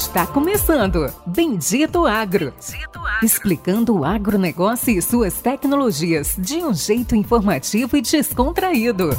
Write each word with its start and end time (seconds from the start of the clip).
Está 0.00 0.26
começando 0.26 1.12
Bendito 1.26 2.06
Agro. 2.06 2.54
Bendito 2.54 2.98
Agro. 2.98 3.22
Explicando 3.22 3.98
o 3.98 4.02
agronegócio 4.02 4.96
e 4.96 5.02
suas 5.02 5.42
tecnologias 5.42 6.36
de 6.38 6.54
um 6.54 6.72
jeito 6.72 7.14
informativo 7.14 7.98
e 7.98 8.00
descontraído. 8.00 9.10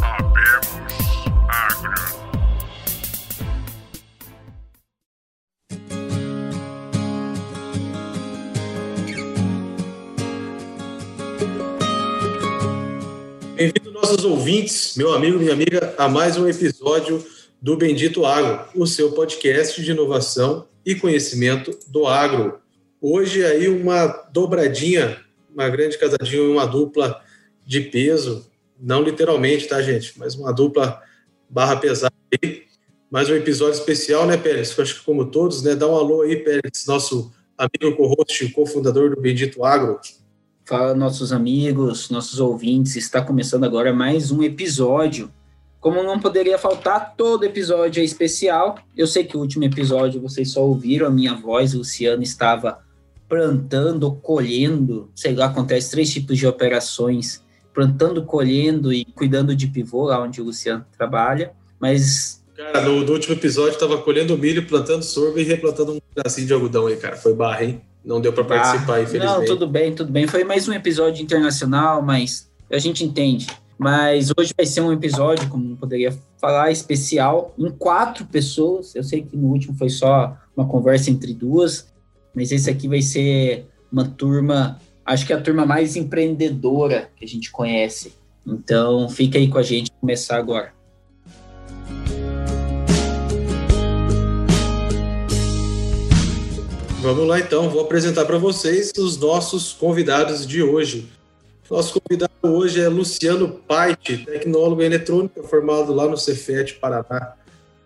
Bem-vindo 13.55 13.91
nossos 13.91 14.25
ouvintes, 14.25 14.97
meu 14.97 15.13
amigo, 15.13 15.37
minha 15.37 15.53
amiga, 15.53 15.93
a 15.95 16.09
mais 16.09 16.37
um 16.37 16.49
episódio 16.49 17.23
do 17.61 17.77
Bendito 17.77 18.25
Agro, 18.25 18.65
o 18.73 18.87
seu 18.87 19.11
podcast 19.11 19.79
de 19.79 19.91
inovação 19.91 20.70
e 20.85 20.95
conhecimento 20.95 21.77
do 21.87 22.07
agro. 22.07 22.59
Hoje 22.99 23.43
aí 23.45 23.67
uma 23.67 24.07
dobradinha, 24.31 25.19
uma 25.53 25.69
grande 25.69 25.97
casadinha, 25.97 26.43
uma 26.43 26.65
dupla 26.65 27.21
de 27.65 27.81
peso, 27.81 28.49
não 28.79 29.01
literalmente, 29.01 29.67
tá, 29.67 29.81
gente? 29.81 30.17
Mas 30.17 30.35
uma 30.35 30.51
dupla 30.51 31.01
barra 31.49 31.75
pesada 31.77 32.13
aí. 32.31 32.63
Mais 33.09 33.29
um 33.29 33.35
episódio 33.35 33.77
especial, 33.77 34.25
né, 34.25 34.37
Pérez? 34.37 34.75
Eu 34.77 34.83
acho 34.83 34.99
que 34.99 35.05
como 35.05 35.25
todos, 35.25 35.61
né? 35.63 35.75
Dá 35.75 35.87
um 35.87 35.95
alô 35.95 36.21
aí, 36.21 36.37
Pérez, 36.37 36.85
nosso 36.87 37.31
amigo 37.57 37.95
co-host, 37.97 38.49
cofundador 38.49 39.13
do 39.13 39.21
Bendito 39.21 39.63
Agro. 39.63 39.99
Fala, 40.65 40.95
nossos 40.95 41.33
amigos, 41.33 42.09
nossos 42.09 42.39
ouvintes. 42.39 42.95
Está 42.95 43.21
começando 43.21 43.65
agora 43.65 43.91
mais 43.91 44.31
um 44.31 44.41
episódio 44.41 45.31
como 45.81 46.03
não 46.03 46.19
poderia 46.19 46.59
faltar, 46.59 47.15
todo 47.17 47.43
episódio 47.43 48.01
é 48.01 48.03
especial. 48.05 48.77
Eu 48.95 49.07
sei 49.07 49.23
que 49.23 49.35
o 49.35 49.39
último 49.39 49.63
episódio 49.63 50.21
vocês 50.21 50.51
só 50.51 50.63
ouviram 50.63 51.07
a 51.07 51.09
minha 51.09 51.33
voz, 51.33 51.73
o 51.73 51.79
Luciano 51.79 52.21
estava 52.21 52.79
plantando, 53.27 54.11
colhendo, 54.21 55.09
sei 55.15 55.33
lá, 55.33 55.47
acontece 55.47 55.89
três 55.89 56.11
tipos 56.11 56.37
de 56.37 56.45
operações, 56.45 57.43
plantando, 57.73 58.23
colhendo 58.23 58.93
e 58.93 59.05
cuidando 59.05 59.55
de 59.55 59.67
pivô, 59.67 60.03
lá 60.03 60.21
onde 60.21 60.39
o 60.39 60.43
Luciano 60.43 60.85
trabalha, 60.95 61.53
mas... 61.79 62.43
Cara, 62.55 62.81
no, 62.81 63.03
no 63.03 63.13
último 63.13 63.33
episódio 63.33 63.71
estava 63.71 63.97
colhendo 63.97 64.37
milho, 64.37 64.67
plantando 64.67 65.01
sorgo 65.01 65.39
e 65.39 65.43
replantando 65.43 65.93
um 65.93 65.99
pedacinho 66.13 66.45
de 66.45 66.53
algodão 66.53 66.85
aí, 66.85 66.97
cara, 66.97 67.15
foi 67.15 67.33
barra, 67.33 67.63
hein? 67.63 67.81
Não 68.05 68.21
deu 68.21 68.33
para 68.33 68.43
participar, 68.43 68.95
ah, 68.95 69.01
infelizmente. 69.01 69.39
Não, 69.39 69.45
tudo 69.45 69.65
bem, 69.65 69.95
tudo 69.95 70.11
bem, 70.11 70.27
foi 70.27 70.43
mais 70.43 70.67
um 70.67 70.73
episódio 70.73 71.23
internacional, 71.23 72.03
mas 72.03 72.51
a 72.69 72.77
gente 72.77 73.03
entende. 73.03 73.47
Mas 73.83 74.29
hoje 74.37 74.53
vai 74.55 74.63
ser 74.63 74.79
um 74.81 74.93
episódio, 74.93 75.49
como 75.49 75.75
poderia 75.75 76.15
falar, 76.39 76.69
especial, 76.69 77.51
em 77.57 77.67
quatro 77.71 78.27
pessoas. 78.27 78.93
Eu 78.93 79.03
sei 79.03 79.23
que 79.23 79.35
no 79.35 79.47
último 79.47 79.75
foi 79.75 79.89
só 79.89 80.37
uma 80.55 80.67
conversa 80.67 81.09
entre 81.09 81.33
duas, 81.33 81.91
mas 82.31 82.51
esse 82.51 82.69
aqui 82.69 82.87
vai 82.87 83.01
ser 83.01 83.65
uma 83.91 84.07
turma, 84.07 84.79
acho 85.03 85.25
que 85.25 85.33
é 85.33 85.35
a 85.35 85.41
turma 85.41 85.65
mais 85.65 85.95
empreendedora 85.95 87.09
que 87.15 87.25
a 87.25 87.27
gente 87.27 87.49
conhece. 87.49 88.13
Então, 88.45 89.09
fica 89.09 89.39
aí 89.39 89.47
com 89.47 89.57
a 89.57 89.63
gente, 89.63 89.89
começar 89.99 90.37
agora. 90.37 90.71
Vamos 97.01 97.27
lá 97.27 97.39
então, 97.39 97.67
vou 97.67 97.81
apresentar 97.81 98.25
para 98.25 98.37
vocês 98.37 98.91
os 98.95 99.17
nossos 99.17 99.73
convidados 99.73 100.45
de 100.45 100.61
hoje. 100.61 101.09
Nosso 101.67 101.99
convidado 101.99 102.30
hoje 102.41 102.81
é 102.81 102.87
Luciano 102.87 103.47
Paiti, 103.49 104.25
tecnólogo 104.25 104.81
em 104.81 104.85
eletrônica, 104.85 105.43
formado 105.43 105.93
lá 105.93 106.07
no 106.07 106.17
Cefet, 106.17 106.75
Paraná, 106.75 107.35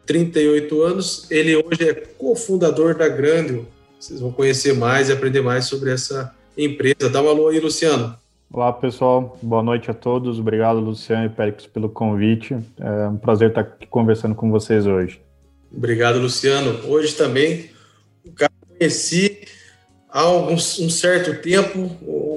38 0.05 0.81
anos. 0.81 1.29
Ele 1.29 1.55
hoje 1.55 1.89
é 1.89 1.93
cofundador 1.93 2.97
da 2.97 3.07
Grandel. 3.07 3.65
Vocês 3.99 4.19
vão 4.19 4.31
conhecer 4.31 4.73
mais 4.73 5.09
e 5.09 5.11
aprender 5.11 5.41
mais 5.41 5.65
sobre 5.65 5.91
essa 5.91 6.33
empresa. 6.57 7.09
Dá 7.09 7.21
um 7.21 7.29
alô 7.29 7.47
aí, 7.47 7.59
Luciano. 7.59 8.15
Olá, 8.51 8.71
pessoal. 8.71 9.37
Boa 9.41 9.63
noite 9.63 9.91
a 9.91 9.93
todos. 9.93 10.39
Obrigado, 10.39 10.79
Luciano 10.79 11.25
e 11.25 11.29
Périx, 11.29 11.65
pelo 11.65 11.89
convite. 11.89 12.55
É 12.79 13.07
um 13.07 13.17
prazer 13.17 13.49
estar 13.49 13.61
aqui 13.61 13.87
conversando 13.87 14.35
com 14.35 14.49
vocês 14.51 14.85
hoje. 14.85 15.19
Obrigado, 15.75 16.19
Luciano. 16.19 16.79
Hoje 16.87 17.13
também, 17.15 17.69
o 18.23 18.31
cara 18.31 18.51
conheci 18.77 19.41
há 20.09 20.21
algum, 20.21 20.53
um 20.53 20.89
certo 20.89 21.41
tempo, 21.41 21.91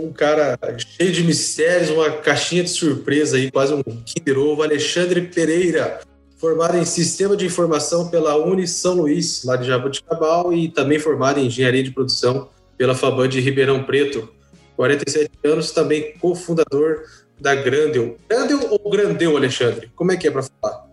um 0.04 0.12
cara 0.12 0.58
cheio 0.78 1.12
de 1.12 1.22
mistérios, 1.22 1.90
uma 1.90 2.10
caixinha 2.10 2.62
de 2.62 2.70
surpresa 2.70 3.36
aí, 3.36 3.50
quase 3.50 3.74
um 3.74 3.82
Kinder 3.82 4.38
Ovo, 4.38 4.62
Alexandre 4.62 5.22
Pereira, 5.22 6.00
formado 6.36 6.76
em 6.76 6.84
Sistema 6.84 7.36
de 7.36 7.46
Informação 7.46 8.08
pela 8.08 8.36
Uni 8.36 8.66
São 8.66 8.94
Luís, 8.94 9.44
lá 9.44 9.56
de 9.56 9.66
Jaboticabal, 9.66 10.52
e 10.52 10.68
também 10.68 10.98
formado 10.98 11.40
em 11.40 11.46
Engenharia 11.46 11.82
de 11.82 11.90
Produção 11.90 12.48
pela 12.76 12.94
Faban 12.94 13.28
de 13.28 13.40
Ribeirão 13.40 13.82
Preto. 13.82 14.28
47 14.76 15.30
anos, 15.44 15.72
também 15.72 16.14
cofundador 16.20 17.02
da 17.40 17.54
Grandel. 17.54 18.16
Grandel 18.28 18.60
ou 18.70 18.90
Grandeu, 18.90 19.36
Alexandre? 19.36 19.90
Como 19.96 20.12
é 20.12 20.16
que 20.16 20.28
é 20.28 20.30
para 20.30 20.42
falar? 20.42 20.86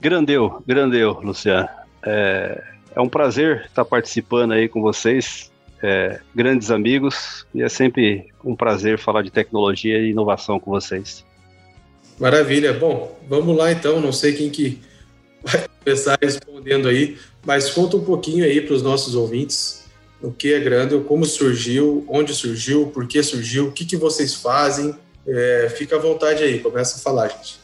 Grandeu, 0.00 0.62
Grandeu, 0.66 1.20
Luciano. 1.22 1.68
É, 2.02 2.62
é 2.94 3.00
um 3.00 3.08
prazer 3.08 3.66
estar 3.66 3.84
participando 3.84 4.52
aí 4.52 4.68
com 4.68 4.80
vocês 4.80 5.50
é, 5.82 6.20
grandes 6.34 6.70
amigos 6.70 7.46
e 7.54 7.62
é 7.62 7.68
sempre 7.68 8.28
um 8.44 8.56
prazer 8.56 8.98
falar 8.98 9.22
de 9.22 9.30
tecnologia 9.30 9.98
e 9.98 10.10
inovação 10.10 10.58
com 10.58 10.70
vocês. 10.70 11.24
Maravilha. 12.18 12.72
Bom, 12.72 13.18
vamos 13.28 13.56
lá 13.56 13.70
então. 13.70 14.00
Não 14.00 14.12
sei 14.12 14.32
quem 14.32 14.50
que 14.50 14.80
vai 15.42 15.66
começar 15.84 16.18
respondendo 16.20 16.88
aí, 16.88 17.18
mas 17.44 17.70
conta 17.70 17.96
um 17.96 18.04
pouquinho 18.04 18.44
aí 18.44 18.60
para 18.60 18.74
os 18.74 18.82
nossos 18.82 19.14
ouvintes 19.14 19.86
o 20.22 20.32
que 20.32 20.52
é 20.52 20.60
Grandel, 20.60 21.04
como 21.04 21.24
surgiu, 21.24 22.04
onde 22.08 22.34
surgiu, 22.34 22.86
por 22.86 23.06
que 23.06 23.22
surgiu, 23.22 23.68
o 23.68 23.72
que, 23.72 23.84
que 23.84 23.96
vocês 23.96 24.34
fazem. 24.34 24.94
É, 25.26 25.68
fica 25.76 25.96
à 25.96 25.98
vontade 25.98 26.42
aí, 26.42 26.60
começa 26.60 26.96
a 26.96 27.00
falar, 27.00 27.28
gente. 27.28 27.60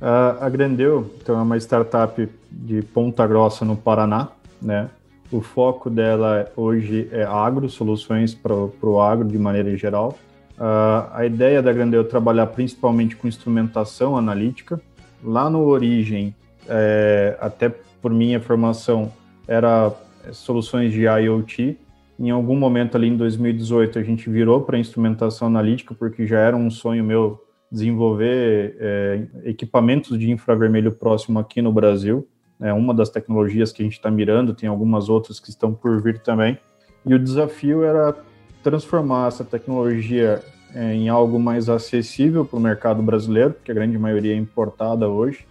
A 0.00 0.48
Grandel 0.48 1.10
então, 1.20 1.38
é 1.38 1.42
uma 1.42 1.56
startup 1.56 2.28
de 2.50 2.82
Ponta 2.82 3.26
Grossa, 3.26 3.64
no 3.64 3.76
Paraná, 3.76 4.28
né? 4.60 4.90
O 5.30 5.40
foco 5.40 5.90
dela 5.90 6.50
hoje 6.56 7.08
é 7.10 7.24
agro, 7.24 7.68
soluções 7.68 8.34
para 8.34 8.54
o 8.54 9.00
agro 9.00 9.26
de 9.26 9.38
maneira 9.38 9.76
geral. 9.76 10.16
Uh, 10.56 11.10
a 11.12 11.26
ideia 11.26 11.60
da 11.60 11.72
Grandeu 11.72 12.02
é 12.02 12.04
trabalhar 12.04 12.46
principalmente 12.46 13.16
com 13.16 13.26
instrumentação 13.26 14.16
analítica. 14.16 14.80
Lá 15.22 15.50
no 15.50 15.64
Origem, 15.64 16.34
é, 16.68 17.36
até 17.40 17.68
por 18.00 18.12
minha 18.12 18.40
formação, 18.40 19.12
era 19.48 19.92
soluções 20.32 20.92
de 20.92 21.02
IoT. 21.02 21.76
Em 22.18 22.30
algum 22.30 22.56
momento 22.56 22.96
ali 22.96 23.08
em 23.08 23.16
2018, 23.16 23.98
a 23.98 24.02
gente 24.02 24.30
virou 24.30 24.60
para 24.62 24.78
instrumentação 24.78 25.48
analítica, 25.48 25.94
porque 25.94 26.26
já 26.26 26.38
era 26.38 26.56
um 26.56 26.70
sonho 26.70 27.02
meu 27.02 27.42
desenvolver 27.70 28.76
é, 28.78 29.26
equipamentos 29.44 30.16
de 30.16 30.30
infravermelho 30.30 30.92
próximo 30.92 31.38
aqui 31.38 31.60
no 31.60 31.72
Brasil 31.72 32.26
é 32.60 32.72
uma 32.72 32.94
das 32.94 33.10
tecnologias 33.10 33.72
que 33.72 33.82
a 33.82 33.84
gente 33.84 33.94
está 33.94 34.10
mirando, 34.10 34.54
tem 34.54 34.68
algumas 34.68 35.08
outras 35.08 35.38
que 35.38 35.50
estão 35.50 35.72
por 35.74 36.00
vir 36.00 36.18
também. 36.20 36.58
E 37.04 37.14
o 37.14 37.18
desafio 37.18 37.84
era 37.84 38.14
transformar 38.62 39.28
essa 39.28 39.44
tecnologia 39.44 40.42
é, 40.74 40.92
em 40.94 41.08
algo 41.08 41.38
mais 41.38 41.68
acessível 41.68 42.44
para 42.44 42.58
o 42.58 42.60
mercado 42.60 43.02
brasileiro, 43.02 43.52
porque 43.52 43.70
a 43.70 43.74
grande 43.74 43.98
maioria 43.98 44.34
é 44.34 44.36
importada 44.36 45.08
hoje, 45.08 45.46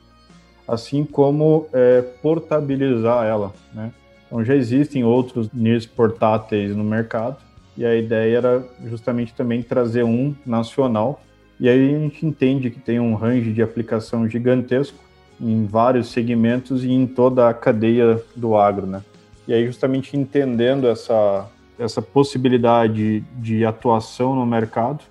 assim 0.68 1.06
como 1.06 1.68
é, 1.72 2.02
portabilizar 2.02 3.26
ela. 3.26 3.54
Né? 3.74 3.92
Então 4.26 4.44
já 4.44 4.56
existem 4.56 5.04
outros 5.04 5.50
NIRs 5.54 5.86
portáteis 5.86 6.76
no 6.76 6.84
mercado, 6.84 7.38
e 7.78 7.86
a 7.86 7.96
ideia 7.96 8.38
era 8.38 8.68
justamente 8.86 9.34
também 9.34 9.62
trazer 9.62 10.04
um 10.04 10.34
nacional. 10.46 11.22
E 11.60 11.70
aí 11.70 11.96
a 11.96 12.00
gente 12.00 12.26
entende 12.26 12.70
que 12.70 12.80
tem 12.80 13.00
um 13.00 13.16
range 13.16 13.52
de 13.52 13.62
aplicação 13.62 14.28
gigantesco, 14.28 14.98
em 15.40 15.66
vários 15.66 16.10
segmentos 16.12 16.84
e 16.84 16.92
em 16.92 17.06
toda 17.06 17.50
a 17.50 17.54
cadeia 17.54 18.22
do 18.36 18.56
agro, 18.56 18.86
né? 18.86 19.02
E 19.48 19.54
aí 19.54 19.66
justamente 19.66 20.18
entendendo 20.18 20.88
essa 20.88 21.50
essa 21.78 22.02
possibilidade 22.02 23.20
de 23.38 23.66
atuação 23.66 24.36
no 24.36 24.46
mercado, 24.46 25.04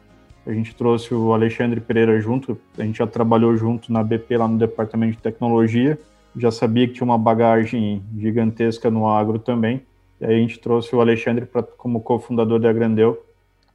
a 0.47 0.53
gente 0.53 0.75
trouxe 0.75 1.15
o 1.15 1.33
Alexandre 1.33 1.81
Pereira 1.81 2.19
junto, 2.21 2.59
a 2.79 2.83
gente 2.83 2.99
já 2.99 3.07
trabalhou 3.07 3.57
junto 3.57 3.93
na 3.93 4.03
BP 4.03 4.37
lá 4.37 4.49
no 4.49 4.59
departamento 4.59 5.13
de 5.13 5.23
tecnologia, 5.23 5.99
já 6.37 6.51
sabia 6.51 6.87
que 6.87 6.95
tinha 6.95 7.05
uma 7.05 7.19
bagagem 7.19 8.03
gigantesca 8.17 8.91
no 8.91 9.09
agro 9.09 9.39
também, 9.39 9.83
e 10.21 10.25
aí 10.25 10.35
a 10.35 10.39
gente 10.39 10.59
trouxe 10.59 10.95
o 10.95 11.01
Alexandre 11.01 11.47
como 11.77 12.01
cofundador 12.01 12.59
da 12.59 12.73
Grandeu 12.73 13.25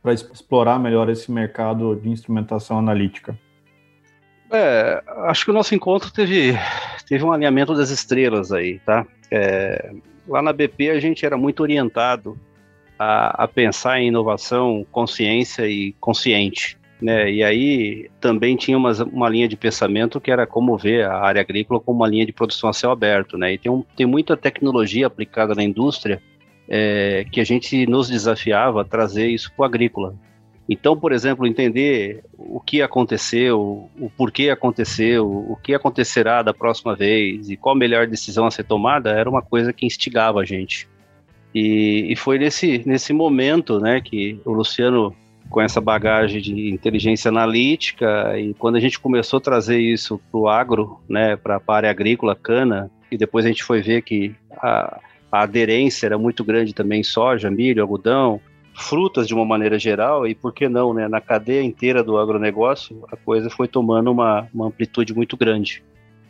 para 0.01 0.13
explorar 0.13 0.79
melhor 0.79 1.09
esse 1.09 1.31
mercado 1.31 1.95
de 1.95 2.09
instrumentação 2.09 2.79
analítica. 2.79 3.37
É, 4.51 5.03
acho 5.27 5.45
que 5.45 5.51
o 5.51 5.53
nosso 5.53 5.75
encontro 5.75 6.11
teve, 6.11 6.57
teve 7.07 7.23
um 7.23 7.31
alinhamento 7.31 7.75
das 7.75 7.89
estrelas 7.89 8.51
aí, 8.51 8.79
tá? 8.79 9.05
É, 9.31 9.93
lá 10.27 10.41
na 10.41 10.51
BP 10.51 10.89
a 10.89 10.99
gente 10.99 11.25
era 11.25 11.37
muito 11.37 11.61
orientado 11.61 12.37
a, 12.97 13.43
a, 13.43 13.47
pensar 13.47 13.99
em 13.99 14.07
inovação, 14.07 14.85
consciência 14.91 15.67
e 15.67 15.93
consciente, 15.99 16.77
né? 16.99 17.31
E 17.31 17.43
aí 17.43 18.09
também 18.19 18.55
tinha 18.55 18.77
uma, 18.77 18.91
uma 19.03 19.29
linha 19.29 19.47
de 19.47 19.55
pensamento 19.55 20.19
que 20.19 20.31
era 20.31 20.47
como 20.47 20.77
ver 20.77 21.05
a 21.05 21.19
área 21.19 21.41
agrícola 21.41 21.79
como 21.79 21.99
uma 21.99 22.07
linha 22.07 22.25
de 22.25 22.33
produção 22.33 22.69
a 22.69 22.73
céu 22.73 22.91
aberto, 22.91 23.37
né? 23.37 23.53
E 23.53 23.57
tem, 23.57 23.71
um, 23.71 23.83
tem 23.95 24.05
muita 24.05 24.35
tecnologia 24.35 25.07
aplicada 25.07 25.53
na 25.53 25.63
indústria 25.63 26.21
é, 26.67 27.25
que 27.31 27.39
a 27.39 27.43
gente 27.43 27.85
nos 27.87 28.09
desafiava 28.09 28.81
a 28.81 28.85
trazer 28.85 29.27
isso 29.27 29.51
para 29.55 29.63
o 29.63 29.65
agrícola. 29.65 30.15
Então, 30.71 30.95
por 30.95 31.11
exemplo, 31.11 31.47
entender 31.47 32.23
o 32.37 32.59
que 32.59 32.79
aconteceu, 32.79 33.89
o 33.99 34.11
porquê 34.15 34.51
aconteceu, 34.51 35.27
o 35.27 35.55
que 35.55 35.73
acontecerá 35.73 36.43
da 36.43 36.53
próxima 36.53 36.95
vez 36.95 37.49
e 37.49 37.57
qual 37.57 37.75
a 37.75 37.77
melhor 37.77 38.05
decisão 38.05 38.45
a 38.45 38.51
ser 38.51 38.65
tomada 38.65 39.09
era 39.09 39.27
uma 39.27 39.41
coisa 39.41 39.73
que 39.73 39.87
instigava 39.87 40.41
a 40.41 40.45
gente. 40.45 40.87
E, 41.55 42.05
e 42.11 42.15
foi 42.15 42.37
nesse, 42.37 42.83
nesse 42.85 43.11
momento 43.11 43.79
né, 43.79 43.99
que 43.99 44.39
o 44.45 44.53
Luciano, 44.53 45.15
com 45.49 45.59
essa 45.59 45.81
bagagem 45.81 46.39
de 46.39 46.69
inteligência 46.69 47.29
analítica, 47.29 48.37
e 48.37 48.53
quando 48.53 48.75
a 48.75 48.79
gente 48.79 48.99
começou 48.99 49.37
a 49.37 49.41
trazer 49.41 49.79
isso 49.79 50.21
para 50.31 50.39
o 50.39 50.47
agro, 50.47 50.99
né, 51.09 51.35
para 51.35 51.59
a 51.67 51.73
área 51.73 51.89
agrícola, 51.89 52.35
cana, 52.35 52.91
e 53.11 53.17
depois 53.17 53.43
a 53.43 53.47
gente 53.47 53.63
foi 53.63 53.81
ver 53.81 54.03
que 54.03 54.35
a, 54.51 55.01
a 55.31 55.41
aderência 55.41 56.05
era 56.05 56.17
muito 56.19 56.43
grande 56.43 56.75
também 56.75 57.01
soja, 57.01 57.49
milho, 57.49 57.81
algodão, 57.81 58.39
frutas 58.79 59.27
de 59.27 59.33
uma 59.33 59.45
maneira 59.45 59.77
geral 59.77 60.27
e 60.27 60.33
por 60.33 60.53
que 60.53 60.67
não, 60.67 60.93
né, 60.93 61.07
na 61.07 61.21
cadeia 61.21 61.61
inteira 61.61 62.03
do 62.03 62.17
agronegócio, 62.17 63.05
a 63.11 63.15
coisa 63.15 63.49
foi 63.49 63.67
tomando 63.67 64.11
uma, 64.11 64.47
uma 64.53 64.67
amplitude 64.67 65.13
muito 65.13 65.35
grande. 65.37 65.83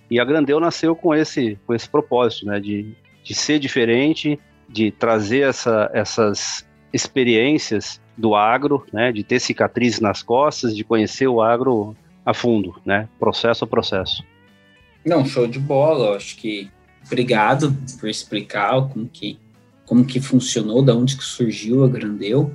E 0.10 0.20
a 0.20 0.26
Grandeu 0.26 0.60
nasceu 0.60 0.96
com 0.96 1.14
esse, 1.14 1.58
com 1.68 1.74
esse 1.74 1.88
propósito, 1.88 2.48
né, 2.48 2.60
de, 2.60 2.96
de 3.24 3.36
ser 3.36 3.60
diferente, 3.60 4.40
de 4.68 4.92
trazer 4.92 5.42
essa, 5.42 5.90
essas 5.94 6.68
experiências 6.92 8.02
do 8.18 8.36
agro, 8.36 8.86
né, 8.92 9.12
de 9.12 9.24
ter 9.24 9.40
cicatrizes 9.40 10.00
nas 10.00 10.24
costas, 10.24 10.76
de 10.76 10.84
conhecer 10.84 11.28
o 11.28 11.42
agro 11.42 11.96
a 12.26 12.34
fundo, 12.34 12.76
né, 12.86 13.08
processo 13.20 13.64
a 13.64 13.68
processo. 13.68 14.24
Não, 15.06 15.26
show 15.26 15.48
de 15.48 15.60
bola, 15.60 16.16
acho 16.16 16.36
que 16.36 16.70
obrigado 17.06 17.76
por 18.00 18.10
explicar 18.10 18.72
como 18.90 19.08
que 19.08 19.40
como 19.90 20.06
que 20.06 20.22
funcionou, 20.22 20.84
da 20.84 20.96
onde 20.96 21.18
que 21.18 21.24
surgiu 21.24 21.84
a 21.84 21.88
Grandeu, 21.88 22.54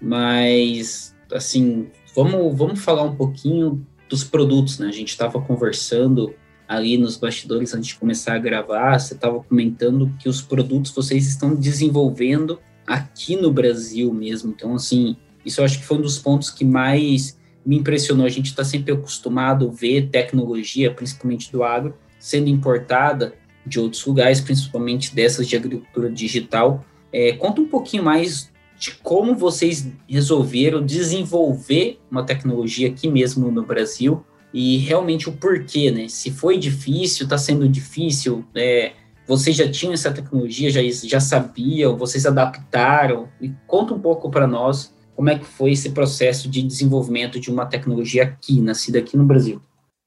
mas 0.00 1.12
assim, 1.32 1.88
vamos, 2.14 2.56
vamos 2.56 2.78
falar 2.78 3.02
um 3.02 3.16
pouquinho 3.16 3.84
dos 4.08 4.22
produtos, 4.22 4.78
né? 4.78 4.86
A 4.86 4.92
gente 4.92 5.08
estava 5.08 5.42
conversando 5.42 6.32
ali 6.68 6.96
nos 6.96 7.16
bastidores 7.16 7.74
antes 7.74 7.88
de 7.88 7.96
começar 7.96 8.36
a 8.36 8.38
gravar, 8.38 9.00
você 9.00 9.14
estava 9.14 9.42
comentando 9.42 10.14
que 10.20 10.28
os 10.28 10.40
produtos 10.40 10.92
vocês 10.92 11.26
estão 11.26 11.56
desenvolvendo 11.56 12.60
aqui 12.86 13.34
no 13.34 13.50
Brasil 13.50 14.14
mesmo. 14.14 14.52
Então, 14.56 14.72
assim, 14.76 15.16
isso 15.44 15.60
eu 15.60 15.64
acho 15.64 15.80
que 15.80 15.84
foi 15.84 15.98
um 15.98 16.02
dos 16.02 16.20
pontos 16.20 16.50
que 16.50 16.64
mais 16.64 17.36
me 17.64 17.78
impressionou. 17.78 18.24
A 18.24 18.30
gente 18.30 18.46
está 18.46 18.62
sempre 18.62 18.92
acostumado 18.92 19.68
a 19.68 19.72
ver 19.72 20.08
tecnologia, 20.08 20.94
principalmente 20.94 21.50
do 21.50 21.64
agro, 21.64 21.96
sendo 22.20 22.48
importada 22.48 23.34
de 23.66 23.80
outros 23.80 24.04
lugares, 24.06 24.40
principalmente 24.40 25.14
dessas 25.14 25.46
de 25.46 25.56
agricultura 25.56 26.10
digital. 26.10 26.84
É, 27.12 27.32
conta 27.32 27.60
um 27.60 27.68
pouquinho 27.68 28.04
mais 28.04 28.50
de 28.78 28.92
como 28.96 29.34
vocês 29.34 29.88
resolveram 30.08 30.84
desenvolver 30.84 31.98
uma 32.10 32.24
tecnologia 32.24 32.88
aqui 32.88 33.08
mesmo 33.08 33.50
no 33.50 33.64
Brasil 33.64 34.24
e 34.52 34.78
realmente 34.78 35.28
o 35.28 35.32
porquê, 35.32 35.90
né? 35.90 36.08
Se 36.08 36.30
foi 36.30 36.58
difícil, 36.58 37.24
está 37.24 37.38
sendo 37.38 37.68
difícil, 37.68 38.44
é, 38.54 38.92
vocês 39.26 39.56
já 39.56 39.68
tinham 39.70 39.92
essa 39.92 40.12
tecnologia, 40.12 40.70
já, 40.70 40.80
já 41.04 41.20
sabiam, 41.20 41.96
vocês 41.96 42.26
adaptaram? 42.26 43.28
E 43.40 43.50
conta 43.66 43.92
um 43.92 43.98
pouco 43.98 44.30
para 44.30 44.46
nós 44.46 44.94
como 45.14 45.30
é 45.30 45.38
que 45.38 45.44
foi 45.44 45.72
esse 45.72 45.90
processo 45.90 46.48
de 46.48 46.62
desenvolvimento 46.62 47.40
de 47.40 47.50
uma 47.50 47.66
tecnologia 47.66 48.22
aqui, 48.22 48.60
nascida 48.60 48.98
aqui 48.98 49.16
no 49.16 49.24
Brasil. 49.24 49.60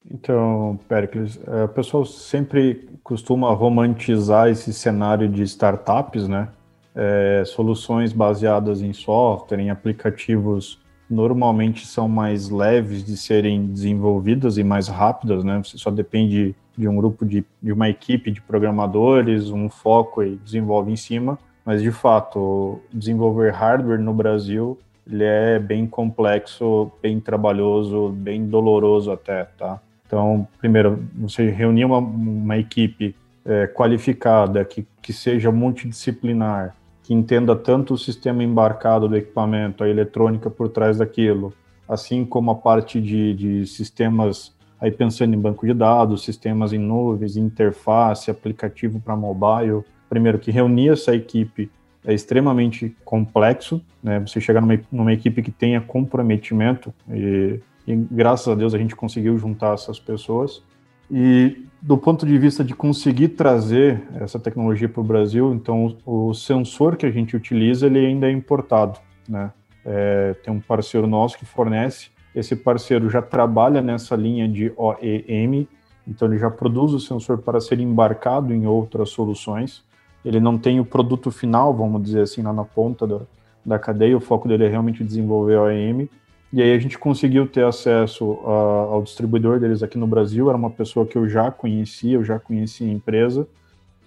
Então, 0.09 0.79
Pericles, 0.87 1.39
é, 1.45 1.63
o 1.65 1.69
pessoal 1.69 2.05
sempre 2.05 2.88
costuma 3.09 3.51
romantizar 3.51 4.49
esse 4.49 4.71
cenário 4.71 5.27
de 5.27 5.41
startups, 5.41 6.27
né? 6.27 6.47
É, 6.93 7.41
soluções 7.43 8.13
baseadas 8.13 8.83
em 8.83 8.93
software, 8.93 9.59
em 9.59 9.71
aplicativos, 9.71 10.79
normalmente 11.09 11.87
são 11.87 12.07
mais 12.07 12.51
leves 12.51 13.03
de 13.03 13.17
serem 13.17 13.65
desenvolvidas 13.65 14.59
e 14.59 14.63
mais 14.63 14.87
rápidas, 14.87 15.43
né? 15.43 15.59
Você 15.63 15.75
só 15.79 15.89
depende 15.89 16.55
de 16.77 16.87
um 16.87 16.95
grupo 16.95 17.25
de, 17.25 17.43
de 17.63 17.71
uma 17.71 17.89
equipe 17.89 18.29
de 18.29 18.41
programadores, 18.41 19.49
um 19.49 19.69
foco 19.69 20.21
e 20.21 20.35
desenvolve 20.35 20.91
em 20.91 20.95
cima. 20.95 21.39
Mas 21.65 21.81
de 21.81 21.91
fato, 21.91 22.79
desenvolver 22.93 23.51
hardware 23.51 23.99
no 23.99 24.13
Brasil 24.13 24.77
ele 25.11 25.23
é 25.23 25.57
bem 25.57 25.87
complexo, 25.87 26.91
bem 27.01 27.19
trabalhoso, 27.19 28.09
bem 28.09 28.45
doloroso 28.45 29.11
até, 29.11 29.45
tá? 29.57 29.81
Então, 30.09 30.47
primeiro, 30.57 31.03
você 31.13 31.51
reunir 31.51 31.85
uma, 31.85 31.99
uma 31.99 32.57
equipe 32.57 33.15
é, 33.45 33.67
qualificada, 33.67 34.65
que, 34.65 34.83
que 35.03 35.13
seja 35.13 35.51
multidisciplinar, 35.51 36.75
que 37.03 37.13
entenda 37.13 37.55
tanto 37.55 37.93
o 37.93 37.97
sistema 37.97 38.43
embarcado 38.43 39.07
do 39.07 39.15
equipamento, 39.15 39.83
a 39.83 39.87
eletrônica 39.87 40.49
por 40.49 40.69
trás 40.69 40.97
daquilo, 40.97 41.53
assim 41.87 42.25
como 42.25 42.49
a 42.49 42.55
parte 42.55 42.99
de, 42.99 43.35
de 43.35 43.67
sistemas, 43.67 44.51
aí 44.81 44.91
pensando 44.91 45.35
em 45.35 45.39
banco 45.39 45.67
de 45.67 45.75
dados, 45.75 46.23
sistemas 46.23 46.73
em 46.73 46.79
nuvens, 46.79 47.37
interface, 47.37 48.31
aplicativo 48.31 48.99
para 48.99 49.15
mobile. 49.15 49.83
Primeiro, 50.09 50.39
que 50.39 50.49
reunir 50.49 50.89
essa 50.89 51.13
equipe 51.15 51.69
é 52.03 52.15
extremamente 52.15 52.95
complexo, 53.05 53.79
né? 54.01 54.19
Você 54.21 54.41
chegar 54.41 54.59
numa, 54.59 54.79
numa 54.91 55.13
equipe 55.13 55.43
que 55.43 55.51
tenha 55.51 55.79
comprometimento 55.79 56.91
e 57.11 57.59
e 57.89 57.95
graças 57.95 58.47
a 58.47 58.53
Deus 58.53 58.75
a 58.75 58.77
gente 58.77 58.95
conseguiu 58.95 59.35
juntar 59.35 59.73
essas 59.73 59.99
pessoas. 59.99 60.61
E 61.09 61.65
do 61.81 61.97
ponto 61.97 62.23
de 62.23 62.37
vista 62.37 62.63
de 62.63 62.75
conseguir 62.75 63.29
trazer 63.29 64.03
essa 64.13 64.39
tecnologia 64.39 64.87
para 64.87 65.01
o 65.01 65.03
Brasil, 65.03 65.51
então 65.55 65.97
o 66.05 66.31
sensor 66.35 66.95
que 66.95 67.07
a 67.07 67.09
gente 67.09 67.35
utiliza 67.35 67.87
ele 67.87 68.05
ainda 68.05 68.27
é 68.27 68.31
importado, 68.31 68.99
né? 69.27 69.51
É, 69.83 70.35
tem 70.43 70.53
um 70.53 70.59
parceiro 70.59 71.07
nosso 71.07 71.35
que 71.35 71.45
fornece. 71.45 72.09
Esse 72.35 72.55
parceiro 72.55 73.09
já 73.09 73.23
trabalha 73.23 73.81
nessa 73.81 74.15
linha 74.15 74.47
de 74.47 74.71
OEM, 74.77 75.67
então 76.07 76.27
ele 76.27 76.37
já 76.37 76.51
produz 76.51 76.93
o 76.93 76.99
sensor 76.99 77.39
para 77.39 77.59
ser 77.59 77.79
embarcado 77.79 78.53
em 78.53 78.67
outras 78.67 79.09
soluções. 79.09 79.83
Ele 80.23 80.39
não 80.39 80.59
tem 80.59 80.79
o 80.79 80.85
produto 80.85 81.31
final, 81.31 81.73
vamos 81.73 82.03
dizer 82.03 82.21
assim, 82.21 82.43
lá 82.43 82.53
na 82.53 82.65
ponta 82.65 83.07
da, 83.07 83.21
da 83.65 83.79
cadeia. 83.79 84.15
O 84.15 84.19
foco 84.19 84.47
dele 84.47 84.65
é 84.65 84.69
realmente 84.69 85.03
desenvolver 85.03 85.57
OEM 85.57 86.07
e 86.51 86.61
aí 86.61 86.73
a 86.73 86.79
gente 86.79 86.97
conseguiu 86.97 87.47
ter 87.47 87.63
acesso 87.63 88.39
a, 88.45 88.51
ao 88.93 89.03
distribuidor 89.03 89.59
deles 89.59 89.83
aqui 89.83 89.97
no 89.97 90.07
Brasil, 90.07 90.49
era 90.49 90.57
uma 90.57 90.69
pessoa 90.69 91.05
que 91.05 91.15
eu 91.15 91.27
já 91.29 91.51
conhecia, 91.51 92.15
eu 92.15 92.23
já 92.23 92.39
conhecia 92.39 92.87
a 92.87 92.91
empresa, 92.91 93.47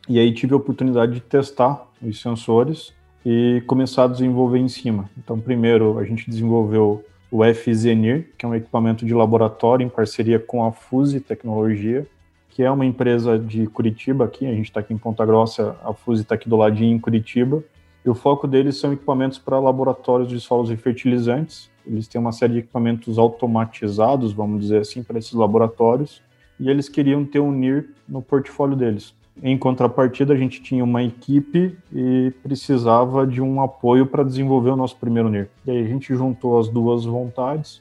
e 0.08 0.18
aí 0.18 0.32
tive 0.32 0.52
a 0.52 0.56
oportunidade 0.56 1.12
de 1.12 1.20
testar 1.20 1.86
os 2.02 2.20
sensores 2.20 2.92
e 3.24 3.62
começar 3.66 4.04
a 4.04 4.08
desenvolver 4.08 4.58
em 4.58 4.68
cima. 4.68 5.08
Então, 5.16 5.38
primeiro 5.38 5.98
a 5.98 6.04
gente 6.04 6.28
desenvolveu 6.28 7.04
o 7.30 7.42
FZNIR, 7.44 8.30
que 8.36 8.44
é 8.44 8.48
um 8.48 8.54
equipamento 8.54 9.06
de 9.06 9.14
laboratório 9.14 9.84
em 9.84 9.88
parceria 9.88 10.38
com 10.38 10.64
a 10.64 10.72
Fuse 10.72 11.20
Tecnologia, 11.20 12.06
que 12.50 12.62
é 12.62 12.70
uma 12.70 12.84
empresa 12.84 13.38
de 13.38 13.66
Curitiba 13.68 14.26
aqui, 14.26 14.44
a 14.44 14.52
gente 14.52 14.66
está 14.66 14.80
aqui 14.80 14.92
em 14.92 14.98
Ponta 14.98 15.24
Grossa, 15.24 15.74
a 15.82 15.94
Fuse 15.94 16.22
está 16.22 16.34
aqui 16.34 16.48
do 16.48 16.56
ladinho 16.56 16.94
em 16.94 16.98
Curitiba, 16.98 17.64
e 18.04 18.10
o 18.10 18.14
foco 18.14 18.46
deles 18.46 18.76
são 18.76 18.92
equipamentos 18.92 19.38
para 19.38 19.58
laboratórios 19.58 20.28
de 20.28 20.38
solos 20.38 20.70
e 20.70 20.76
fertilizantes, 20.76 21.70
eles 21.86 22.08
têm 22.08 22.20
uma 22.20 22.32
série 22.32 22.54
de 22.54 22.58
equipamentos 22.60 23.18
automatizados, 23.18 24.32
vamos 24.32 24.60
dizer 24.60 24.80
assim, 24.80 25.02
para 25.02 25.18
esses 25.18 25.32
laboratórios, 25.32 26.22
e 26.58 26.68
eles 26.68 26.88
queriam 26.88 27.24
ter 27.24 27.40
um 27.40 27.50
NIR 27.50 27.90
no 28.08 28.22
portfólio 28.22 28.76
deles. 28.76 29.14
Em 29.42 29.56
contrapartida, 29.56 30.34
a 30.34 30.36
gente 30.36 30.62
tinha 30.62 30.84
uma 30.84 31.02
equipe 31.02 31.76
e 31.92 32.32
precisava 32.42 33.26
de 33.26 33.40
um 33.40 33.62
apoio 33.62 34.06
para 34.06 34.22
desenvolver 34.22 34.70
o 34.70 34.76
nosso 34.76 34.96
primeiro 34.96 35.28
NIR. 35.28 35.48
E 35.66 35.70
aí 35.70 35.84
a 35.84 35.88
gente 35.88 36.14
juntou 36.14 36.58
as 36.58 36.68
duas 36.68 37.04
vontades 37.04 37.80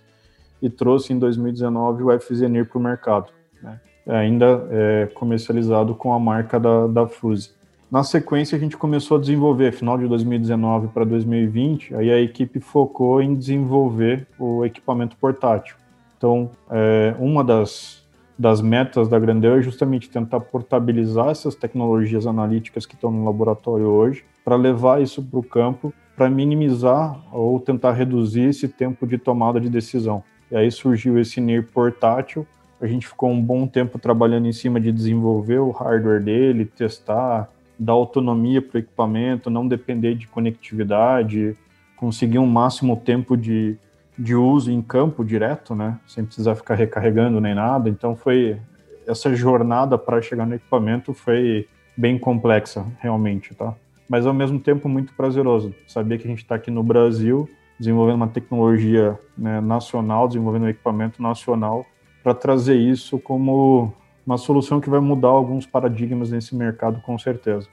e 0.62 0.70
trouxe 0.70 1.12
em 1.12 1.20
2019 1.20 2.04
o 2.04 2.20
FZNIR 2.20 2.66
para 2.66 2.78
o 2.78 2.82
mercado, 2.82 3.32
né? 3.62 3.80
ainda 4.08 4.68
é, 4.72 5.10
comercializado 5.14 5.94
com 5.94 6.14
a 6.14 6.20
marca 6.20 6.60
da, 6.60 6.88
da 6.88 7.08
Fuse. 7.08 7.52
Na 7.92 8.04
sequência, 8.04 8.56
a 8.56 8.60
gente 8.60 8.78
começou 8.78 9.18
a 9.18 9.20
desenvolver, 9.20 9.74
final 9.74 9.98
de 9.98 10.08
2019 10.08 10.88
para 10.88 11.04
2020, 11.04 11.94
aí 11.94 12.10
a 12.10 12.22
equipe 12.22 12.62
focou 12.62 13.22
em 13.22 13.36
desenvolver 13.36 14.26
o 14.40 14.64
equipamento 14.64 15.18
portátil. 15.18 15.76
Então, 16.18 16.50
é, 16.70 17.14
uma 17.20 17.44
das, 17.44 18.02
das 18.40 18.62
metas 18.62 19.10
da 19.10 19.20
Grandeu 19.20 19.56
é 19.56 19.62
justamente 19.62 20.10
tentar 20.10 20.40
portabilizar 20.40 21.32
essas 21.32 21.54
tecnologias 21.54 22.26
analíticas 22.26 22.86
que 22.86 22.96
estão 22.96 23.12
no 23.12 23.26
laboratório 23.26 23.88
hoje, 23.88 24.24
para 24.46 24.56
levar 24.56 25.02
isso 25.02 25.22
para 25.22 25.40
o 25.40 25.44
campo, 25.44 25.94
para 26.16 26.30
minimizar 26.30 27.20
ou 27.30 27.60
tentar 27.60 27.92
reduzir 27.92 28.44
esse 28.44 28.70
tempo 28.70 29.06
de 29.06 29.18
tomada 29.18 29.60
de 29.60 29.70
decisão. 29.70 30.24
E 30.50 30.56
aí 30.56 30.72
surgiu 30.72 31.20
esse 31.20 31.42
NIR 31.42 31.68
portátil, 31.74 32.48
a 32.80 32.88
gente 32.88 33.06
ficou 33.06 33.30
um 33.30 33.42
bom 33.42 33.68
tempo 33.68 34.00
trabalhando 34.00 34.48
em 34.48 34.54
cima 34.54 34.80
de 34.80 34.94
desenvolver 34.94 35.60
o 35.60 35.72
hardware 35.72 36.24
dele, 36.24 36.64
testar, 36.64 37.50
dar 37.82 37.94
autonomia 37.94 38.62
para 38.62 38.78
o 38.78 38.80
equipamento, 38.80 39.50
não 39.50 39.68
depender 39.68 40.14
de 40.14 40.28
conectividade, 40.28 41.58
conseguir 41.98 42.38
um 42.38 42.46
máximo 42.46 42.96
tempo 42.96 43.36
de, 43.36 43.76
de 44.18 44.36
uso 44.36 44.72
em 44.72 44.82
campo 44.82 45.26
direto, 45.26 45.74
né? 45.74 46.00
Sem 46.08 46.24
precisar 46.24 46.56
ficar 46.56 46.76
recarregando 46.76 47.42
nem 47.42 47.56
nada. 47.56 47.90
Então 47.90 48.16
foi 48.16 48.60
essa 49.08 49.34
jornada 49.36 49.98
para 49.98 50.22
chegar 50.22 50.46
no 50.46 50.54
equipamento 50.54 51.14
foi 51.14 51.68
bem 51.98 52.20
complexa, 52.20 52.86
realmente, 53.00 53.54
tá? 53.56 53.76
mas 54.12 54.26
ao 54.26 54.34
mesmo 54.34 54.60
tempo 54.60 54.90
muito 54.90 55.14
prazeroso. 55.14 55.74
Saber 55.88 56.18
que 56.18 56.28
a 56.28 56.30
gente 56.30 56.44
está 56.44 56.56
aqui 56.56 56.70
no 56.70 56.84
Brasil 56.84 57.50
desenvolvendo 57.80 58.18
uma 58.18 58.28
tecnologia 58.28 59.18
né, 59.38 59.62
nacional, 59.62 60.28
desenvolvendo 60.28 60.64
um 60.64 60.68
equipamento 60.68 61.22
nacional 61.22 61.86
para 62.22 62.34
trazer 62.34 62.76
isso 62.76 63.18
como 63.18 63.94
uma 64.26 64.38
solução 64.38 64.80
que 64.80 64.90
vai 64.90 65.00
mudar 65.00 65.30
alguns 65.30 65.66
paradigmas 65.66 66.32
nesse 66.32 66.56
mercado, 66.56 67.02
com 67.02 67.18
certeza. 67.18 67.68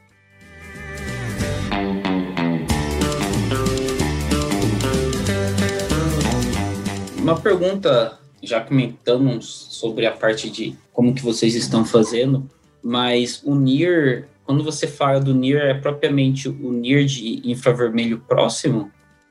Uma 7.19 7.39
pergunta, 7.39 8.19
já 8.43 8.61
comentamos 8.61 9.47
sobre 9.71 10.07
a 10.07 10.13
parte 10.13 10.49
de 10.49 10.75
como 10.93 11.15
que 11.15 11.23
vocês 11.23 11.55
estão 11.55 11.85
fazendo, 11.85 12.49
mas 12.83 13.43
o 13.45 13.55
NIR, 13.55 14.27
quando 14.45 14.65
você 14.65 14.87
fala 14.87 15.21
do 15.21 15.35
NIR, 15.35 15.59
é 15.59 15.75
propriamente 15.75 16.49
o 16.49 16.73
NIR 16.73 17.05
de 17.05 17.51
infravermelho 17.51 18.19
próximo? 18.27 18.91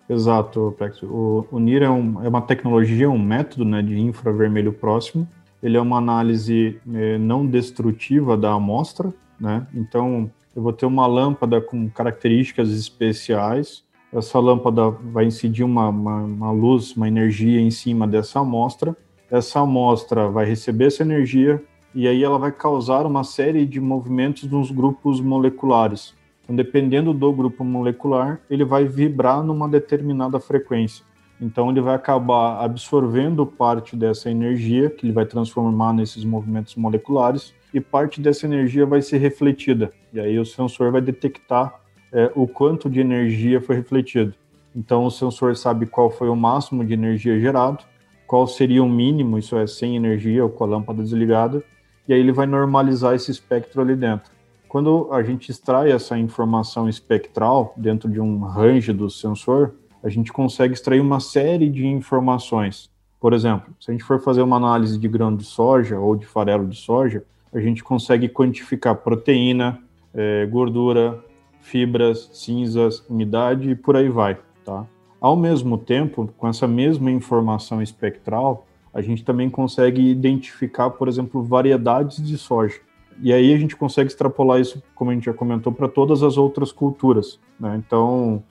Exato, 0.09 0.75
Pex. 0.77 1.01
O, 1.03 1.45
o 1.51 1.59
NIR 1.59 1.83
é, 1.83 1.89
um, 1.89 2.23
é, 2.23 2.29
uma 2.29 2.41
tecnologia, 2.41 3.09
um 3.09 3.17
método 3.17 3.65
né, 3.65 3.81
de 3.81 3.99
infravermelho 3.99 4.71
próximo. 4.71 5.27
Ele 5.61 5.77
é 5.77 5.81
uma 5.81 5.97
análise 5.97 6.79
é, 6.93 7.17
não 7.17 7.45
destrutiva 7.45 8.37
da 8.37 8.53
amostra, 8.53 9.13
né? 9.39 9.65
Então, 9.73 10.29
eu 10.55 10.61
vou 10.61 10.73
ter 10.73 10.85
uma 10.85 11.05
lâmpada 11.05 11.61
com 11.61 11.89
características 11.89 12.69
especiais. 12.71 13.83
Essa 14.11 14.39
lâmpada 14.39 14.89
vai 14.89 15.25
incidir 15.25 15.63
uma, 15.63 15.89
uma, 15.89 16.17
uma 16.21 16.51
luz, 16.51 16.95
uma 16.95 17.07
energia 17.07 17.59
em 17.59 17.71
cima 17.71 18.07
dessa 18.07 18.39
amostra. 18.39 18.95
Essa 19.29 19.59
amostra 19.59 20.29
vai 20.29 20.45
receber 20.45 20.85
essa 20.85 21.03
energia 21.03 21.63
e 21.93 22.07
aí 22.07 22.23
ela 22.23 22.39
vai 22.39 22.51
causar 22.51 23.05
uma 23.05 23.23
série 23.23 23.65
de 23.65 23.79
movimentos 23.79 24.43
nos 24.43 24.71
grupos 24.71 25.19
moleculares. 25.19 26.15
Então, 26.43 26.55
dependendo 26.55 27.13
do 27.13 27.31
grupo 27.33 27.63
molecular, 27.63 28.39
ele 28.49 28.63
vai 28.63 28.85
vibrar 28.85 29.43
numa 29.43 29.67
determinada 29.67 30.39
frequência. 30.39 31.03
Então, 31.39 31.69
ele 31.69 31.81
vai 31.81 31.95
acabar 31.95 32.63
absorvendo 32.63 33.45
parte 33.45 33.95
dessa 33.95 34.29
energia, 34.29 34.89
que 34.89 35.05
ele 35.05 35.13
vai 35.13 35.25
transformar 35.25 35.93
nesses 35.93 36.23
movimentos 36.23 36.75
moleculares, 36.75 37.53
e 37.73 37.79
parte 37.79 38.19
dessa 38.19 38.45
energia 38.45 38.85
vai 38.85 39.01
ser 39.01 39.19
refletida. 39.19 39.91
E 40.11 40.19
aí, 40.19 40.39
o 40.39 40.45
sensor 40.45 40.91
vai 40.91 41.01
detectar 41.01 41.79
é, 42.11 42.31
o 42.35 42.47
quanto 42.47 42.89
de 42.89 42.99
energia 42.99 43.61
foi 43.61 43.75
refletido. 43.75 44.33
Então, 44.75 45.05
o 45.05 45.11
sensor 45.11 45.55
sabe 45.55 45.85
qual 45.85 46.09
foi 46.09 46.29
o 46.29 46.35
máximo 46.35 46.83
de 46.83 46.93
energia 46.93 47.39
gerado, 47.39 47.83
qual 48.25 48.45
seria 48.45 48.83
o 48.83 48.89
mínimo, 48.89 49.37
isso 49.37 49.55
é, 49.57 49.65
sem 49.65 49.95
energia 49.95 50.43
ou 50.43 50.49
com 50.49 50.63
a 50.63 50.67
lâmpada 50.67 51.01
desligada, 51.01 51.63
e 52.07 52.13
aí 52.13 52.19
ele 52.19 52.31
vai 52.31 52.45
normalizar 52.45 53.15
esse 53.15 53.31
espectro 53.31 53.81
ali 53.81 53.95
dentro. 53.95 54.31
Quando 54.67 55.09
a 55.11 55.23
gente 55.23 55.49
extrai 55.49 55.91
essa 55.91 56.17
informação 56.17 56.89
espectral 56.89 57.73
dentro 57.77 58.09
de 58.09 58.19
um 58.19 58.39
range 58.39 58.91
do 58.91 59.09
sensor, 59.09 59.73
a 60.03 60.09
gente 60.09 60.31
consegue 60.31 60.73
extrair 60.73 60.99
uma 60.99 61.19
série 61.19 61.69
de 61.69 61.85
informações. 61.85 62.89
Por 63.19 63.33
exemplo, 63.33 63.73
se 63.79 63.89
a 63.89 63.93
gente 63.93 64.03
for 64.03 64.21
fazer 64.21 64.41
uma 64.41 64.57
análise 64.57 64.97
de 64.97 65.07
grão 65.07 65.35
de 65.35 65.43
soja 65.43 65.99
ou 65.99 66.15
de 66.15 66.25
farelo 66.25 66.67
de 66.67 66.77
soja, 66.77 67.23
a 67.51 67.59
gente 67.59 67.83
consegue 67.83 68.29
quantificar 68.29 68.95
proteína, 68.95 69.79
é, 70.13 70.45
gordura, 70.45 71.23
fibras, 71.61 72.29
cinzas, 72.33 73.03
umidade 73.09 73.71
e 73.71 73.75
por 73.75 73.95
aí 73.95 74.09
vai, 74.09 74.37
tá? 74.63 74.85
Ao 75.19 75.35
mesmo 75.35 75.77
tempo, 75.77 76.31
com 76.37 76.47
essa 76.47 76.67
mesma 76.67 77.09
informação 77.09 77.81
espectral, 77.81 78.67
a 78.93 79.01
gente 79.01 79.23
também 79.23 79.49
consegue 79.49 80.01
identificar, 80.09 80.91
por 80.91 81.07
exemplo, 81.07 81.43
variedades 81.43 82.23
de 82.23 82.37
soja. 82.37 82.79
E 83.21 83.33
aí 83.33 83.53
a 83.53 83.57
gente 83.57 83.75
consegue 83.75 84.09
extrapolar 84.09 84.59
isso, 84.59 84.81
como 84.93 85.09
a 85.09 85.13
gente 85.13 85.25
já 85.25 85.33
comentou, 85.33 85.73
para 85.73 85.87
todas 85.87 86.21
as 86.21 86.37
outras 86.37 86.71
culturas. 86.71 87.39
Né? 87.59 87.75
Então, 87.83 88.43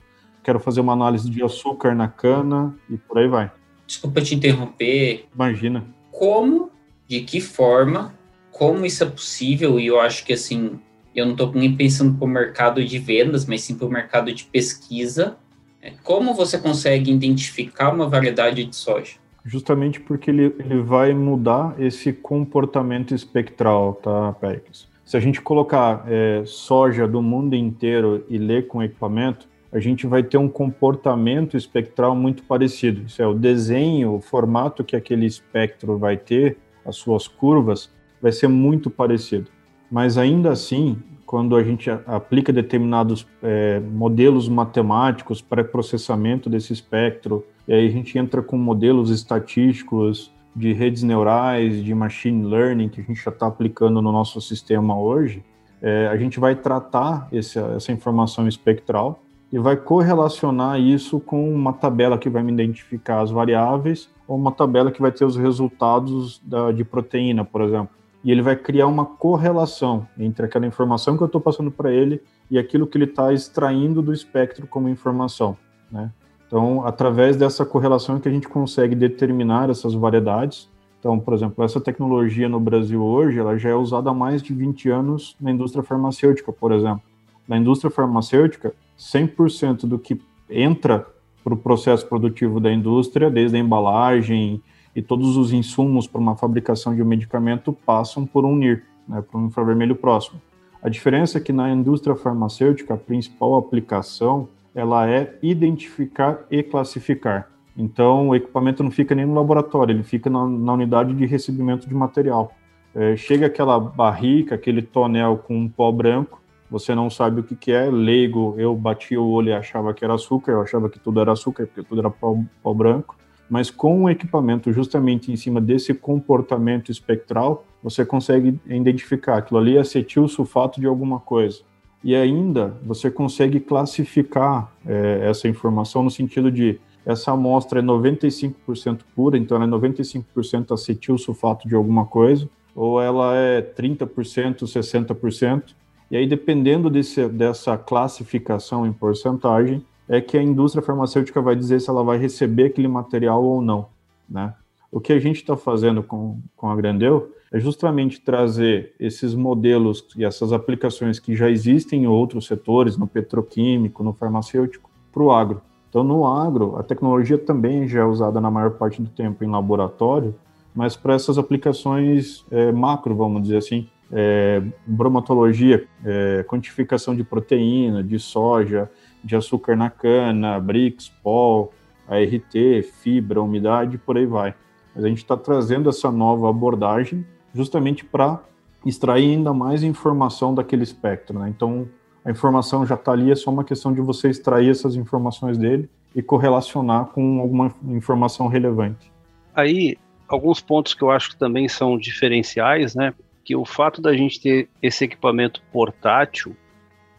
quero 0.47 0.61
fazer 0.61 0.81
uma 0.81 0.93
análise 0.93 1.29
de 1.29 1.43
açúcar 1.43 1.93
na 1.93 2.07
cana 2.07 2.73
e 2.89 2.97
por 2.97 3.19
aí 3.19 3.27
vai. 3.27 3.51
Desculpa 3.85 4.21
te 4.21 4.37
interromper. 4.37 5.27
Imagina. 5.35 5.85
Como, 6.13 6.71
de 7.09 7.23
que 7.23 7.41
forma, 7.41 8.15
como 8.53 8.87
isso 8.87 9.03
é 9.03 9.07
possível? 9.07 9.81
E 9.81 9.89
eu 9.89 10.01
acho 10.01 10.25
que 10.25 10.33
assim, 10.33 10.79
eu 11.17 11.25
não 11.25 11.33
estou 11.33 11.53
nem 11.53 11.75
pensando 11.75 12.17
para 12.17 12.25
o 12.25 12.29
mercado 12.29 12.85
de 12.85 12.97
vendas, 12.97 13.45
mas 13.45 13.63
sim 13.63 13.77
para 13.77 13.89
o 13.89 13.91
mercado 13.91 14.33
de 14.33 14.45
pesquisa. 14.45 15.37
É, 15.83 15.95
como 16.05 16.33
você 16.33 16.59
consegue 16.59 17.11
identificar 17.11 17.93
uma 17.93 18.09
variedade 18.09 18.65
de 18.65 18.77
soja? 18.77 19.17
justamente 19.47 20.01
porque 20.01 20.29
ele, 20.29 20.53
ele 20.59 20.83
vai 20.83 21.15
mudar 21.15 21.77
esse 21.79 22.13
comportamento 22.13 23.15
espectral, 23.15 23.95
tá, 23.95 24.33
Pérez? 24.33 24.89
Se 25.05 25.17
a 25.17 25.21
gente 25.21 25.41
colocar 25.41 26.05
é, 26.09 26.43
soja 26.45 27.07
do 27.07 27.23
mundo 27.23 27.55
inteiro 27.55 28.25
e 28.29 28.39
ler 28.39 28.67
com 28.67 28.83
equipamento, 28.83 29.47
a 29.77 29.81
gente 29.81 30.07
vai 30.07 30.23
ter 30.23 30.39
um 30.39 30.49
comportamento 30.49 31.55
espectral 31.55 32.17
muito 32.17 32.43
parecido. 32.45 33.03
Isso 33.03 33.21
é, 33.21 33.27
o 33.27 33.35
desenho, 33.35 34.15
o 34.15 34.21
formato 34.23 34.83
que 34.83 34.97
aquele 34.97 35.27
espectro 35.27 35.99
vai 35.99 36.17
ter, 36.17 36.57
as 36.83 36.97
suas 36.97 37.29
curvas, 37.29 37.93
vai 38.23 38.33
ser 38.33 38.49
muito 38.49 38.89
parecido. 38.89 39.51
Mas 39.91 40.17
ainda 40.17 40.51
assim, 40.51 40.97
quando 41.27 41.55
a 41.55 41.63
gente 41.63 41.91
aplica 41.91 42.55
determinados 42.55 43.27
é, 43.43 43.79
modelos 43.79 44.49
matemáticos 44.49 45.43
para 45.43 45.63
processamento 45.63 46.49
desse 46.49 46.73
espectro, 46.73 47.45
e 47.69 47.75
aí 47.75 47.87
a 47.87 47.91
gente 47.91 48.17
entra 48.17 48.41
com 48.41 48.57
modelos 48.57 49.11
estatísticos 49.11 50.33
de 50.55 50.73
redes 50.73 51.03
neurais, 51.03 51.85
de 51.85 51.95
machine 51.95 52.47
learning, 52.47 52.89
que 52.89 53.03
a 53.03 53.05
gente 53.05 53.23
já 53.23 53.31
está 53.31 53.47
aplicando 53.47 54.01
no 54.01 54.11
nosso 54.11 54.41
sistema 54.41 54.99
hoje, 54.99 55.45
é, 55.83 56.07
a 56.07 56.17
gente 56.17 56.41
vai 56.41 56.57
tratar 56.57 57.29
esse, 57.31 57.59
essa 57.59 57.93
informação 57.93 58.49
espectral 58.49 59.21
e 59.53 59.59
vai 59.59 59.77
correlacionar 59.77 60.81
isso 60.81 61.21
com 61.21 61.53
uma 61.53 61.73
tabela 61.73 62.19
que 62.19 62.29
vai 62.29 62.43
me 62.43 62.53
identificar 62.53 63.21
as 63.21 63.31
variáveis 63.31 64.11
ou 64.27 64.37
uma 64.37 64.51
tabela 64.51 64.91
que 64.91 65.01
vai 65.01 65.13
ter 65.13 65.25
os 65.25 65.37
resultados 65.37 66.41
da, 66.45 66.73
de 66.73 66.85
proteína, 66.85 67.45
por 67.45 67.61
exemplo. 67.61 67.91
E 68.25 68.31
ele 68.33 68.43
vai 68.43 68.57
criar 68.57 68.89
uma 68.89 69.07
correlação 69.07 70.07
entre 70.19 70.47
aquela 70.47 70.67
informação 70.67 71.17
que 71.17 71.23
eu 71.23 71.27
estou 71.27 71.41
passando 71.41 71.71
para 71.71 71.93
ele 71.93 72.21
e 72.51 72.59
aquilo 72.59 72.87
que 72.87 72.99
ele 72.99 73.05
está 73.05 73.33
extraindo 73.33 74.03
do 74.03 74.13
espectro 74.13 74.67
como 74.67 74.89
informação. 74.89 75.57
Né? 75.91 76.11
Então, 76.47 76.85
através 76.85 77.37
dessa 77.37 77.65
correlação 77.65 78.17
é 78.17 78.21
que 78.21 78.29
a 78.29 78.33
gente 78.33 78.49
consegue 78.49 78.97
determinar 78.97 79.71
essas 79.71 79.95
variedades. 79.95 80.69
Então, 80.99 81.21
por 81.21 81.35
exemplo, 81.35 81.65
essa 81.65 81.81
tecnologia 81.81 82.49
no 82.49 82.59
Brasil 82.59 83.03
hoje, 83.03 83.39
ela 83.39 83.57
já 83.57 83.69
é 83.69 83.75
usada 83.75 84.11
há 84.11 84.15
mais 84.15 84.43
de 84.43 84.53
20 84.53 84.91
anos 84.91 85.37
na 85.41 85.53
indústria 85.53 85.85
farmacêutica, 85.85 86.53
por 86.53 86.73
exemplo. 86.73 87.03
Na 87.47 87.57
indústria 87.57 87.91
farmacêutica, 87.91 88.75
100% 88.99 89.87
do 89.87 89.99
que 89.99 90.21
entra 90.49 91.07
para 91.43 91.55
o 91.55 91.57
processo 91.57 92.07
produtivo 92.07 92.59
da 92.59 92.73
indústria, 92.73 93.31
desde 93.31 93.57
a 93.57 93.61
embalagem 93.61 94.61
e 94.95 95.03
todos 95.03 95.37
os 95.37 95.53
insumos 95.53 96.07
para 96.07 96.21
uma 96.21 96.37
fabricação 96.37 96.95
de 96.95 97.03
um 97.03 97.07
medicamento, 97.07 97.73
passam 97.73 98.27
por 98.27 98.45
um 98.45 98.57
NIR, 98.57 98.83
né, 99.07 99.23
um 99.35 99.47
infravermelho 99.47 99.95
próximo. 99.95 100.41
A 100.83 100.89
diferença 100.89 101.39
é 101.39 101.41
que 101.41 101.53
na 101.53 101.71
indústria 101.71 102.17
farmacêutica, 102.17 102.95
a 102.95 102.97
principal 102.97 103.57
aplicação 103.57 104.49
ela 104.75 105.09
é 105.09 105.39
identificar 105.43 106.45
e 106.51 106.63
classificar. 106.63 107.51
Então, 107.77 108.29
o 108.29 108.35
equipamento 108.35 108.83
não 108.83 108.91
fica 108.91 109.15
nem 109.15 109.27
no 109.27 109.35
laboratório, 109.35 109.95
ele 109.95 110.03
fica 110.03 110.31
na, 110.31 110.47
na 110.47 110.73
unidade 110.73 111.15
de 111.15 111.27
recebimento 111.27 111.89
de 111.89 111.95
material. 111.95 112.53
É, 112.95 113.17
chega 113.17 113.47
aquela 113.47 113.79
barrica, 113.79 114.55
aquele 114.55 114.83
tonel 114.83 115.39
com 115.39 115.57
um 115.57 115.69
pó 115.69 115.93
branco, 115.93 116.41
você 116.71 116.95
não 116.95 117.09
sabe 117.09 117.41
o 117.41 117.45
que, 117.45 117.55
que 117.55 117.73
é, 117.73 117.89
leigo, 117.91 118.55
eu 118.59 118.75
bati 118.75 119.17
o 119.17 119.27
olho 119.27 119.49
e 119.49 119.53
achava 119.53 119.95
que 119.95 120.05
era 120.05 120.15
açúcar, 120.15 120.53
eu 120.53 120.63
achava 120.63 120.89
que 120.89 120.99
tudo 120.99 121.21
era 121.21 121.33
açúcar, 121.33 121.67
porque 121.67 121.83
tudo 121.83 122.01
era 122.01 122.11
pó, 122.11 122.37
pó 122.63 122.75
branco, 122.75 123.17
mas 123.49 123.71
com 123.71 124.05
o 124.05 124.11
equipamento 124.11 124.73
justamente 124.73 125.31
em 125.31 125.37
cima 125.37 125.61
desse 125.61 125.95
comportamento 125.95 126.91
espectral, 126.91 127.65
você 127.83 128.05
consegue 128.05 128.59
identificar 128.67 129.39
aquilo 129.39 129.61
ali 129.61 129.77
é 129.77 129.81
acetil 129.81 130.27
sulfato 130.27 130.81
de 130.81 130.87
alguma 130.87 131.21
coisa. 131.21 131.61
E 132.03 132.15
ainda 132.15 132.77
você 132.85 133.11
consegue 133.11 133.61
classificar 133.61 134.73
é, 134.85 135.29
essa 135.29 135.49
informação 135.49 136.03
no 136.03 136.11
sentido 136.11 136.51
de 136.51 136.81
essa 137.05 137.31
amostra 137.31 137.79
é 137.79 137.83
95% 137.83 139.01
pura, 139.15 139.39
então 139.39 139.57
ela 139.57 139.65
é 139.65 139.69
95% 139.69 140.73
acetil 140.73 141.17
sulfato 141.17 141.69
de 141.69 141.75
alguma 141.77 142.05
coisa, 142.05 142.49
ou 142.75 143.01
ela 143.01 143.37
é 143.37 143.63
30%, 143.63 144.65
60%, 144.65 145.63
e 146.11 146.17
aí 146.17 146.27
dependendo 146.27 146.89
desse, 146.89 147.29
dessa 147.29 147.77
classificação 147.77 148.87
em 148.87 148.93
porcentagem, 148.93 149.85
é 150.09 150.21
que 150.21 150.37
a 150.37 150.43
indústria 150.43 150.83
farmacêutica 150.83 151.41
vai 151.41 151.57
dizer 151.57 151.81
se 151.81 151.91
ela 151.91 152.03
vai 152.05 152.17
receber 152.17 152.67
aquele 152.67 152.89
material 152.89 153.43
ou 153.43 153.61
não, 153.61 153.87
né? 154.29 154.55
O 154.91 155.01
que 155.01 155.13
a 155.13 155.19
gente 155.19 155.37
está 155.37 155.57
fazendo 155.57 156.03
com, 156.03 156.39
com 156.57 156.71
a 156.71 156.77
Grandeu 156.77 157.33
é 157.53 157.59
justamente 157.59 158.21
trazer 158.21 158.95
esses 158.99 159.35
modelos 159.35 160.07
e 160.17 160.25
essas 160.25 160.53
aplicações 160.53 161.19
que 161.19 161.35
já 161.35 161.51
existem 161.51 162.05
em 162.05 162.07
outros 162.07 162.47
setores, 162.47 162.97
no 162.97 163.07
petroquímico, 163.07 164.03
no 164.03 164.13
farmacêutico, 164.13 164.91
para 165.13 165.23
o 165.23 165.31
agro. 165.31 165.61
Então, 165.89 166.05
no 166.05 166.27
agro, 166.27 166.77
a 166.77 166.83
tecnologia 166.83 167.39
também 167.39 167.89
já 167.89 168.01
é 168.01 168.05
usada 168.05 168.41
na 168.41 168.51
maior 168.51 168.73
parte 168.73 169.01
do 169.01 169.09
tempo 169.09 169.45
em 169.45 169.51
laboratório, 169.51 170.35
mas 170.75 170.95
para 170.95 171.15
essas 171.15 171.39
aplicações 171.39 172.45
é, 172.51 172.71
macro, 172.71 173.15
vamos 173.15 173.43
dizer 173.43 173.57
assim, 173.57 173.89
é, 174.13 174.63
bromatologia, 174.87 175.87
é, 176.05 176.45
quantificação 176.45 177.15
de 177.15 177.25
proteína, 177.25 178.03
de 178.03 178.19
soja, 178.19 178.91
de 179.23 179.35
açúcar 179.35 179.77
na 179.77 179.91
cana, 179.91 180.61
BRICS, 180.61 181.09
POL, 181.23 181.73
ART, 182.09 182.85
fibra, 183.03 183.43
umidade, 183.43 183.99
por 183.99 184.17
aí 184.17 184.27
vai. 184.27 184.55
Mas 184.95 185.05
a 185.05 185.09
gente 185.09 185.19
está 185.19 185.37
trazendo 185.37 185.89
essa 185.89 186.11
nova 186.11 186.49
abordagem 186.49 187.27
justamente 187.53 188.05
para 188.05 188.41
extrair 188.85 189.33
ainda 189.33 189.53
mais 189.53 189.83
informação 189.83 190.55
daquele 190.55 190.85
espectro. 190.85 191.39
Né? 191.39 191.49
Então, 191.49 191.89
a 192.25 192.31
informação 192.31 192.87
já 192.87 192.95
está 192.95 193.13
ali, 193.13 193.31
é 193.31 193.35
só 193.35 193.51
uma 193.51 193.65
questão 193.65 193.93
de 193.93 194.01
você 194.01 194.29
extrair 194.29 194.71
essas 194.71 194.95
informações 194.95 195.59
dele 195.59 195.89
e 196.15 196.23
correlacionar 196.23 197.07
com 197.07 197.41
alguma 197.41 197.75
informação 197.89 198.47
relevante. 198.47 199.13
Aí, 199.55 199.97
alguns 200.29 200.61
pontos 200.61 200.95
que 200.95 201.03
eu 201.03 201.11
acho 201.11 201.31
que 201.31 201.37
também 201.37 201.69
são 201.69 201.99
diferenciais, 201.99 202.95
né? 202.95 203.13
Que 203.47 203.57
o 203.57 203.65
fato 203.65 204.03
da 204.03 204.13
gente 204.13 204.41
ter 204.41 204.69
esse 204.83 205.05
equipamento 205.05 205.63
portátil 205.73 206.55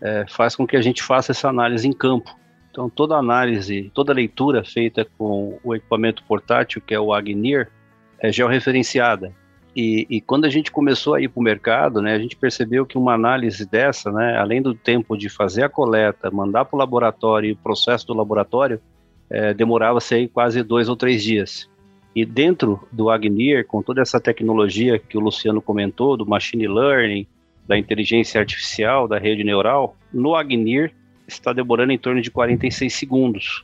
é, 0.02 0.26
faz 0.28 0.56
com 0.56 0.68
que 0.68 0.76
a 0.76 0.82
gente 0.82 1.02
faça 1.02 1.32
essa 1.32 1.50
análise 1.50 1.88
em 1.88 1.94
campo. 1.94 2.38
Então, 2.70 2.90
toda 2.90 3.16
análise, 3.16 3.90
toda 3.94 4.14
leitura 4.14 4.64
feita 4.64 5.08
com 5.18 5.58
o 5.64 5.74
equipamento 5.74 6.24
portátil, 6.26 6.82
que 6.86 6.94
é 6.94 7.00
o 7.00 7.12
Agnir, 7.12 7.72
é 8.20 8.32
georreferenciada. 8.32 9.34
E, 9.76 10.06
e, 10.10 10.22
quando 10.22 10.46
a 10.46 10.50
gente 10.50 10.72
começou 10.72 11.14
a 11.14 11.22
ir 11.22 11.30
para 11.30 11.40
o 11.40 11.44
mercado, 11.44 12.02
né, 12.02 12.14
a 12.14 12.20
gente 12.20 12.36
percebeu 12.36 12.86
que 12.86 12.98
uma 12.98 13.14
análise 13.14 13.66
dessa, 13.66 14.12
né, 14.12 14.36
além 14.38 14.62
do 14.62 14.74
tempo 14.74 15.16
de 15.16 15.30
fazer 15.30 15.64
a 15.64 15.70
coleta, 15.70 16.32
mandar 16.32 16.66
para 16.66 16.76
o 16.76 16.80
laboratório 16.80 17.50
e 17.50 17.54
o 17.54 17.58
processo 17.58 18.06
do 18.08 18.14
laboratório, 18.14 18.82
é, 19.30 19.54
demorava-se 19.54 20.28
quase 20.30 20.64
dois 20.64 20.90
ou 20.90 20.96
três 20.96 21.24
dias. 21.24 21.70
E 22.18 22.26
dentro 22.26 22.82
do 22.92 23.12
Agnir, 23.12 23.64
com 23.68 23.84
toda 23.84 24.02
essa 24.02 24.20
tecnologia 24.20 24.98
que 24.98 25.16
o 25.16 25.22
Luciano 25.22 25.62
comentou, 25.62 26.18
do 26.18 26.26
machine 26.26 26.68
learning, 26.68 27.28
da 27.68 27.78
inteligência 27.78 28.42
artificial, 28.42 29.08
da 29.08 29.20
rede 29.20 29.44
neural, 29.44 29.96
no 30.12 30.34
Agnir 30.36 30.92
está 31.28 31.54
demorando 31.54 31.92
em 31.92 31.98
torno 32.00 32.20
de 32.20 32.32
46 32.32 32.92
segundos. 32.92 33.64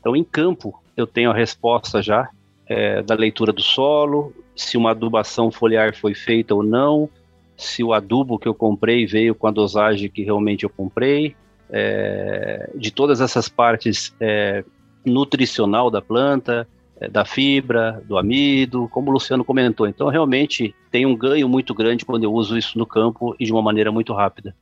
Então, 0.00 0.16
em 0.16 0.24
campo, 0.24 0.82
eu 0.96 1.06
tenho 1.06 1.30
a 1.30 1.32
resposta 1.32 2.02
já 2.02 2.28
é, 2.66 3.02
da 3.02 3.14
leitura 3.14 3.52
do 3.52 3.62
solo, 3.62 4.34
se 4.56 4.76
uma 4.76 4.90
adubação 4.90 5.52
foliar 5.52 5.94
foi 5.94 6.12
feita 6.12 6.56
ou 6.56 6.64
não, 6.64 7.08
se 7.56 7.84
o 7.84 7.92
adubo 7.92 8.36
que 8.36 8.48
eu 8.48 8.54
comprei 8.54 9.06
veio 9.06 9.32
com 9.32 9.46
a 9.46 9.52
dosagem 9.52 10.10
que 10.10 10.24
realmente 10.24 10.64
eu 10.64 10.70
comprei, 10.70 11.36
é, 11.70 12.68
de 12.74 12.90
todas 12.90 13.20
essas 13.20 13.48
partes 13.48 14.12
é, 14.18 14.64
nutricional 15.06 15.88
da 15.88 16.02
planta, 16.02 16.66
da 17.08 17.24
fibra, 17.24 18.02
do 18.06 18.18
amido, 18.18 18.88
como 18.90 19.10
o 19.10 19.12
Luciano 19.12 19.44
comentou. 19.44 19.86
Então, 19.86 20.08
realmente 20.08 20.74
tem 20.90 21.06
um 21.06 21.16
ganho 21.16 21.48
muito 21.48 21.74
grande 21.74 22.04
quando 22.04 22.24
eu 22.24 22.32
uso 22.32 22.56
isso 22.56 22.78
no 22.78 22.86
campo 22.86 23.34
e 23.38 23.44
de 23.44 23.52
uma 23.52 23.62
maneira 23.62 23.90
muito 23.90 24.12
rápida. 24.12 24.54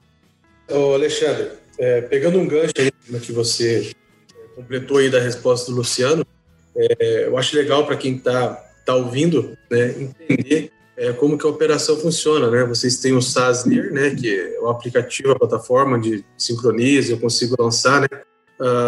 Ô 0.68 0.94
Alexandre, 0.94 1.48
é, 1.78 2.00
pegando 2.02 2.38
um 2.38 2.46
gancho 2.46 2.72
aí 2.78 2.90
que 3.20 3.32
você 3.32 3.92
completou 4.54 4.98
aí 4.98 5.10
da 5.10 5.18
resposta 5.18 5.70
do 5.70 5.76
Luciano, 5.78 6.24
é, 6.76 7.26
eu 7.26 7.36
acho 7.36 7.56
legal 7.56 7.86
para 7.86 7.96
quem 7.96 8.16
está 8.16 8.52
tá 8.86 8.94
ouvindo 8.94 9.56
né, 9.70 9.94
entender 9.98 10.70
é, 10.96 11.12
como 11.12 11.38
que 11.38 11.46
a 11.46 11.50
operação 11.50 11.96
funciona, 11.96 12.50
né? 12.50 12.62
Vocês 12.64 12.98
têm 12.98 13.14
o 13.14 13.22
SASNIR, 13.22 13.90
né, 13.90 14.14
que 14.14 14.32
é 14.32 14.60
o 14.60 14.68
aplicativo, 14.68 15.32
a 15.32 15.38
plataforma 15.38 15.98
de 15.98 16.22
sincroniza, 16.36 17.12
eu 17.12 17.18
consigo 17.18 17.56
lançar, 17.58 18.02
né, 18.02 18.08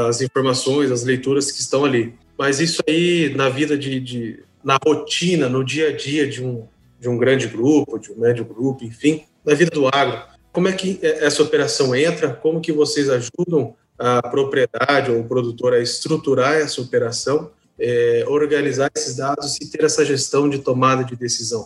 as 0.07 0.21
informações, 0.21 0.91
as 0.91 1.03
leituras 1.05 1.51
que 1.51 1.61
estão 1.61 1.87
ali. 1.87 2.15
Mas 2.43 2.59
isso 2.59 2.83
aí 2.89 3.33
na 3.37 3.49
vida 3.49 3.79
de, 3.79 4.01
de 4.01 4.43
na 4.65 4.77
rotina, 4.85 5.49
no 5.49 5.65
dia 5.65 5.91
a 5.91 5.97
dia 5.97 6.27
de 6.27 6.45
um 6.45 6.67
de 6.99 7.09
um 7.09 7.17
grande 7.17 7.47
grupo, 7.47 8.01
de 8.01 8.11
um 8.11 8.19
médio 8.19 8.45
grupo, 8.45 8.85
enfim, 8.85 9.23
na 9.45 9.55
vida 9.55 9.71
do 9.71 9.87
agro, 9.87 10.21
como 10.51 10.67
é 10.67 10.73
que 10.73 10.99
essa 11.03 11.41
operação 11.41 11.95
entra? 11.95 12.33
Como 12.33 12.61
que 12.61 12.73
vocês 12.73 13.09
ajudam 13.09 13.77
a 13.97 14.21
propriedade 14.29 15.13
ou 15.13 15.21
o 15.21 15.25
produtor 15.25 15.73
a 15.73 15.79
estruturar 15.79 16.55
essa 16.55 16.81
operação 16.81 17.53
é, 17.79 18.25
organizar 18.27 18.91
esses 18.93 19.17
dados 19.17 19.57
e 19.61 19.71
ter 19.71 19.85
essa 19.85 20.05
gestão 20.05 20.49
de 20.49 20.59
tomada 20.59 21.05
de 21.05 21.15
decisão. 21.15 21.65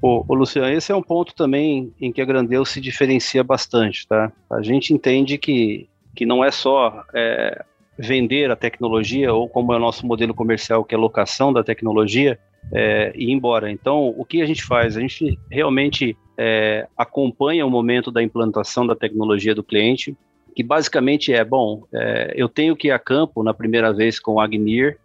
Ô, 0.00 0.34
Luciano, 0.34 0.68
esse 0.68 0.90
é 0.90 0.96
um 0.96 1.02
ponto 1.02 1.32
também 1.32 1.94
em 2.00 2.12
que 2.12 2.20
a 2.20 2.24
Grandeu 2.24 2.64
se 2.64 2.80
diferencia 2.80 3.44
bastante, 3.44 4.04
tá? 4.08 4.32
A 4.50 4.60
gente 4.60 4.92
entende 4.92 5.38
que, 5.38 5.88
que 6.12 6.26
não 6.26 6.44
é 6.44 6.50
só 6.50 7.04
é, 7.14 7.64
vender 8.02 8.50
a 8.50 8.56
tecnologia, 8.56 9.32
ou 9.32 9.48
como 9.48 9.72
é 9.72 9.76
o 9.76 9.78
nosso 9.78 10.04
modelo 10.04 10.34
comercial, 10.34 10.84
que 10.84 10.92
é 10.92 10.98
locação 10.98 11.52
da 11.52 11.62
tecnologia, 11.62 12.36
é, 12.72 13.12
e 13.14 13.26
ir 13.26 13.30
embora. 13.30 13.70
Então, 13.70 14.08
o 14.16 14.24
que 14.24 14.42
a 14.42 14.46
gente 14.46 14.64
faz? 14.64 14.96
A 14.96 15.00
gente 15.00 15.38
realmente 15.48 16.16
é, 16.36 16.88
acompanha 16.96 17.64
o 17.64 17.70
momento 17.70 18.10
da 18.10 18.20
implantação 18.20 18.84
da 18.84 18.96
tecnologia 18.96 19.54
do 19.54 19.62
cliente, 19.62 20.16
que 20.54 20.64
basicamente 20.64 21.32
é, 21.32 21.44
bom, 21.44 21.84
é, 21.94 22.32
eu 22.34 22.48
tenho 22.48 22.74
que 22.74 22.88
ir 22.88 22.90
a 22.90 22.98
campo 22.98 23.42
na 23.42 23.54
primeira 23.54 23.92
vez 23.92 24.18
com 24.18 24.34
o 24.34 24.40
Agnir, 24.40 24.98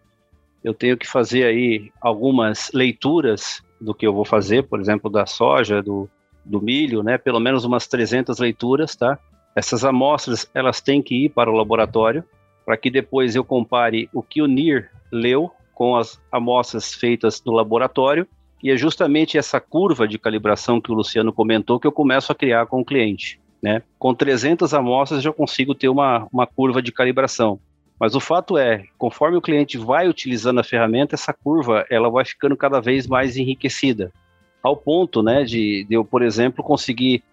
eu 0.64 0.74
tenho 0.74 0.98
que 0.98 1.08
fazer 1.08 1.44
aí 1.44 1.92
algumas 2.02 2.72
leituras 2.74 3.62
do 3.80 3.94
que 3.94 4.08
eu 4.08 4.14
vou 4.14 4.26
fazer, 4.26 4.64
por 4.64 4.80
exemplo, 4.80 5.08
da 5.08 5.28
soja, 5.28 5.84
do, 5.84 6.10
do 6.44 6.60
milho, 6.60 7.04
né? 7.04 7.18
Pelo 7.18 7.40
menos 7.40 7.64
umas 7.64 7.86
300 7.88 8.40
leituras, 8.40 8.96
tá? 8.96 9.20
Essas 9.56 9.86
amostras, 9.86 10.50
elas 10.54 10.82
têm 10.82 11.02
que 11.02 11.26
ir 11.26 11.30
para 11.30 11.50
o 11.50 11.56
laboratório, 11.56 12.24
para 12.68 12.76
que 12.76 12.92
depois 12.92 13.34
eu 13.34 13.46
compare 13.46 14.10
o 14.14 14.22
que 14.22 14.42
o 14.42 14.46
NIR 14.46 14.92
leu 15.10 15.50
com 15.74 15.96
as 15.96 16.22
amostras 16.30 16.94
feitas 16.94 17.42
no 17.46 17.54
laboratório, 17.54 18.28
e 18.62 18.70
é 18.70 18.76
justamente 18.76 19.38
essa 19.38 19.58
curva 19.62 20.06
de 20.06 20.20
calibração 20.20 20.82
que 20.82 20.92
o 20.92 20.94
Luciano 20.94 21.32
comentou 21.32 21.80
que 21.80 21.88
eu 21.88 21.94
começo 21.94 22.30
a 22.30 22.36
criar 22.36 22.66
com 22.66 22.82
o 22.82 22.86
cliente. 22.86 23.40
Né? 23.64 23.82
Com 23.98 24.14
300 24.14 24.74
amostras, 24.74 25.24
eu 25.24 25.34
consigo 25.34 25.74
ter 25.74 25.88
uma, 25.88 26.28
uma 26.30 26.46
curva 26.46 26.82
de 26.82 26.92
calibração. 26.92 27.58
Mas 27.98 28.16
o 28.16 28.20
fato 28.20 28.58
é, 28.58 28.84
conforme 28.98 29.38
o 29.38 29.42
cliente 29.42 29.78
vai 29.78 30.10
utilizando 30.10 30.60
a 30.60 30.64
ferramenta, 30.64 31.16
essa 31.16 31.32
curva 31.32 31.86
ela 31.90 32.10
vai 32.10 32.26
ficando 32.26 32.58
cada 32.58 32.82
vez 32.82 33.08
mais 33.08 33.38
enriquecida, 33.38 34.12
ao 34.62 34.76
ponto, 34.76 35.24
né, 35.24 35.46
de, 35.46 35.86
de 35.86 35.96
eu, 35.96 36.04
por 36.04 36.22
exemplo, 36.22 36.62
conseguir 36.62 37.24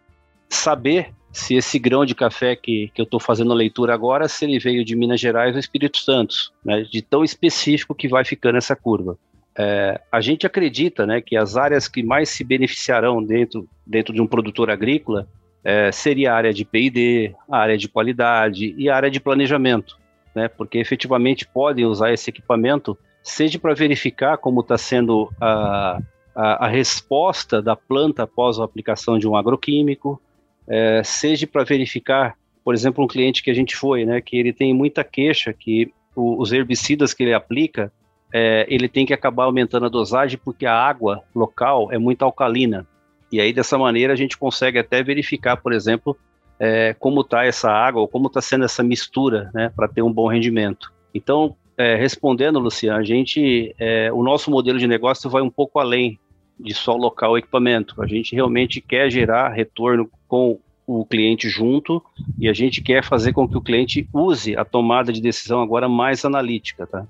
saber 0.48 1.12
se 1.32 1.56
esse 1.56 1.78
grão 1.78 2.04
de 2.04 2.14
café 2.14 2.54
que, 2.54 2.90
que 2.94 3.00
eu 3.00 3.04
estou 3.04 3.18
fazendo 3.18 3.52
a 3.52 3.56
leitura 3.56 3.92
agora, 3.92 4.28
se 4.28 4.44
ele 4.44 4.58
veio 4.58 4.84
de 4.84 4.94
Minas 4.94 5.20
Gerais 5.20 5.54
ou 5.54 5.58
Espírito 5.58 5.98
Santo, 5.98 6.34
né, 6.64 6.82
de 6.82 7.02
tão 7.02 7.24
específico 7.24 7.94
que 7.94 8.08
vai 8.08 8.24
ficando 8.24 8.56
essa 8.56 8.76
curva. 8.76 9.18
É, 9.56 10.00
a 10.10 10.20
gente 10.20 10.46
acredita 10.46 11.06
né, 11.06 11.20
que 11.20 11.36
as 11.36 11.56
áreas 11.56 11.88
que 11.88 12.02
mais 12.02 12.28
se 12.28 12.44
beneficiarão 12.44 13.22
dentro, 13.22 13.68
dentro 13.86 14.14
de 14.14 14.20
um 14.20 14.26
produtor 14.26 14.70
agrícola 14.70 15.28
é, 15.64 15.90
seria 15.90 16.32
a 16.32 16.36
área 16.36 16.52
de 16.52 16.64
P&D, 16.64 17.34
a 17.48 17.58
área 17.58 17.78
de 17.78 17.88
qualidade 17.88 18.74
e 18.76 18.88
a 18.88 18.96
área 18.96 19.10
de 19.10 19.20
planejamento 19.20 19.96
né? 20.34 20.48
Porque 20.48 20.78
efetivamente 20.78 21.46
podem 21.46 21.86
usar 21.86 22.12
esse 22.12 22.28
equipamento, 22.28 22.98
seja 23.22 23.58
para 23.58 23.74
verificar 23.74 24.36
como 24.36 24.60
está 24.60 24.76
sendo 24.76 25.32
a, 25.40 26.00
a, 26.34 26.66
a, 26.66 26.68
resposta 26.68 27.62
da 27.62 27.76
planta 27.76 28.24
após 28.24 28.58
a 28.58 28.64
aplicação 28.64 29.18
de 29.18 29.28
um 29.28 29.36
agroquímico, 29.36 30.20
é, 30.68 31.02
seja 31.04 31.46
para 31.46 31.64
verificar, 31.64 32.34
por 32.64 32.74
exemplo, 32.74 33.04
um 33.04 33.08
cliente 33.08 33.42
que 33.42 33.50
a 33.50 33.54
gente 33.54 33.76
foi, 33.76 34.04
né? 34.04 34.20
Que 34.20 34.36
ele 34.36 34.52
tem 34.52 34.72
muita 34.72 35.04
queixa 35.04 35.52
que 35.52 35.92
o, 36.14 36.40
os 36.40 36.52
herbicidas 36.52 37.12
que 37.12 37.22
ele 37.22 37.34
aplica, 37.34 37.92
é, 38.32 38.66
ele 38.68 38.88
tem 38.88 39.06
que 39.06 39.14
acabar 39.14 39.44
aumentando 39.44 39.86
a 39.86 39.88
dosagem 39.88 40.38
porque 40.42 40.66
a 40.66 40.74
água 40.74 41.22
local 41.34 41.92
é 41.92 41.98
muito 41.98 42.24
alcalina. 42.24 42.86
E 43.30 43.40
aí, 43.40 43.52
dessa 43.52 43.76
maneira, 43.76 44.12
a 44.12 44.16
gente 44.16 44.38
consegue 44.38 44.78
até 44.78 45.02
verificar, 45.02 45.56
por 45.56 45.72
exemplo, 45.72 46.16
é, 46.58 46.94
como 46.98 47.20
está 47.22 47.44
essa 47.44 47.70
água, 47.70 48.00
ou 48.00 48.08
como 48.08 48.28
está 48.28 48.40
sendo 48.40 48.64
essa 48.64 48.82
mistura, 48.82 49.50
né, 49.52 49.72
para 49.74 49.88
ter 49.88 50.02
um 50.02 50.12
bom 50.12 50.28
rendimento. 50.28 50.92
Então, 51.12 51.56
é, 51.76 51.96
respondendo, 51.96 52.58
Luciano, 52.58 52.98
a 52.98 53.02
gente, 53.02 53.74
é, 53.78 54.12
o 54.12 54.22
nosso 54.22 54.50
modelo 54.50 54.78
de 54.78 54.86
negócio 54.86 55.28
vai 55.28 55.42
um 55.42 55.50
pouco 55.50 55.78
além 55.80 56.18
de 56.58 56.74
só 56.74 56.96
local 56.96 57.32
o 57.32 57.38
equipamento. 57.38 58.00
A 58.02 58.06
gente 58.06 58.34
realmente 58.34 58.80
quer 58.80 59.10
gerar 59.10 59.48
retorno 59.48 60.08
com 60.28 60.58
o 60.86 61.04
cliente 61.04 61.48
junto 61.48 62.02
e 62.38 62.48
a 62.48 62.52
gente 62.52 62.82
quer 62.82 63.02
fazer 63.02 63.32
com 63.32 63.48
que 63.48 63.56
o 63.56 63.62
cliente 63.62 64.08
use 64.12 64.56
a 64.56 64.64
tomada 64.64 65.12
de 65.12 65.20
decisão 65.20 65.62
agora 65.62 65.88
mais 65.88 66.24
analítica, 66.24 66.86
tá? 66.86 67.06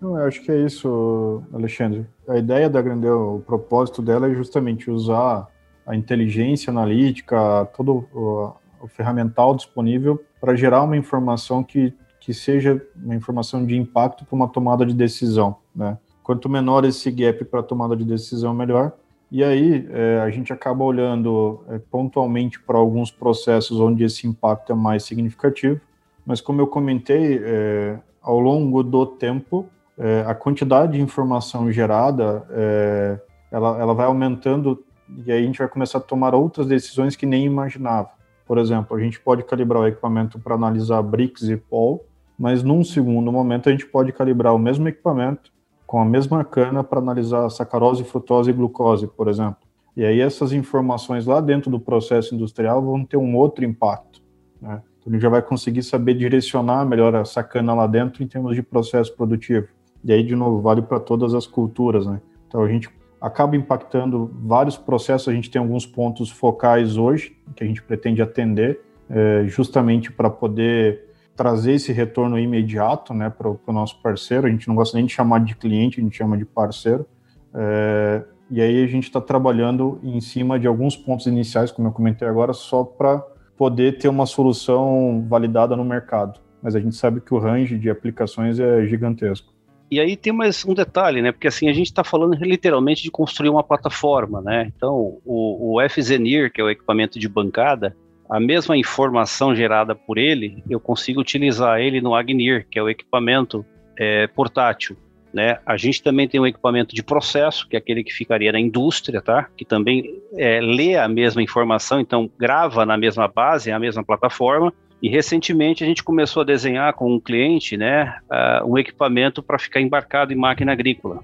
Não, 0.00 0.18
eu 0.18 0.26
acho 0.26 0.42
que 0.42 0.50
é 0.50 0.64
isso, 0.64 1.42
Alexandre. 1.52 2.06
A 2.26 2.36
ideia 2.36 2.68
da 2.68 2.82
Grandel, 2.82 3.36
o 3.36 3.40
propósito 3.40 4.02
dela 4.02 4.28
é 4.28 4.34
justamente 4.34 4.90
usar 4.90 5.46
a 5.86 5.94
inteligência 5.94 6.70
analítica, 6.70 7.66
todo 7.76 8.04
o 8.12 8.88
ferramental 8.88 9.54
disponível 9.54 10.20
para 10.40 10.56
gerar 10.56 10.82
uma 10.82 10.96
informação 10.96 11.62
que, 11.62 11.94
que 12.20 12.34
seja 12.34 12.84
uma 12.96 13.14
informação 13.14 13.64
de 13.64 13.76
impacto 13.76 14.24
para 14.24 14.34
uma 14.34 14.48
tomada 14.48 14.84
de 14.84 14.92
decisão. 14.92 15.56
Né? 15.74 15.96
Quanto 16.32 16.48
menor 16.48 16.86
esse 16.86 17.10
gap 17.10 17.44
para 17.44 17.62
tomada 17.62 17.94
de 17.94 18.06
decisão, 18.06 18.54
melhor. 18.54 18.92
E 19.30 19.44
aí 19.44 19.86
é, 19.90 20.18
a 20.24 20.30
gente 20.30 20.50
acaba 20.50 20.82
olhando 20.82 21.62
é, 21.68 21.78
pontualmente 21.78 22.58
para 22.58 22.78
alguns 22.78 23.10
processos 23.10 23.78
onde 23.78 24.02
esse 24.02 24.26
impacto 24.26 24.72
é 24.72 24.74
mais 24.74 25.02
significativo, 25.02 25.78
mas 26.24 26.40
como 26.40 26.58
eu 26.58 26.66
comentei, 26.66 27.38
é, 27.44 27.98
ao 28.22 28.40
longo 28.40 28.82
do 28.82 29.04
tempo, 29.04 29.66
é, 29.98 30.24
a 30.26 30.34
quantidade 30.34 30.92
de 30.92 31.02
informação 31.02 31.70
gerada 31.70 32.46
é, 32.48 33.20
ela, 33.50 33.78
ela 33.78 33.92
vai 33.92 34.06
aumentando 34.06 34.82
e 35.26 35.30
aí 35.30 35.42
a 35.42 35.46
gente 35.46 35.58
vai 35.58 35.68
começar 35.68 35.98
a 35.98 36.00
tomar 36.00 36.34
outras 36.34 36.66
decisões 36.66 37.14
que 37.14 37.26
nem 37.26 37.44
imaginava. 37.44 38.08
Por 38.46 38.56
exemplo, 38.56 38.96
a 38.96 39.00
gente 39.00 39.20
pode 39.20 39.42
calibrar 39.42 39.82
o 39.82 39.86
equipamento 39.86 40.38
para 40.38 40.54
analisar 40.54 41.02
BRICS 41.02 41.42
e 41.50 41.58
POL, 41.58 42.02
mas 42.38 42.62
num 42.62 42.82
segundo 42.82 43.30
momento 43.30 43.68
a 43.68 43.72
gente 43.72 43.84
pode 43.84 44.14
calibrar 44.14 44.54
o 44.54 44.58
mesmo 44.58 44.88
equipamento 44.88 45.51
com 45.92 46.00
a 46.00 46.06
mesma 46.06 46.42
cana 46.42 46.82
para 46.82 47.00
analisar 47.00 47.50
sacarose, 47.50 48.02
frutose 48.02 48.48
e 48.48 48.52
glucose, 48.54 49.06
por 49.06 49.28
exemplo. 49.28 49.58
E 49.94 50.02
aí 50.02 50.20
essas 50.22 50.50
informações 50.54 51.26
lá 51.26 51.38
dentro 51.38 51.70
do 51.70 51.78
processo 51.78 52.34
industrial 52.34 52.80
vão 52.80 53.04
ter 53.04 53.18
um 53.18 53.36
outro 53.36 53.62
impacto. 53.62 54.22
Né? 54.58 54.80
Então 54.98 55.10
a 55.10 55.12
gente 55.12 55.20
já 55.20 55.28
vai 55.28 55.42
conseguir 55.42 55.82
saber 55.82 56.14
direcionar 56.14 56.86
melhor 56.86 57.14
essa 57.14 57.44
cana 57.44 57.74
lá 57.74 57.86
dentro 57.86 58.22
em 58.22 58.26
termos 58.26 58.54
de 58.54 58.62
processo 58.62 59.14
produtivo. 59.14 59.68
E 60.02 60.10
aí, 60.10 60.22
de 60.22 60.34
novo, 60.34 60.62
vale 60.62 60.80
para 60.80 60.98
todas 60.98 61.34
as 61.34 61.46
culturas. 61.46 62.06
Né? 62.06 62.22
Então 62.48 62.62
a 62.62 62.68
gente 62.70 62.88
acaba 63.20 63.54
impactando 63.54 64.30
vários 64.32 64.78
processos. 64.78 65.28
A 65.28 65.34
gente 65.34 65.50
tem 65.50 65.60
alguns 65.60 65.84
pontos 65.84 66.30
focais 66.30 66.96
hoje 66.96 67.36
que 67.54 67.62
a 67.62 67.66
gente 67.66 67.82
pretende 67.82 68.22
atender, 68.22 68.80
é, 69.10 69.44
justamente 69.44 70.10
para 70.10 70.30
poder 70.30 71.11
trazer 71.36 71.72
esse 71.72 71.92
retorno 71.92 72.38
imediato 72.38 73.14
né, 73.14 73.30
para 73.30 73.48
o 73.48 73.72
nosso 73.72 74.00
parceiro. 74.00 74.46
A 74.46 74.50
gente 74.50 74.68
não 74.68 74.74
gosta 74.74 74.96
nem 74.96 75.06
de 75.06 75.12
chamar 75.12 75.40
de 75.40 75.54
cliente, 75.54 76.00
a 76.00 76.02
gente 76.02 76.16
chama 76.16 76.36
de 76.36 76.44
parceiro. 76.44 77.06
É, 77.54 78.22
e 78.50 78.60
aí 78.60 78.84
a 78.84 78.86
gente 78.86 79.04
está 79.04 79.20
trabalhando 79.20 79.98
em 80.02 80.20
cima 80.20 80.58
de 80.58 80.66
alguns 80.66 80.96
pontos 80.96 81.26
iniciais, 81.26 81.72
como 81.72 81.88
eu 81.88 81.92
comentei 81.92 82.28
agora, 82.28 82.52
só 82.52 82.84
para 82.84 83.18
poder 83.56 83.98
ter 83.98 84.08
uma 84.08 84.26
solução 84.26 85.24
validada 85.28 85.76
no 85.76 85.84
mercado. 85.84 86.40
Mas 86.62 86.74
a 86.74 86.80
gente 86.80 86.94
sabe 86.94 87.20
que 87.20 87.34
o 87.34 87.38
range 87.38 87.78
de 87.78 87.90
aplicações 87.90 88.60
é 88.60 88.86
gigantesco. 88.86 89.52
E 89.90 90.00
aí 90.00 90.16
tem 90.16 90.32
mais 90.32 90.64
um 90.64 90.72
detalhe, 90.72 91.20
né? 91.20 91.32
Porque 91.32 91.48
assim, 91.48 91.68
a 91.68 91.72
gente 91.72 91.88
está 91.88 92.02
falando 92.02 92.34
literalmente 92.34 93.02
de 93.02 93.10
construir 93.10 93.50
uma 93.50 93.62
plataforma, 93.62 94.40
né? 94.40 94.70
Então, 94.74 95.18
o, 95.24 95.76
o 95.76 95.88
FZNIR, 95.88 96.50
que 96.50 96.60
é 96.60 96.64
o 96.64 96.70
equipamento 96.70 97.18
de 97.18 97.28
bancada, 97.28 97.94
a 98.32 98.40
mesma 98.40 98.74
informação 98.78 99.54
gerada 99.54 99.94
por 99.94 100.16
ele, 100.16 100.64
eu 100.68 100.80
consigo 100.80 101.20
utilizar 101.20 101.78
ele 101.80 102.00
no 102.00 102.14
Agnir, 102.14 102.66
que 102.70 102.78
é 102.78 102.82
o 102.82 102.88
equipamento 102.88 103.62
é, 103.98 104.26
portátil. 104.26 104.96
Né? 105.34 105.58
A 105.66 105.76
gente 105.76 106.02
também 106.02 106.26
tem 106.26 106.40
um 106.40 106.46
equipamento 106.46 106.94
de 106.94 107.02
processo, 107.02 107.68
que 107.68 107.76
é 107.76 107.78
aquele 107.78 108.02
que 108.02 108.10
ficaria 108.10 108.50
na 108.50 108.58
indústria, 108.58 109.20
tá? 109.20 109.48
que 109.54 109.66
também 109.66 110.18
é, 110.34 110.62
lê 110.62 110.96
a 110.96 111.06
mesma 111.06 111.42
informação, 111.42 112.00
então 112.00 112.30
grava 112.38 112.86
na 112.86 112.96
mesma 112.96 113.28
base, 113.28 113.70
a 113.70 113.78
mesma 113.78 114.02
plataforma, 114.02 114.72
e 115.02 115.10
recentemente 115.10 115.84
a 115.84 115.86
gente 115.86 116.02
começou 116.02 116.40
a 116.40 116.46
desenhar 116.46 116.94
com 116.94 117.12
um 117.12 117.20
cliente 117.20 117.76
né, 117.76 118.16
uh, 118.30 118.64
um 118.64 118.78
equipamento 118.78 119.42
para 119.42 119.58
ficar 119.58 119.80
embarcado 119.80 120.32
em 120.32 120.36
máquina 120.36 120.72
agrícola. 120.72 121.22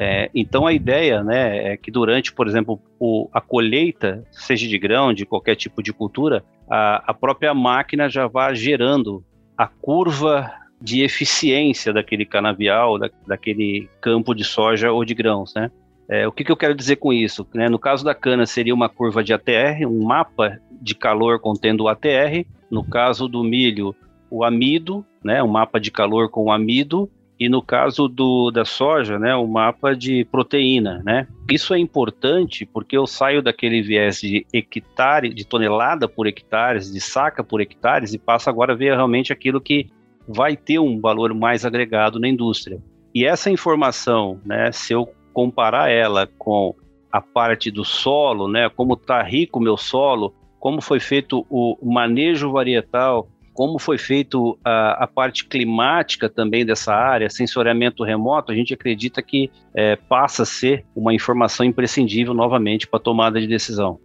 É, 0.00 0.30
então 0.32 0.64
a 0.64 0.72
ideia 0.72 1.24
né, 1.24 1.72
é 1.72 1.76
que 1.76 1.90
durante, 1.90 2.32
por 2.32 2.46
exemplo, 2.46 2.80
o, 3.00 3.28
a 3.32 3.40
colheita, 3.40 4.24
seja 4.30 4.68
de 4.68 4.78
grão, 4.78 5.12
de 5.12 5.26
qualquer 5.26 5.56
tipo 5.56 5.82
de 5.82 5.92
cultura, 5.92 6.44
a, 6.70 7.10
a 7.10 7.12
própria 7.12 7.52
máquina 7.52 8.08
já 8.08 8.28
vá 8.28 8.54
gerando 8.54 9.24
a 9.56 9.66
curva 9.66 10.52
de 10.80 11.02
eficiência 11.02 11.92
daquele 11.92 12.24
canavial, 12.24 12.96
da, 12.96 13.10
daquele 13.26 13.90
campo 14.00 14.36
de 14.36 14.44
soja 14.44 14.92
ou 14.92 15.04
de 15.04 15.14
grãos, 15.14 15.52
né? 15.52 15.68
É, 16.08 16.28
o 16.28 16.32
que, 16.32 16.44
que, 16.44 16.52
eu 16.52 16.56
quero 16.56 16.76
dizer 16.76 16.96
com 16.96 17.12
isso? 17.12 17.44
Né? 17.52 17.68
No 17.68 17.78
caso 17.78 18.04
da 18.04 18.14
cana, 18.14 18.46
seria 18.46 18.72
uma 18.72 18.88
curva 18.88 19.24
de 19.24 19.34
ATR, 19.34 19.84
um 19.84 20.04
mapa 20.04 20.60
de 20.80 20.94
calor 20.94 21.40
contendo 21.40 21.82
o 21.82 21.88
ATR. 21.88 22.46
No 22.70 22.84
caso 22.84 23.28
do 23.28 23.42
milho, 23.42 23.94
o 24.30 24.44
amido, 24.44 25.04
né? 25.22 25.42
um 25.42 25.48
mapa 25.48 25.80
de 25.80 25.90
calor 25.90 26.30
com 26.30 26.44
o 26.44 26.52
amido. 26.52 27.10
E 27.38 27.48
no 27.48 27.62
caso 27.62 28.08
do, 28.08 28.50
da 28.50 28.64
soja, 28.64 29.18
né? 29.18 29.34
o 29.34 29.46
mapa 29.46 29.94
de 29.94 30.24
proteína. 30.24 31.02
Né? 31.04 31.26
Isso 31.50 31.72
é 31.72 31.78
importante 31.78 32.66
porque 32.66 32.96
eu 32.96 33.06
saio 33.06 33.42
daquele 33.42 33.80
viés 33.80 34.20
de 34.20 34.44
hectare, 34.52 35.32
de 35.32 35.46
tonelada 35.46 36.08
por 36.08 36.26
hectares, 36.26 36.92
de 36.92 37.00
saca 37.00 37.44
por 37.44 37.60
hectares, 37.60 38.12
e 38.12 38.18
passo 38.18 38.50
agora 38.50 38.72
a 38.72 38.76
ver 38.76 38.94
realmente 38.94 39.32
aquilo 39.32 39.60
que 39.60 39.88
vai 40.26 40.56
ter 40.56 40.78
um 40.78 41.00
valor 41.00 41.32
mais 41.32 41.64
agregado 41.64 42.18
na 42.18 42.28
indústria. 42.28 42.82
E 43.14 43.24
essa 43.24 43.50
informação, 43.50 44.40
né, 44.44 44.70
se 44.72 44.92
eu 44.92 45.08
comparar 45.32 45.90
ela 45.90 46.28
com 46.38 46.74
a 47.10 47.20
parte 47.20 47.70
do 47.70 47.84
solo, 47.84 48.48
né, 48.48 48.68
como 48.68 48.94
está 48.94 49.22
rico 49.22 49.58
o 49.58 49.62
meu 49.62 49.76
solo, 49.76 50.34
como 50.58 50.80
foi 50.80 51.00
feito 51.00 51.46
o 51.48 51.78
manejo 51.82 52.50
varietal, 52.50 53.28
como 53.58 53.76
foi 53.76 53.98
feito 53.98 54.56
a, 54.64 55.02
a, 55.02 55.06
parte 55.08 55.44
climática 55.44 56.28
também 56.28 56.64
dessa 56.64 56.94
área, 56.94 57.28
sensoriamento 57.28 58.04
remoto, 58.04 58.52
a 58.52 58.54
gente 58.54 58.72
acredita 58.72 59.20
que 59.20 59.50
é, 59.74 59.96
passa 59.96 60.44
a 60.44 60.46
ser 60.46 60.84
uma 60.94 61.12
informação 61.12 61.66
imprescindível 61.66 62.32
novamente 62.32 62.86
para 62.86 63.00
a 63.00 63.02
tomada 63.02 63.40
de 63.40 63.48
decisão. 63.48 63.98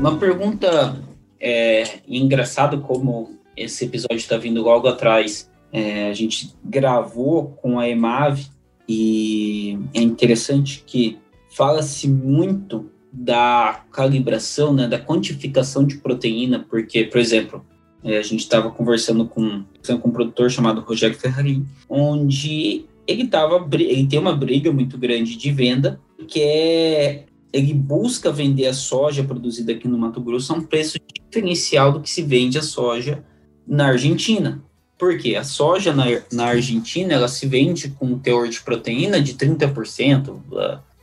Uma 0.00 0.18
pergunta 0.18 1.00
é 1.38 2.00
engraçado 2.08 2.80
como 2.80 3.38
esse 3.56 3.84
episódio 3.84 4.16
está 4.16 4.36
vindo 4.36 4.64
logo 4.64 4.88
atrás. 4.88 5.48
É, 5.72 6.08
a 6.08 6.12
gente 6.12 6.56
gravou 6.64 7.52
com 7.62 7.78
a 7.78 7.88
Emave 7.88 8.48
e 8.92 9.78
é 9.94 10.02
interessante 10.02 10.82
que 10.84 11.16
fala-se 11.48 12.08
muito 12.08 12.90
da 13.12 13.84
calibração, 13.92 14.72
né, 14.72 14.88
da 14.88 14.98
quantificação 14.98 15.86
de 15.86 15.98
proteína, 15.98 16.66
porque, 16.68 17.04
por 17.04 17.20
exemplo, 17.20 17.64
é, 18.02 18.18
a 18.18 18.22
gente 18.22 18.40
estava 18.40 18.68
conversando 18.68 19.24
com, 19.26 19.62
com 20.00 20.08
um 20.08 20.12
produtor 20.12 20.50
chamado 20.50 20.80
Rogério 20.80 21.16
Ferrari, 21.16 21.64
onde 21.88 22.84
ele 23.06 23.28
tava, 23.28 23.64
ele 23.74 24.08
tem 24.08 24.18
uma 24.18 24.34
briga 24.34 24.72
muito 24.72 24.98
grande 24.98 25.36
de 25.36 25.52
venda, 25.52 26.00
que 26.26 26.40
é 26.40 27.26
ele 27.52 27.72
busca 27.72 28.32
vender 28.32 28.66
a 28.66 28.74
soja 28.74 29.22
produzida 29.22 29.70
aqui 29.70 29.86
no 29.86 29.98
Mato 29.98 30.20
Grosso 30.20 30.52
a 30.52 30.56
um 30.56 30.62
preço 30.62 30.98
diferencial 31.14 31.92
do 31.92 32.00
que 32.00 32.10
se 32.10 32.22
vende 32.22 32.58
a 32.58 32.62
soja 32.62 33.24
na 33.64 33.86
Argentina. 33.86 34.60
Por 35.00 35.16
quê? 35.16 35.34
A 35.34 35.42
soja 35.42 35.94
na, 35.94 36.04
na 36.30 36.44
Argentina 36.44 37.14
ela 37.14 37.26
se 37.26 37.46
vende 37.46 37.88
com 37.88 38.04
um 38.04 38.18
teor 38.18 38.46
de 38.48 38.60
proteína 38.60 39.18
de 39.18 39.32
30%, 39.32 40.38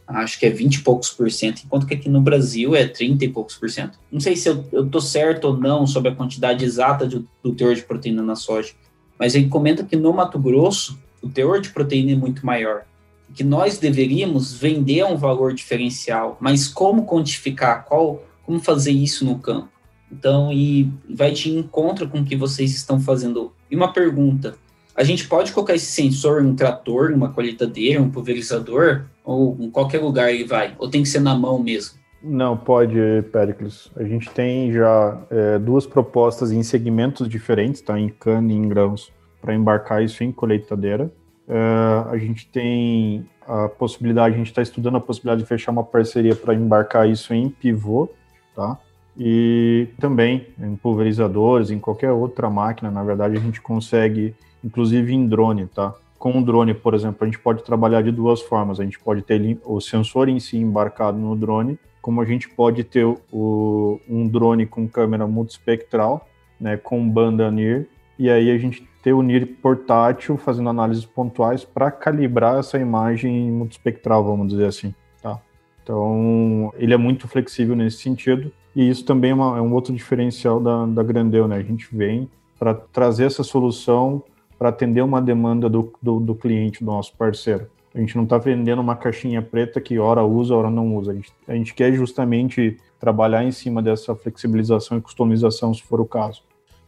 acho 0.07 0.39
que 0.39 0.45
é 0.45 0.51
20 0.51 0.75
e 0.75 0.81
poucos 0.83 1.10
por 1.10 1.31
cento, 1.31 1.63
enquanto 1.65 1.88
que 1.88 1.95
aqui 1.95 2.07
no 2.07 2.21
Brasil 2.21 2.75
é 2.75 2.88
30 2.88 3.25
e 3.25 3.29
poucos 3.29 3.55
por 3.55 3.67
cento. 3.71 3.97
Não 4.12 4.19
sei 4.19 4.36
se 4.36 4.49
eu, 4.49 4.63
estou 4.86 5.01
certo 5.01 5.45
ou 5.45 5.57
não 5.57 5.88
sobre 5.88 6.12
a 6.12 6.15
quantidade 6.15 6.63
exata 6.63 7.07
de, 7.07 7.25
do 7.41 7.55
teor 7.55 7.73
de 7.73 7.81
proteína 7.81 8.21
na 8.21 8.36
soja, 8.36 8.73
mas 9.17 9.33
ele 9.33 9.47
comenta 9.47 9.83
que 9.83 9.95
no 9.95 10.13
Mato 10.13 10.38
Grosso 10.38 10.95
o 11.19 11.27
teor 11.27 11.60
de 11.60 11.69
proteína 11.69 12.12
é 12.12 12.15
muito 12.15 12.45
maior 12.45 12.83
que 13.33 13.43
nós 13.43 13.79
deveríamos 13.79 14.53
vender 14.53 15.01
a 15.01 15.07
um 15.07 15.17
valor 15.17 15.53
diferencial, 15.53 16.38
mas 16.39 16.67
como 16.67 17.05
quantificar, 17.05 17.83
qual, 17.83 18.23
como 18.45 18.60
fazer 18.60 18.91
isso 18.91 19.25
no 19.25 19.39
campo? 19.39 19.69
Então, 20.12 20.52
e 20.52 20.91
vai 21.10 21.32
de 21.32 21.50
encontro 21.50 22.08
com 22.08 22.20
o 22.20 22.26
que 22.26 22.36
vocês 22.36 22.74
estão 22.74 23.00
fazendo. 23.00 23.52
E 23.70 23.76
uma 23.76 23.91
pergunta: 23.91 24.56
a 24.96 25.04
gente 25.04 25.28
pode 25.28 25.52
colocar 25.52 25.76
esse 25.76 25.91
sensor 25.91 26.41
em 26.41 26.48
um 26.48 26.56
trator, 26.56 27.12
uma 27.12 27.30
colheitadeira, 27.30 28.02
um 28.02 28.10
pulverizador, 28.10 29.06
ou 29.24 29.58
em 29.60 29.70
qualquer 29.70 30.02
lugar 30.02 30.34
ele 30.34 30.46
vai? 30.46 30.74
Ou 30.80 30.89
tem 30.89 31.04
que 31.04 31.10
ser 31.10 31.20
na 31.20 31.36
mão 31.36 31.62
mesmo? 31.62 32.00
Não, 32.24 32.58
pode, 32.58 32.98
Pericles. 33.32 33.91
A 33.96 34.04
gente 34.04 34.30
tem 34.32 34.72
já 34.72 35.22
é, 35.30 35.60
duas 35.60 35.86
propostas 35.86 36.52
em 36.52 36.63
segmentos 36.63 37.30
diferentes, 37.30 37.82
tá? 37.82 38.00
Em 38.00 38.10
cana 38.10 38.52
e 38.52 38.56
em 38.56 38.67
grãos, 38.67 39.13
para 39.41 39.54
embarcar 39.54 40.04
isso 40.04 40.24
em 40.24 40.32
colheitadeira. 40.32 41.12
Uh, 41.48 42.10
a 42.10 42.17
gente 42.17 42.46
tem 42.48 43.26
a 43.48 43.70
possibilidade, 43.70 44.36
a 44.36 44.38
gente 44.38 44.48
está 44.48 44.62
estudando 44.62 44.98
a 44.98 45.00
possibilidade 45.00 45.43
de 45.43 45.48
fechar 45.48 45.72
uma 45.72 45.84
parceria 45.84 46.36
para 46.36 46.54
embarcar 46.54 47.08
isso 47.08 47.34
em 47.34 47.50
pivô, 47.50 48.10
tá? 48.54 48.78
E 49.19 49.88
também 49.99 50.47
em 50.60 50.75
pulverizadores, 50.75 51.71
em 51.71 51.80
qualquer 51.80 52.12
outra 52.12 52.49
máquina, 52.49 52.91
na 52.91 53.03
verdade, 53.03 53.36
a 53.36 53.39
gente 53.39 53.60
consegue, 53.60 54.36
inclusive 54.63 55.13
em 55.13 55.27
drone, 55.27 55.65
tá? 55.65 55.93
Com 56.19 56.34
um 56.34 56.43
drone, 56.43 56.73
por 56.73 56.93
exemplo, 56.93 57.17
a 57.21 57.25
gente 57.25 57.39
pode 57.39 57.63
trabalhar 57.63 58.01
de 58.01 58.12
duas 58.12 58.41
formas. 58.41 58.80
A 58.80 58.84
gente 58.84 58.99
pode 58.99 59.21
ter 59.23 59.60
o 59.65 59.82
sensor 59.82 60.30
em 60.30 60.39
si 60.39 60.58
embarcado 60.58 61.17
no 61.17 61.36
drone, 61.36 61.80
como 62.01 62.21
a 62.21 62.25
gente 62.25 62.47
pode 62.47 62.84
ter 62.84 63.06
o, 63.06 63.99
um 64.08 64.27
drone 64.27 64.65
com 64.65 64.88
câmera 64.88 65.27
multispectral, 65.27 66.27
né, 66.60 66.77
com 66.77 67.08
banda 67.08 67.51
NIR, 67.51 67.88
e 68.17 68.30
aí 68.30 68.49
a 68.49 68.58
gente 68.58 68.88
ter 69.03 69.13
o 69.13 69.21
NIR 69.21 69.58
portátil 69.62 70.38
fazendo 70.38 70.69
análises 70.69 71.06
pontuais 71.06 71.63
para 71.63 71.91
calibrar 71.91 72.60
essa 72.60 72.80
imagem 72.80 73.51
multispectral, 73.51 74.23
vamos 74.23 74.47
dizer 74.47 74.65
assim. 74.65 74.93
Tá? 75.21 75.39
Então, 75.84 76.73
ele 76.77 76.93
é 76.93 76.97
muito 76.97 77.27
flexível 77.27 77.75
nesse 77.75 77.97
sentido, 77.97 78.51
e 78.78 78.88
isso 78.88 79.04
também 79.04 79.32
é, 79.32 79.34
uma, 79.34 79.58
é 79.58 79.62
um 79.62 79.74
outro 79.74 79.92
diferencial 79.92 80.60
da, 80.60 80.86
da 80.86 81.02
Grandeu, 81.02 81.48
né? 81.48 81.58
A 81.58 81.63
gente 81.63 81.88
vem 81.92 82.30
para 82.60 82.76
trazer 82.76 83.26
essa 83.26 83.42
solução 83.42 84.22
para 84.56 84.70
atender 84.70 85.02
uma 85.02 85.20
demanda 85.20 85.68
do, 85.68 85.92
do, 86.00 86.20
do, 86.20 86.36
cliente, 86.36 86.84
do 86.84 86.92
nosso 86.92 87.12
parceiro. 87.18 87.68
A 87.96 88.00
gente 88.00 88.16
não 88.16 88.24
está 88.24 88.38
vendendo 88.38 88.80
uma 88.80 88.96
caixinha 88.96 89.42
preta 89.42 89.82
que 89.82 89.98
hora 89.98 90.24
usa, 90.24 90.54
hora 90.54 90.70
não 90.70 90.96
usa. 90.96 91.10
A 91.12 91.16
gente, 91.16 91.32
a 91.48 91.56
gente 91.56 91.74
quer 91.74 91.92
justamente 91.92 92.78
trabalhar 93.00 93.44
em 93.44 93.52
cima 93.52 93.82
dessa 93.82 94.13
flexibilização 94.16 95.00
e 95.00 95.02
customização, 95.02 95.74
se 95.74 95.82
for 95.82 96.00
o 96.00 96.06
caso. 96.06 96.44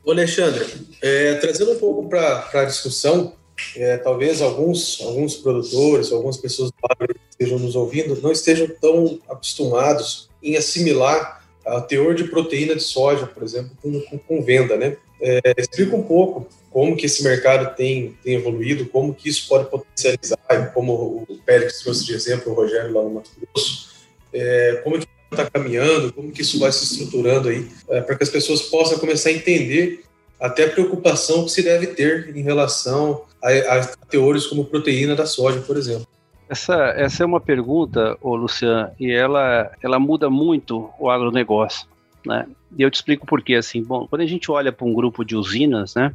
Ô 0.06 0.12
Alexandre, 0.12 0.63
é, 1.02 1.36
trazendo 1.36 1.71
um 1.71 1.80
pouco 1.80 2.08
para 2.08 2.47
a 2.54 2.65
discussão, 2.65 3.34
é, 3.75 3.97
talvez 3.97 4.43
alguns, 4.43 5.02
alguns 5.02 5.38
produtores, 5.38 6.12
algumas 6.12 6.38
pessoas 6.38 6.69
que 6.69 7.15
estejam 7.32 7.58
nos 7.58 7.75
ouvindo, 7.75 8.15
não 8.21 8.32
estejam 8.32 8.67
tão 8.80 9.17
acostumados 9.28 10.30
em 10.43 10.56
assimilar 10.56 11.38
a 11.77 11.82
teor 11.82 12.15
de 12.15 12.25
proteína 12.25 12.75
de 12.75 12.84
soja, 12.84 13.25
por 13.25 13.43
exemplo, 13.43 13.71
com, 13.82 13.99
com, 14.01 14.17
com 14.17 14.43
venda, 14.43 14.75
né? 14.77 14.97
É, 15.21 15.39
explica 15.58 15.95
um 15.95 16.03
pouco 16.03 16.47
como 16.71 16.95
que 16.95 17.05
esse 17.05 17.23
mercado 17.23 17.75
tem, 17.75 18.17
tem 18.23 18.36
evoluído, 18.36 18.86
como 18.86 19.13
que 19.13 19.29
isso 19.29 19.47
pode 19.47 19.69
potencializar, 19.69 20.38
como 20.73 21.25
o 21.27 21.39
Pérez 21.45 21.79
trouxe 21.79 22.05
de 22.05 22.13
exemplo, 22.13 22.51
o 22.51 22.55
Rogério 22.55 22.93
lá 22.93 23.03
no 23.03 23.10
Mato 23.10 23.32
Grosso, 23.38 23.89
é, 24.34 24.79
como 24.84 24.97
que 24.97 25.08
está 25.32 25.49
caminhando, 25.49 26.13
como 26.13 26.32
que 26.32 26.41
isso 26.41 26.60
vai 26.60 26.71
se 26.71 26.84
estruturando 26.86 27.49
aí, 27.49 27.67
é, 27.89 28.01
para 28.01 28.15
que 28.15 28.23
as 28.23 28.29
pessoas 28.29 28.62
possam 28.63 28.97
começar 28.97 29.29
a 29.29 29.34
entender 29.34 30.03
até 30.39 30.65
a 30.65 30.69
preocupação 30.69 31.43
que 31.43 31.51
se 31.51 31.62
deve 31.62 31.88
ter 31.88 32.36
em 32.36 32.41
relação 32.41 33.23
a, 33.43 33.49
a 33.49 33.86
teores 34.10 34.47
como 34.47 34.65
proteína 34.65 35.15
da 35.15 35.25
soja, 35.25 35.60
por 35.60 35.75
exemplo. 35.75 36.08
Essa, 36.49 36.93
essa 36.97 37.21
é 37.21 37.25
uma 37.25 37.39
pergunta, 37.39 38.17
ô 38.21 38.35
Luciano, 38.35 38.89
e 38.99 39.12
ela, 39.12 39.71
ela 39.83 39.99
muda 39.99 40.31
muito 40.31 40.89
o 40.99 41.07
agronegócio. 41.07 41.88
Né? 42.25 42.47
E 42.75 42.81
eu 42.81 42.89
te 42.89 42.95
explico 42.95 43.25
por 43.25 43.43
quê. 43.43 43.53
Assim, 43.53 43.83
bom, 43.83 44.07
quando 44.07 44.23
a 44.23 44.25
gente 44.25 44.51
olha 44.51 44.71
para 44.71 44.85
um 44.85 44.93
grupo 44.93 45.23
de 45.23 45.35
usinas, 45.35 45.93
né, 45.93 46.13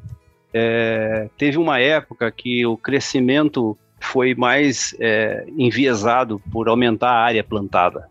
é, 0.53 1.29
teve 1.38 1.57
uma 1.57 1.79
época 1.79 2.29
que 2.33 2.66
o 2.66 2.77
crescimento 2.77 3.79
foi 4.01 4.35
mais 4.35 4.94
é, 4.99 5.47
enviesado 5.57 6.42
por 6.53 6.68
aumentar 6.68 7.11
a 7.11 7.25
área 7.25 7.44
plantada. 7.44 8.09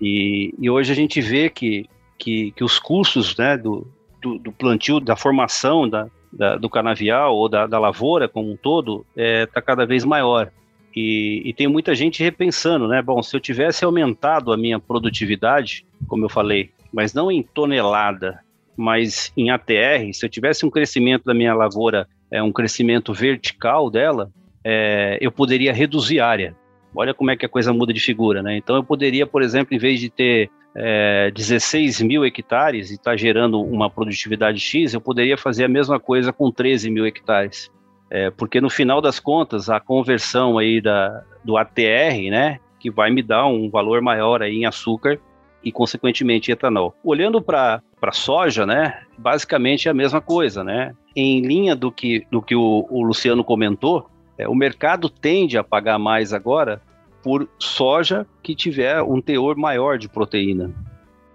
E, 0.00 0.54
e 0.58 0.70
hoje 0.70 0.92
a 0.92 0.94
gente 0.94 1.20
vê 1.20 1.50
que, 1.50 1.88
que, 2.16 2.52
que 2.52 2.62
os 2.62 2.78
custos 2.78 3.36
né, 3.36 3.56
do, 3.56 3.86
do, 4.22 4.38
do, 4.38 4.52
plantio, 4.52 5.00
da 5.00 5.16
formação 5.16 5.88
da, 5.88 6.06
da, 6.32 6.56
do 6.56 6.70
canavial 6.70 7.36
ou 7.36 7.48
da, 7.48 7.66
da 7.66 7.78
lavoura 7.78 8.28
como 8.28 8.50
um 8.50 8.56
todo 8.56 9.04
está 9.10 9.22
é, 9.22 9.46
tá 9.46 9.60
cada 9.60 9.84
vez 9.84 10.04
maior. 10.04 10.50
E, 10.96 11.42
e, 11.44 11.52
tem 11.52 11.66
muita 11.66 11.94
gente 11.94 12.22
repensando, 12.22 12.86
né? 12.86 13.02
Bom, 13.02 13.20
se 13.22 13.34
eu 13.34 13.40
tivesse 13.40 13.84
aumentado 13.84 14.52
a 14.52 14.56
minha 14.56 14.78
produtividade, 14.78 15.84
como 16.06 16.24
eu 16.24 16.28
falei, 16.28 16.70
mas 16.92 17.12
não 17.12 17.32
em 17.32 17.42
tonelada, 17.42 18.38
mas 18.76 19.32
em 19.36 19.50
ATR, 19.50 20.12
se 20.12 20.24
eu 20.24 20.30
tivesse 20.30 20.64
um 20.64 20.70
crescimento 20.70 21.24
da 21.24 21.34
minha 21.34 21.54
lavoura, 21.54 22.06
é 22.30 22.42
um 22.42 22.52
crescimento 22.52 23.12
vertical 23.12 23.90
dela, 23.90 24.30
é, 24.64 25.18
eu 25.20 25.32
poderia 25.32 25.72
reduzir 25.72 26.20
área. 26.20 26.54
Olha 26.94 27.12
como 27.12 27.30
é 27.30 27.36
que 27.36 27.44
a 27.44 27.48
coisa 27.48 27.72
muda 27.72 27.92
de 27.92 28.00
figura, 28.00 28.42
né? 28.42 28.56
Então 28.56 28.76
eu 28.76 28.84
poderia, 28.84 29.26
por 29.26 29.42
exemplo, 29.42 29.74
em 29.74 29.78
vez 29.78 29.98
de 29.98 30.08
ter 30.08 30.48
é, 30.76 31.30
16 31.32 32.02
mil 32.02 32.24
hectares 32.24 32.90
e 32.90 32.94
estar 32.94 33.12
tá 33.12 33.16
gerando 33.16 33.60
uma 33.60 33.90
produtividade 33.90 34.60
X, 34.60 34.94
eu 34.94 35.00
poderia 35.00 35.36
fazer 35.36 35.64
a 35.64 35.68
mesma 35.68 35.98
coisa 35.98 36.32
com 36.32 36.50
13 36.50 36.90
mil 36.90 37.04
hectares. 37.04 37.70
É, 38.14 38.30
porque 38.30 38.60
no 38.60 38.70
final 38.70 39.00
das 39.00 39.18
contas, 39.18 39.68
a 39.68 39.80
conversão 39.80 40.56
aí 40.56 40.80
da, 40.80 41.24
do 41.42 41.56
ATR, 41.56 42.30
né, 42.30 42.60
que 42.78 42.88
vai 42.88 43.10
me 43.10 43.20
dar 43.20 43.44
um 43.48 43.68
valor 43.68 44.00
maior 44.00 44.40
aí 44.40 44.54
em 44.54 44.66
açúcar 44.66 45.18
e, 45.64 45.72
consequentemente, 45.72 46.52
etanol. 46.52 46.94
Olhando 47.02 47.42
para 47.42 47.82
a 48.00 48.12
soja, 48.12 48.64
né, 48.64 49.02
basicamente 49.18 49.88
é 49.88 49.90
a 49.90 49.94
mesma 49.94 50.20
coisa, 50.20 50.62
né? 50.62 50.94
Em 51.16 51.40
linha 51.40 51.74
do 51.74 51.90
que, 51.90 52.24
do 52.30 52.40
que 52.40 52.54
o, 52.54 52.86
o 52.88 53.02
Luciano 53.02 53.42
comentou, 53.42 54.08
é, 54.38 54.46
o 54.46 54.54
mercado 54.54 55.08
tende 55.08 55.58
a 55.58 55.64
pagar 55.64 55.98
mais 55.98 56.32
agora 56.32 56.80
por 57.20 57.48
soja 57.58 58.24
que 58.44 58.54
tiver 58.54 59.02
um 59.02 59.20
teor 59.20 59.56
maior 59.56 59.98
de 59.98 60.08
proteína, 60.08 60.72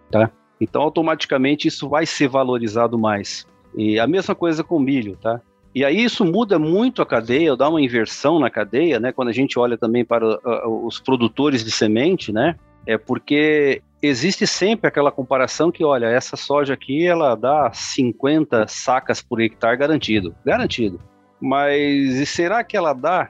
tá? 0.10 0.32
Então, 0.62 0.82
automaticamente, 0.82 1.68
isso 1.68 1.90
vai 1.90 2.06
ser 2.06 2.30
valorizado 2.30 2.98
mais. 2.98 3.46
E 3.76 4.00
a 4.00 4.08
mesma 4.08 4.34
coisa 4.34 4.64
com 4.64 4.80
milho, 4.80 5.18
tá? 5.18 5.42
E 5.74 5.86
aí 5.86 6.04
isso 6.04 6.26
muda 6.26 6.58
muito 6.58 7.02
a 7.02 7.06
cadeia, 7.06 7.56
dá 7.56 7.70
uma 7.70 7.82
inversão 7.82 8.40
na 8.40 8.50
cadeia, 8.50 9.00
né? 9.00 9.12
Quando 9.12 9.30
a 9.30 9.34
gente 9.34 9.60
olha 9.60 9.78
também 9.78 10.04
para 10.04 10.26
uh, 10.28 10.86
os 10.86 11.00
produtores 11.00 11.64
de 11.64 11.72
semente, 11.72 12.32
né? 12.32 12.56
É 12.88 12.98
porque 12.98 13.82
existe 14.02 14.48
sempre 14.48 14.88
aquela 14.88 15.12
comparação 15.12 15.72
que, 15.72 15.84
olha, 15.84 16.08
essa 16.08 16.36
soja 16.36 16.74
aqui, 16.74 17.06
ela 17.06 17.36
dá 17.36 17.72
50 17.72 18.68
sacas 18.68 19.22
por 19.22 19.42
hectare 19.42 19.78
garantido, 19.78 20.36
garantido. 20.44 21.00
Mas 21.40 22.28
será 22.30 22.64
que 22.64 22.76
ela 22.76 22.94
dá 22.94 23.30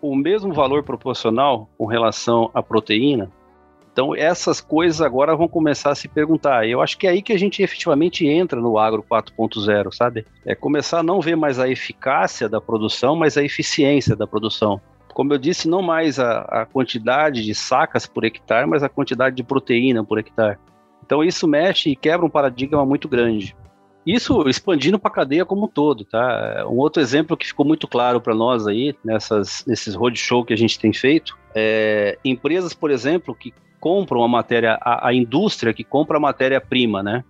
o 0.00 0.14
mesmo 0.14 0.52
valor 0.52 0.82
proporcional 0.82 1.68
com 1.78 1.86
relação 1.86 2.50
à 2.52 2.62
proteína? 2.62 3.30
Então, 3.96 4.14
essas 4.14 4.60
coisas 4.60 5.00
agora 5.00 5.34
vão 5.34 5.48
começar 5.48 5.90
a 5.90 5.94
se 5.94 6.06
perguntar. 6.06 6.68
Eu 6.68 6.82
acho 6.82 6.98
que 6.98 7.06
é 7.06 7.10
aí 7.12 7.22
que 7.22 7.32
a 7.32 7.38
gente 7.38 7.62
efetivamente 7.62 8.26
entra 8.26 8.60
no 8.60 8.76
agro 8.76 9.02
4.0, 9.02 9.90
sabe? 9.90 10.26
É 10.44 10.54
começar 10.54 10.98
a 10.98 11.02
não 11.02 11.18
ver 11.18 11.34
mais 11.34 11.58
a 11.58 11.66
eficácia 11.66 12.46
da 12.46 12.60
produção, 12.60 13.16
mas 13.16 13.38
a 13.38 13.42
eficiência 13.42 14.14
da 14.14 14.26
produção. 14.26 14.78
Como 15.14 15.32
eu 15.32 15.38
disse, 15.38 15.66
não 15.66 15.80
mais 15.80 16.18
a, 16.18 16.40
a 16.40 16.66
quantidade 16.66 17.42
de 17.42 17.54
sacas 17.54 18.06
por 18.06 18.26
hectare, 18.26 18.68
mas 18.68 18.82
a 18.82 18.88
quantidade 18.90 19.34
de 19.34 19.42
proteína 19.42 20.04
por 20.04 20.18
hectare. 20.18 20.58
Então, 21.02 21.24
isso 21.24 21.48
mexe 21.48 21.88
e 21.88 21.96
quebra 21.96 22.26
um 22.26 22.30
paradigma 22.30 22.84
muito 22.84 23.08
grande. 23.08 23.56
Isso 24.06 24.46
expandindo 24.46 24.98
para 24.98 25.10
a 25.10 25.14
cadeia 25.14 25.46
como 25.46 25.64
um 25.64 25.68
todo, 25.68 26.04
tá? 26.04 26.66
Um 26.68 26.76
outro 26.76 27.00
exemplo 27.00 27.34
que 27.34 27.46
ficou 27.46 27.64
muito 27.64 27.88
claro 27.88 28.20
para 28.20 28.34
nós 28.34 28.66
aí, 28.66 28.94
nessas, 29.02 29.64
nesses 29.66 29.94
roadshow 29.94 30.44
que 30.44 30.52
a 30.52 30.56
gente 30.56 30.78
tem 30.78 30.92
feito, 30.92 31.34
é 31.54 32.18
empresas, 32.22 32.74
por 32.74 32.90
exemplo, 32.90 33.34
que 33.34 33.54
compram 33.80 34.22
a 34.22 34.28
matéria, 34.28 34.78
a, 34.80 35.08
a 35.08 35.14
indústria 35.14 35.72
que 35.72 35.84
compra 35.84 36.16
a 36.16 36.20
matéria-prima, 36.20 37.02
né? 37.02 37.24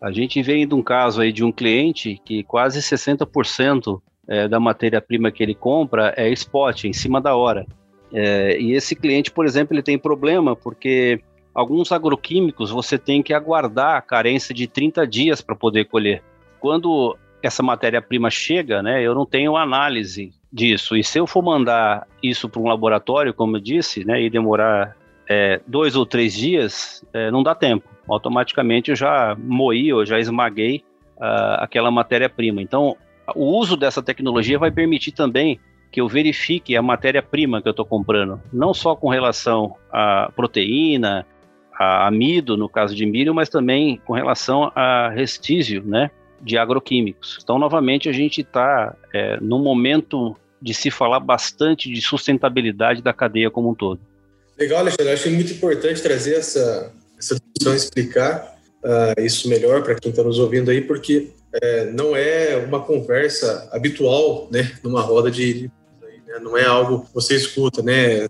A 0.00 0.10
gente 0.10 0.42
vem 0.42 0.66
de 0.66 0.74
um 0.74 0.82
caso 0.82 1.20
aí 1.20 1.32
de 1.32 1.44
um 1.44 1.52
cliente 1.52 2.20
que 2.24 2.42
quase 2.42 2.80
60% 2.80 4.00
é, 4.26 4.48
da 4.48 4.58
matéria-prima 4.58 5.30
que 5.30 5.42
ele 5.42 5.54
compra 5.54 6.14
é 6.16 6.28
spot, 6.30 6.84
em 6.84 6.92
cima 6.92 7.20
da 7.20 7.36
hora. 7.36 7.66
É, 8.12 8.58
e 8.58 8.72
esse 8.72 8.96
cliente, 8.96 9.30
por 9.30 9.44
exemplo, 9.44 9.74
ele 9.74 9.82
tem 9.82 9.98
problema 9.98 10.56
porque 10.56 11.20
alguns 11.54 11.92
agroquímicos 11.92 12.70
você 12.70 12.98
tem 12.98 13.22
que 13.22 13.34
aguardar 13.34 13.96
a 13.96 14.00
carência 14.00 14.54
de 14.54 14.66
30 14.66 15.06
dias 15.06 15.40
para 15.40 15.54
poder 15.54 15.84
colher. 15.86 16.22
Quando 16.58 17.16
essa 17.42 17.62
matéria-prima 17.62 18.30
chega, 18.30 18.82
né, 18.82 19.02
eu 19.02 19.14
não 19.14 19.26
tenho 19.26 19.56
análise 19.56 20.32
disso. 20.52 20.96
E 20.96 21.04
se 21.04 21.18
eu 21.18 21.26
for 21.26 21.42
mandar 21.42 22.06
isso 22.22 22.48
para 22.48 22.60
um 22.60 22.68
laboratório, 22.68 23.32
como 23.32 23.56
eu 23.56 23.60
disse, 23.60 24.04
né, 24.04 24.22
e 24.22 24.30
demorar 24.30 24.96
é, 25.30 25.60
dois 25.64 25.94
ou 25.94 26.04
três 26.04 26.34
dias, 26.34 27.04
é, 27.14 27.30
não 27.30 27.44
dá 27.44 27.54
tempo. 27.54 27.88
Automaticamente 28.08 28.90
eu 28.90 28.96
já 28.96 29.36
moí, 29.38 29.88
eu 29.88 30.04
já 30.04 30.18
esmaguei 30.18 30.82
uh, 31.16 31.62
aquela 31.62 31.88
matéria-prima. 31.88 32.60
Então, 32.60 32.96
o 33.36 33.44
uso 33.44 33.76
dessa 33.76 34.02
tecnologia 34.02 34.58
vai 34.58 34.72
permitir 34.72 35.12
também 35.12 35.60
que 35.92 36.00
eu 36.00 36.08
verifique 36.08 36.76
a 36.76 36.82
matéria-prima 36.82 37.62
que 37.62 37.68
eu 37.68 37.70
estou 37.70 37.84
comprando, 37.86 38.40
não 38.52 38.74
só 38.74 38.96
com 38.96 39.08
relação 39.08 39.76
à 39.92 40.32
proteína, 40.34 41.24
a 41.72 42.08
amido, 42.08 42.56
no 42.56 42.68
caso 42.68 42.92
de 42.92 43.06
milho, 43.06 43.32
mas 43.32 43.48
também 43.48 44.00
com 44.04 44.12
relação 44.12 44.72
a 44.74 45.10
restício, 45.10 45.82
né, 45.84 46.10
de 46.42 46.58
agroquímicos. 46.58 47.38
Então, 47.40 47.56
novamente, 47.56 48.08
a 48.08 48.12
gente 48.12 48.40
está 48.40 48.96
é, 49.14 49.38
no 49.40 49.60
momento 49.60 50.36
de 50.60 50.74
se 50.74 50.90
falar 50.90 51.20
bastante 51.20 51.88
de 51.88 52.00
sustentabilidade 52.02 53.00
da 53.00 53.12
cadeia 53.12 53.50
como 53.50 53.70
um 53.70 53.74
todo. 53.74 54.09
Legal, 54.60 54.80
Alexandre. 54.80 55.06
Eu 55.06 55.14
acho 55.14 55.30
muito 55.30 55.54
importante 55.54 56.02
trazer 56.02 56.34
essa, 56.34 56.92
essa 57.18 57.34
discussão, 57.34 57.74
explicar 57.74 58.58
uh, 58.84 59.18
isso 59.22 59.48
melhor 59.48 59.82
para 59.82 59.94
quem 59.94 60.10
está 60.10 60.22
nos 60.22 60.38
ouvindo 60.38 60.70
aí, 60.70 60.82
porque 60.82 61.30
é, 61.50 61.86
não 61.86 62.14
é 62.14 62.56
uma 62.56 62.82
conversa 62.82 63.70
habitual, 63.72 64.48
né, 64.50 64.70
numa 64.84 65.00
roda 65.00 65.30
de, 65.30 65.70
né, 66.02 66.38
não 66.42 66.58
é 66.58 66.66
algo 66.66 67.06
que 67.06 67.14
você 67.14 67.34
escuta, 67.34 67.82
né? 67.82 68.28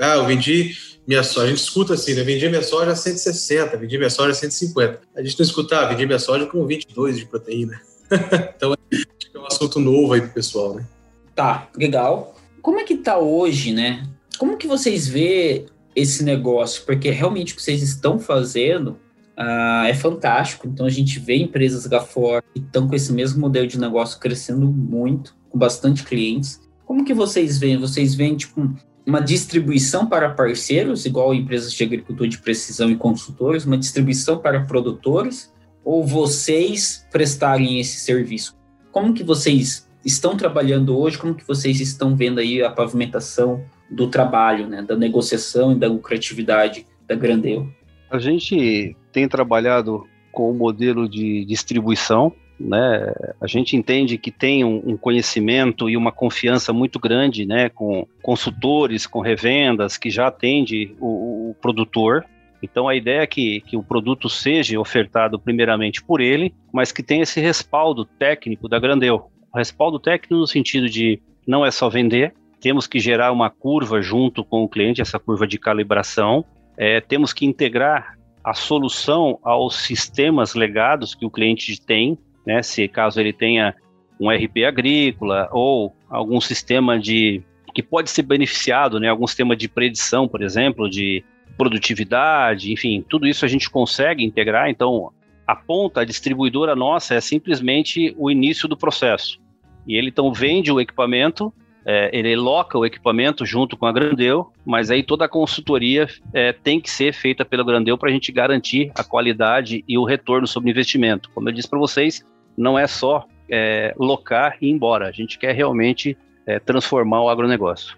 Ah, 0.00 0.16
eu 0.16 0.26
vendi 0.26 0.76
minha 1.06 1.22
soja. 1.22 1.46
A 1.46 1.48
gente 1.48 1.62
escuta 1.62 1.94
assim, 1.94 2.14
né? 2.14 2.22
Vendi 2.22 2.48
minha 2.48 2.62
soja 2.62 2.92
a 2.92 2.96
160, 2.96 3.76
vendi 3.76 3.96
minha 3.96 4.10
soja 4.10 4.32
a 4.32 4.34
150. 4.34 5.00
A 5.16 5.22
gente 5.22 5.38
não 5.38 5.46
escuta, 5.46 5.78
ah, 5.78 5.86
vendi 5.86 6.06
minha 6.06 6.18
soja 6.18 6.46
com 6.46 6.66
22 6.66 7.18
de 7.18 7.26
proteína. 7.26 7.80
então, 8.56 8.74
acho 8.92 9.30
que 9.30 9.36
é 9.36 9.38
um 9.38 9.46
assunto 9.46 9.80
novo 9.80 10.12
aí 10.12 10.20
pro 10.20 10.30
pessoal, 10.30 10.74
né? 10.74 10.86
Tá, 11.34 11.68
legal. 11.76 12.36
Como 12.60 12.78
é 12.78 12.84
que 12.84 12.96
tá 12.96 13.18
hoje, 13.18 13.72
né? 13.72 14.06
Como 14.38 14.56
que 14.56 14.66
vocês 14.66 15.08
vê 15.08 15.66
esse 15.96 16.22
negócio? 16.22 16.84
Porque 16.84 17.10
realmente 17.10 17.52
o 17.52 17.56
que 17.56 17.62
vocês 17.62 17.82
estão 17.82 18.18
fazendo 18.20 18.98
uh, 19.36 19.84
é 19.86 19.94
fantástico. 19.94 20.68
Então 20.68 20.86
a 20.86 20.90
gente 20.90 21.18
vê 21.18 21.36
empresas 21.36 21.90
lá 21.90 22.00
fora 22.00 22.42
que 22.54 22.60
estão 22.60 22.86
com 22.86 22.94
esse 22.94 23.12
mesmo 23.12 23.40
modelo 23.40 23.66
de 23.66 23.78
negócio 23.78 24.20
crescendo 24.20 24.70
muito, 24.70 25.36
com 25.50 25.58
bastante 25.58 26.04
clientes. 26.04 26.60
Como 26.86 27.04
que 27.04 27.12
vocês 27.12 27.58
veem? 27.58 27.78
Vocês 27.78 28.14
veem 28.14 28.36
tipo 28.36 28.74
uma 29.04 29.20
distribuição 29.20 30.06
para 30.06 30.30
parceiros, 30.30 31.06
igual 31.06 31.34
empresas 31.34 31.72
de 31.72 31.82
agricultura 31.82 32.28
de 32.28 32.38
precisão 32.38 32.90
e 32.90 32.96
consultores, 32.96 33.64
uma 33.64 33.78
distribuição 33.78 34.38
para 34.38 34.66
produtores, 34.66 35.52
ou 35.82 36.04
vocês 36.04 37.06
prestarem 37.10 37.80
esse 37.80 38.00
serviço? 38.00 38.54
Como 38.92 39.14
que 39.14 39.24
vocês 39.24 39.88
estão 40.04 40.36
trabalhando 40.36 40.96
hoje? 40.96 41.16
Como 41.16 41.34
que 41.34 41.46
vocês 41.46 41.80
estão 41.80 42.14
vendo 42.14 42.38
aí 42.38 42.62
a 42.62 42.70
pavimentação 42.70 43.64
do 43.90 44.08
trabalho, 44.08 44.66
né, 44.66 44.82
da 44.82 44.96
negociação 44.96 45.72
e 45.72 45.74
da 45.74 45.88
lucratividade 45.88 46.86
da 47.06 47.14
Grandeu? 47.14 47.68
A 48.10 48.18
gente 48.18 48.96
tem 49.12 49.28
trabalhado 49.28 50.06
com 50.32 50.50
o 50.50 50.54
modelo 50.54 51.08
de 51.08 51.44
distribuição, 51.44 52.32
né? 52.58 53.12
A 53.40 53.46
gente 53.46 53.76
entende 53.76 54.18
que 54.18 54.30
tem 54.30 54.64
um, 54.64 54.82
um, 54.84 54.96
conhecimento 54.96 55.88
e 55.88 55.96
uma 55.96 56.10
confiança 56.10 56.72
muito 56.72 56.98
grande, 56.98 57.46
né, 57.46 57.68
com 57.68 58.06
consultores, 58.22 59.06
com 59.06 59.20
revendas 59.20 59.96
que 59.96 60.10
já 60.10 60.26
atende 60.26 60.94
o, 61.00 61.50
o 61.50 61.56
produtor. 61.60 62.24
Então 62.62 62.88
a 62.88 62.96
ideia 62.96 63.20
é 63.20 63.26
que, 63.26 63.60
que 63.60 63.76
o 63.76 63.82
produto 63.82 64.28
seja 64.28 64.78
ofertado 64.80 65.38
primeiramente 65.38 66.02
por 66.02 66.20
ele, 66.20 66.52
mas 66.72 66.90
que 66.90 67.02
tenha 67.02 67.22
esse 67.22 67.40
respaldo 67.40 68.04
técnico 68.04 68.68
da 68.68 68.78
Grandeu. 68.78 69.30
Respaldo 69.54 69.98
técnico 69.98 70.34
no 70.34 70.46
sentido 70.46 70.88
de 70.88 71.20
não 71.46 71.64
é 71.64 71.70
só 71.70 71.88
vender, 71.88 72.34
temos 72.60 72.86
que 72.86 72.98
gerar 72.98 73.32
uma 73.32 73.50
curva 73.50 74.00
junto 74.00 74.44
com 74.44 74.62
o 74.62 74.68
cliente, 74.68 75.00
essa 75.00 75.18
curva 75.18 75.46
de 75.46 75.58
calibração. 75.58 76.44
É, 76.76 77.00
temos 77.00 77.32
que 77.32 77.46
integrar 77.46 78.18
a 78.44 78.54
solução 78.54 79.38
aos 79.42 79.76
sistemas 79.76 80.54
legados 80.54 81.14
que 81.14 81.26
o 81.26 81.30
cliente 81.30 81.80
tem, 81.80 82.18
né? 82.46 82.62
Se 82.62 82.88
caso 82.88 83.20
ele 83.20 83.32
tenha 83.32 83.74
um 84.20 84.30
RP 84.30 84.64
agrícola 84.66 85.48
ou 85.52 85.94
algum 86.08 86.40
sistema 86.40 86.98
de 86.98 87.42
que 87.74 87.82
pode 87.82 88.10
ser 88.10 88.22
beneficiado, 88.22 88.98
né? 88.98 89.08
Algum 89.08 89.26
sistema 89.26 89.54
de 89.54 89.68
predição, 89.68 90.26
por 90.26 90.42
exemplo, 90.42 90.88
de 90.88 91.22
produtividade, 91.56 92.72
enfim, 92.72 93.04
tudo 93.08 93.26
isso 93.26 93.44
a 93.44 93.48
gente 93.48 93.68
consegue 93.68 94.24
integrar. 94.24 94.70
Então, 94.70 95.12
a 95.46 95.54
ponta, 95.54 96.00
a 96.00 96.04
distribuidora 96.04 96.74
nossa 96.74 97.14
é 97.14 97.20
simplesmente 97.20 98.14
o 98.16 98.30
início 98.30 98.68
do 98.68 98.76
processo. 98.76 99.40
E 99.86 99.96
ele 99.96 100.08
então 100.08 100.32
vende 100.32 100.70
o 100.70 100.80
equipamento 100.80 101.52
é, 101.90 102.10
ele 102.12 102.36
loca 102.36 102.76
o 102.76 102.84
equipamento 102.84 103.46
junto 103.46 103.74
com 103.74 103.86
a 103.86 103.92
Grandeu, 103.92 104.52
mas 104.62 104.90
aí 104.90 105.02
toda 105.02 105.24
a 105.24 105.28
consultoria 105.28 106.06
é, 106.34 106.52
tem 106.52 106.78
que 106.78 106.90
ser 106.90 107.14
feita 107.14 107.46
pela 107.46 107.64
Grandeu 107.64 107.96
para 107.96 108.10
a 108.10 108.12
gente 108.12 108.30
garantir 108.30 108.92
a 108.94 109.02
qualidade 109.02 109.82
e 109.88 109.96
o 109.96 110.04
retorno 110.04 110.46
sobre 110.46 110.68
o 110.68 110.70
investimento. 110.70 111.30
Como 111.30 111.48
eu 111.48 111.52
disse 111.52 111.66
para 111.66 111.78
vocês, 111.78 112.22
não 112.54 112.78
é 112.78 112.86
só 112.86 113.26
é, 113.50 113.94
locar 113.96 114.58
e 114.60 114.66
ir 114.66 114.70
embora, 114.70 115.08
a 115.08 115.12
gente 115.12 115.38
quer 115.38 115.54
realmente 115.54 116.14
é, 116.46 116.58
transformar 116.58 117.22
o 117.22 117.30
agronegócio. 117.30 117.96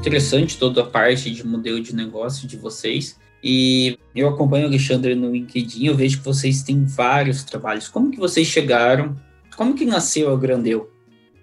Interessante 0.00 0.58
toda 0.58 0.82
a 0.82 0.86
parte 0.86 1.30
de 1.30 1.46
modelo 1.46 1.80
de 1.80 1.94
negócio 1.94 2.48
de 2.48 2.56
vocês. 2.56 3.16
E 3.42 3.98
eu 4.14 4.28
acompanho 4.28 4.64
o 4.64 4.68
Alexandre 4.68 5.14
no 5.14 5.30
LinkedIn, 5.32 5.86
eu 5.86 5.94
vejo 5.94 6.18
que 6.18 6.24
vocês 6.24 6.62
têm 6.62 6.84
vários 6.84 7.42
trabalhos. 7.42 7.88
Como 7.88 8.10
que 8.10 8.18
vocês 8.18 8.46
chegaram? 8.46 9.16
Como 9.56 9.74
que 9.74 9.84
nasceu 9.84 10.32
a 10.32 10.36
Grandeu? 10.36 10.90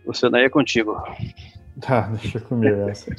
Você 0.05 0.29
daí 0.29 0.45
é 0.45 0.49
contigo. 0.49 0.95
Tá, 1.81 2.01
deixa 2.21 2.39
comigo 2.39 2.89
essa. 2.89 3.13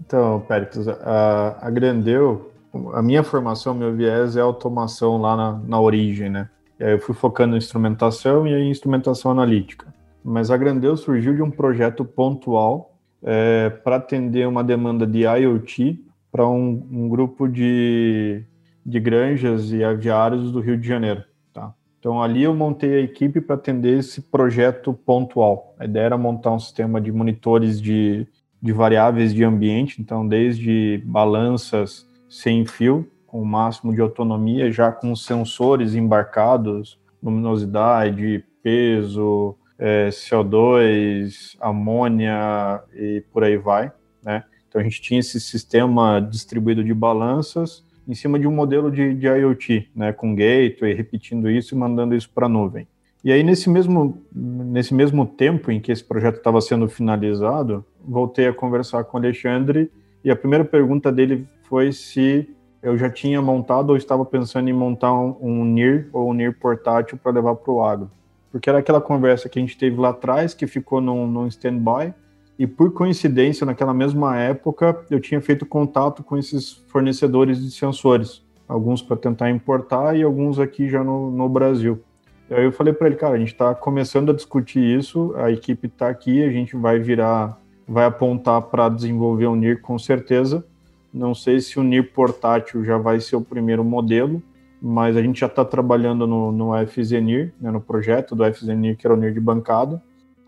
Então, 0.00 0.40
Péricles, 0.46 0.86
a, 0.88 1.58
a 1.60 1.70
Grandeu, 1.70 2.52
a 2.92 3.02
minha 3.02 3.22
formação, 3.22 3.74
meu 3.74 3.94
viés 3.94 4.36
é 4.36 4.40
automação 4.40 5.18
lá 5.18 5.36
na, 5.36 5.52
na 5.66 5.80
origem, 5.80 6.28
né? 6.28 6.48
E 6.78 6.84
aí 6.84 6.92
eu 6.92 6.98
fui 6.98 7.14
focando 7.14 7.54
em 7.54 7.58
instrumentação 7.58 8.46
e 8.46 8.52
em 8.52 8.70
instrumentação 8.70 9.30
analítica. 9.30 9.86
Mas 10.24 10.50
a 10.50 10.56
Grandeu 10.56 10.96
surgiu 10.96 11.34
de 11.34 11.42
um 11.42 11.50
projeto 11.50 12.04
pontual 12.04 12.98
é, 13.22 13.70
para 13.70 13.96
atender 13.96 14.46
uma 14.48 14.64
demanda 14.64 15.06
de 15.06 15.20
IoT 15.20 16.04
para 16.34 16.48
um, 16.48 16.84
um, 16.90 17.08
grupo 17.08 17.46
de, 17.46 18.42
de 18.84 18.98
granjas 18.98 19.70
e 19.70 19.84
aviários 19.84 20.50
do 20.50 20.58
Rio 20.58 20.76
de 20.76 20.88
Janeiro. 20.88 21.22
Tá? 21.52 21.72
Então, 22.00 22.20
ali 22.20 22.42
eu 22.42 22.52
montei 22.52 22.96
a 22.96 23.00
equipe 23.02 23.40
para 23.40 23.54
atender 23.54 24.00
esse 24.00 24.20
projeto 24.20 24.92
pontual. 24.92 25.76
A 25.78 25.84
ideia 25.84 26.06
era 26.06 26.18
montar 26.18 26.50
um 26.50 26.58
sistema 26.58 27.00
de 27.00 27.12
monitores 27.12 27.80
de, 27.80 28.26
de 28.60 28.72
variáveis 28.72 29.32
de 29.32 29.44
ambiente, 29.44 30.02
então, 30.02 30.26
desde 30.26 31.00
balanças 31.06 32.04
sem 32.28 32.66
fio, 32.66 33.08
com 33.28 33.40
o 33.40 33.46
máximo 33.46 33.94
de 33.94 34.00
autonomia, 34.00 34.72
já 34.72 34.90
com 34.90 35.14
sensores 35.14 35.94
embarcados, 35.94 36.98
luminosidade, 37.22 38.44
peso, 38.60 39.56
é, 39.78 40.08
CO2, 40.08 41.56
amônia 41.60 42.82
e 42.92 43.22
por 43.32 43.44
aí 43.44 43.56
vai, 43.56 43.92
né? 44.20 44.42
Então 44.74 44.80
a 44.80 44.84
gente 44.84 45.00
tinha 45.00 45.20
esse 45.20 45.40
sistema 45.40 46.18
distribuído 46.18 46.82
de 46.82 46.92
balanças 46.92 47.84
em 48.08 48.14
cima 48.14 48.40
de 48.40 48.48
um 48.48 48.50
modelo 48.50 48.90
de, 48.90 49.14
de 49.14 49.28
IoT, 49.28 49.88
né, 49.94 50.12
com 50.12 50.34
gateway, 50.34 50.92
repetindo 50.92 51.48
isso 51.48 51.76
e 51.76 51.78
mandando 51.78 52.12
isso 52.12 52.28
para 52.28 52.46
a 52.46 52.48
nuvem. 52.48 52.88
E 53.22 53.30
aí, 53.30 53.44
nesse 53.44 53.70
mesmo, 53.70 54.20
nesse 54.34 54.92
mesmo 54.92 55.24
tempo 55.26 55.70
em 55.70 55.80
que 55.80 55.92
esse 55.92 56.02
projeto 56.02 56.38
estava 56.38 56.60
sendo 56.60 56.88
finalizado, 56.88 57.84
voltei 58.04 58.48
a 58.48 58.52
conversar 58.52 59.04
com 59.04 59.16
o 59.16 59.20
Alexandre 59.20 59.92
e 60.24 60.30
a 60.30 60.34
primeira 60.34 60.64
pergunta 60.64 61.12
dele 61.12 61.46
foi 61.68 61.92
se 61.92 62.50
eu 62.82 62.98
já 62.98 63.08
tinha 63.08 63.40
montado 63.40 63.90
ou 63.90 63.96
estava 63.96 64.24
pensando 64.24 64.68
em 64.68 64.72
montar 64.72 65.14
um, 65.14 65.36
um 65.40 65.64
NIR 65.64 66.08
ou 66.12 66.30
um 66.30 66.34
NIR 66.34 66.58
portátil 66.58 67.16
para 67.16 67.30
levar 67.30 67.54
para 67.54 67.72
o 67.72 67.80
agro. 67.80 68.10
Porque 68.50 68.68
era 68.68 68.80
aquela 68.80 69.00
conversa 69.00 69.48
que 69.48 69.56
a 69.56 69.62
gente 69.62 69.78
teve 69.78 69.96
lá 70.00 70.08
atrás, 70.08 70.52
que 70.52 70.66
ficou 70.66 71.00
num, 71.00 71.28
num 71.28 71.46
stand-by, 71.46 72.12
e 72.58 72.66
por 72.66 72.92
coincidência, 72.92 73.66
naquela 73.66 73.92
mesma 73.92 74.38
época, 74.38 75.04
eu 75.10 75.20
tinha 75.20 75.40
feito 75.40 75.66
contato 75.66 76.22
com 76.22 76.36
esses 76.36 76.84
fornecedores 76.88 77.60
de 77.60 77.70
sensores, 77.70 78.42
alguns 78.68 79.02
para 79.02 79.16
tentar 79.16 79.50
importar 79.50 80.16
e 80.16 80.22
alguns 80.22 80.58
aqui 80.58 80.88
já 80.88 81.02
no, 81.02 81.30
no 81.30 81.48
Brasil. 81.48 82.00
E 82.48 82.54
aí 82.54 82.64
eu 82.64 82.72
falei 82.72 82.92
para 82.92 83.08
ele, 83.08 83.16
cara, 83.16 83.34
a 83.34 83.38
gente 83.38 83.52
está 83.52 83.74
começando 83.74 84.30
a 84.30 84.34
discutir 84.34 84.80
isso, 84.80 85.34
a 85.36 85.50
equipe 85.50 85.88
está 85.88 86.08
aqui, 86.08 86.44
a 86.44 86.50
gente 86.50 86.76
vai 86.76 87.00
virar, 87.00 87.58
vai 87.88 88.04
apontar 88.04 88.62
para 88.62 88.88
desenvolver 88.88 89.46
o 89.46 89.56
NIR 89.56 89.80
com 89.80 89.98
certeza. 89.98 90.64
Não 91.12 91.34
sei 91.34 91.60
se 91.60 91.78
o 91.80 91.82
NIR 91.82 92.12
portátil 92.12 92.84
já 92.84 92.98
vai 92.98 93.18
ser 93.18 93.34
o 93.34 93.40
primeiro 93.40 93.82
modelo, 93.82 94.40
mas 94.80 95.16
a 95.16 95.22
gente 95.22 95.40
já 95.40 95.46
está 95.46 95.64
trabalhando 95.64 96.26
no, 96.26 96.52
no 96.52 96.86
FZNIR, 96.86 97.52
né, 97.60 97.70
no 97.70 97.80
projeto 97.80 98.36
do 98.36 98.44
FZNIR, 98.44 98.96
que 98.96 99.06
era 99.06 99.14
o 99.14 99.16
NIR 99.16 99.32
de 99.32 99.40
bancada, 99.40 100.00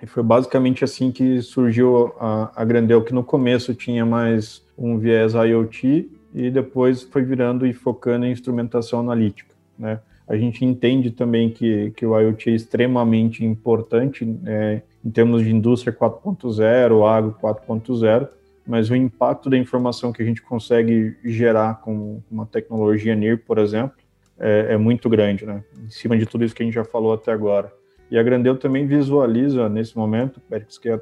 e 0.03 0.07
foi 0.07 0.23
basicamente 0.23 0.85
assim 0.85 1.11
que 1.11 1.41
surgiu 1.41 2.13
a, 2.21 2.51
a 2.55 2.65
Grandel, 2.65 3.03
que 3.03 3.15
no 3.15 3.25
começo 3.25 3.75
tinha 3.75 4.05
mais 4.05 4.63
um 4.77 4.99
viés 4.99 5.33
IoT 5.35 6.11
e 6.35 6.51
depois 6.51 7.03
foi 7.03 7.23
virando 7.23 7.67
e 7.67 7.73
focando 7.73 8.27
em 8.27 8.33
instrumentação 8.33 9.01
analítica, 9.01 9.55
né? 9.79 10.01
A 10.29 10.37
gente 10.37 10.65
entende 10.65 11.13
também 11.13 11.51
que, 11.51 11.93
que 11.93 12.05
o 12.05 12.19
IoT 12.19 12.51
é 12.51 12.55
extremamente 12.55 13.45
importante 13.45 14.25
né, 14.25 14.83
em 15.05 15.11
termos 15.11 15.45
de 15.45 15.55
indústria 15.55 15.93
4.0, 15.93 17.09
agro 17.09 17.37
4.0, 17.41 18.29
mas 18.67 18.91
o 18.91 18.97
impacto 18.97 19.49
da 19.49 19.57
informação 19.57 20.13
que 20.13 20.21
a 20.21 20.27
gente 20.27 20.43
consegue 20.43 21.17
gerar 21.25 21.81
com 21.81 22.21
uma 22.29 22.45
tecnologia 22.45 23.15
NIR, 23.15 23.45
por 23.47 23.59
exemplo, 23.59 23.97
é, 24.37 24.73
é 24.73 24.77
muito 24.77 25.09
grande, 25.09 25.47
né? 25.47 25.63
Em 25.87 25.91
cima 25.91 26.19
de 26.19 26.27
tudo 26.27 26.45
isso 26.45 26.55
que 26.55 26.63
a 26.63 26.67
gente 26.67 26.75
já 26.75 26.85
falou 26.85 27.13
até 27.13 27.31
agora. 27.31 27.73
E 28.11 28.17
a 28.17 28.23
Grandeu 28.23 28.57
também 28.57 28.87
visualiza 28.87 29.69
nesse 29.69 29.97
momento, 29.97 30.41
Pérez, 30.49 30.79
que, 30.79 30.89
é, 30.89 31.01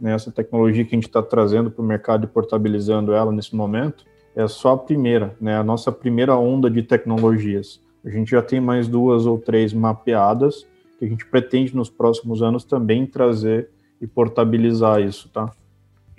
né, 0.00 0.12
essa 0.12 0.32
tecnologia 0.32 0.84
que 0.84 0.94
a 0.94 0.96
gente 0.96 1.06
está 1.06 1.22
trazendo 1.22 1.70
para 1.70 1.82
o 1.82 1.86
mercado 1.86 2.24
e 2.24 2.26
portabilizando 2.26 3.12
ela 3.12 3.30
nesse 3.30 3.54
momento 3.54 4.04
é 4.34 4.46
só 4.48 4.72
a 4.72 4.78
primeira, 4.78 5.34
né, 5.40 5.56
a 5.56 5.64
nossa 5.64 5.92
primeira 5.92 6.36
onda 6.36 6.68
de 6.68 6.82
tecnologias. 6.82 7.80
A 8.04 8.10
gente 8.10 8.30
já 8.30 8.42
tem 8.42 8.60
mais 8.60 8.86
duas 8.88 9.24
ou 9.24 9.38
três 9.38 9.72
mapeadas 9.72 10.66
que 10.98 11.04
a 11.04 11.08
gente 11.08 11.26
pretende 11.26 11.74
nos 11.74 11.88
próximos 11.88 12.42
anos 12.42 12.64
também 12.64 13.06
trazer 13.06 13.70
e 14.00 14.06
portabilizar 14.06 15.00
isso, 15.00 15.28
tá? 15.28 15.50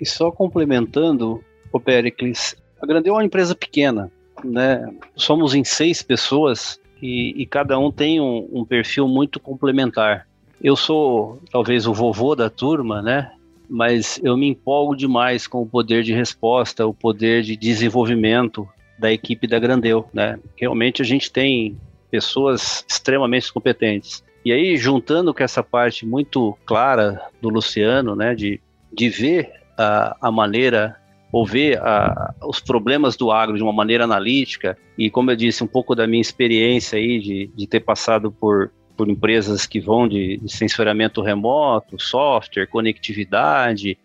E 0.00 0.06
só 0.06 0.30
complementando, 0.30 1.42
o 1.72 1.80
Pericles, 1.80 2.56
a 2.80 2.86
Grandeu 2.86 3.14
é 3.14 3.16
uma 3.16 3.24
empresa 3.24 3.54
pequena, 3.54 4.10
né? 4.44 4.88
Somos 5.16 5.54
em 5.54 5.64
seis 5.64 6.02
pessoas 6.02 6.80
e, 7.02 7.34
e 7.42 7.46
cada 7.46 7.78
um 7.78 7.90
tem 7.90 8.20
um, 8.20 8.48
um, 8.52 8.64
perfil 8.64 9.06
muito 9.06 9.38
complementar. 9.38 10.26
Eu 10.62 10.76
sou 10.76 11.40
talvez 11.50 11.86
o 11.86 11.94
vovô 11.94 12.34
da 12.34 12.50
turma, 12.50 13.00
né? 13.00 13.30
Mas 13.68 14.20
eu 14.22 14.36
me 14.36 14.48
empolgo 14.48 14.96
demais 14.96 15.46
com 15.46 15.62
o 15.62 15.66
poder 15.66 16.02
de 16.02 16.12
resposta, 16.12 16.86
o 16.86 16.94
poder 16.94 17.42
de 17.42 17.56
desenvolvimento 17.56 18.68
da 18.98 19.12
equipe 19.12 19.46
da 19.46 19.58
Grandeu, 19.58 20.08
né? 20.12 20.38
Realmente 20.56 21.02
a 21.02 21.04
gente 21.04 21.30
tem 21.30 21.76
pessoas 22.10 22.84
extremamente 22.88 23.52
competentes. 23.52 24.24
E 24.44 24.52
aí, 24.52 24.76
juntando 24.76 25.34
com 25.34 25.42
essa 25.42 25.62
parte 25.62 26.06
muito 26.06 26.56
clara 26.64 27.20
do 27.40 27.48
Luciano, 27.48 28.16
né, 28.16 28.34
de, 28.34 28.60
de 28.92 29.08
ver 29.08 29.52
a, 29.76 30.16
a 30.20 30.30
maneira 30.30 30.96
ou 31.30 31.46
ver 31.46 31.78
a, 31.78 32.34
os 32.46 32.60
problemas 32.60 33.16
do 33.16 33.30
agro 33.30 33.56
de 33.56 33.62
uma 33.62 33.72
maneira 33.72 34.04
analítica 34.04 34.76
e, 34.96 35.10
como 35.10 35.30
eu 35.30 35.36
disse, 35.36 35.62
um 35.62 35.66
pouco 35.66 35.94
da 35.94 36.06
minha 36.06 36.20
experiência 36.20 36.98
aí 36.98 37.20
de, 37.20 37.50
de 37.54 37.66
ter 37.66 37.80
passado 37.80 38.32
por, 38.32 38.72
por 38.96 39.08
empresas 39.08 39.66
que 39.66 39.80
vão 39.80 40.08
de, 40.08 40.38
de 40.38 40.50
sensoramento 40.50 41.20
remoto, 41.20 42.00
software, 42.00 42.66
conectividade 42.66 43.98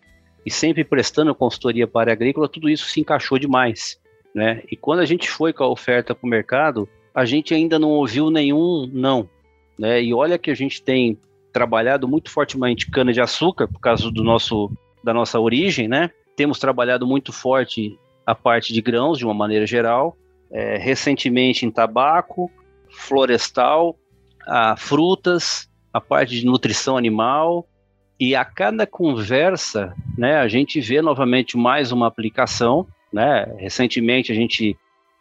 e 0.44 0.50
sempre 0.50 0.84
prestando 0.84 1.34
consultoria 1.34 1.86
para 1.86 2.00
a 2.00 2.02
área 2.02 2.12
agrícola, 2.12 2.48
tudo 2.48 2.68
isso 2.68 2.86
se 2.86 3.00
encaixou 3.00 3.38
demais, 3.38 3.98
né? 4.34 4.62
E 4.70 4.76
quando 4.76 5.00
a 5.00 5.06
gente 5.06 5.30
foi 5.30 5.52
com 5.52 5.64
a 5.64 5.68
oferta 5.68 6.14
para 6.14 6.26
o 6.26 6.30
mercado, 6.30 6.88
a 7.14 7.24
gente 7.24 7.54
ainda 7.54 7.78
não 7.78 7.90
ouviu 7.90 8.30
nenhum 8.30 8.88
não, 8.92 9.28
né? 9.78 10.02
E 10.02 10.12
olha 10.12 10.38
que 10.38 10.50
a 10.50 10.54
gente 10.54 10.82
tem 10.82 11.18
trabalhado 11.50 12.06
muito 12.06 12.30
fortemente 12.30 12.90
cana 12.90 13.12
de 13.12 13.20
açúcar 13.20 13.66
por 13.66 13.80
causa 13.80 14.10
do 14.10 14.22
nosso 14.22 14.70
da 15.02 15.14
nossa 15.14 15.38
origem, 15.38 15.86
né? 15.86 16.10
Temos 16.36 16.58
trabalhado 16.58 17.06
muito 17.06 17.32
forte 17.32 17.98
a 18.26 18.34
parte 18.34 18.72
de 18.72 18.80
grãos 18.80 19.18
de 19.18 19.24
uma 19.24 19.34
maneira 19.34 19.66
geral, 19.66 20.16
é, 20.50 20.76
recentemente 20.76 21.66
em 21.66 21.70
tabaco, 21.70 22.50
florestal, 22.90 23.96
a 24.46 24.76
frutas, 24.76 25.68
a 25.92 26.00
parte 26.00 26.38
de 26.38 26.46
nutrição 26.46 26.96
animal, 26.96 27.66
e 28.18 28.34
a 28.34 28.44
cada 28.44 28.86
conversa, 28.86 29.94
né, 30.16 30.36
a 30.36 30.48
gente 30.48 30.80
vê 30.80 31.02
novamente 31.02 31.56
mais 31.56 31.90
uma 31.90 32.06
aplicação, 32.06 32.86
né? 33.12 33.44
Recentemente 33.58 34.32
a 34.32 34.34
gente 34.34 34.76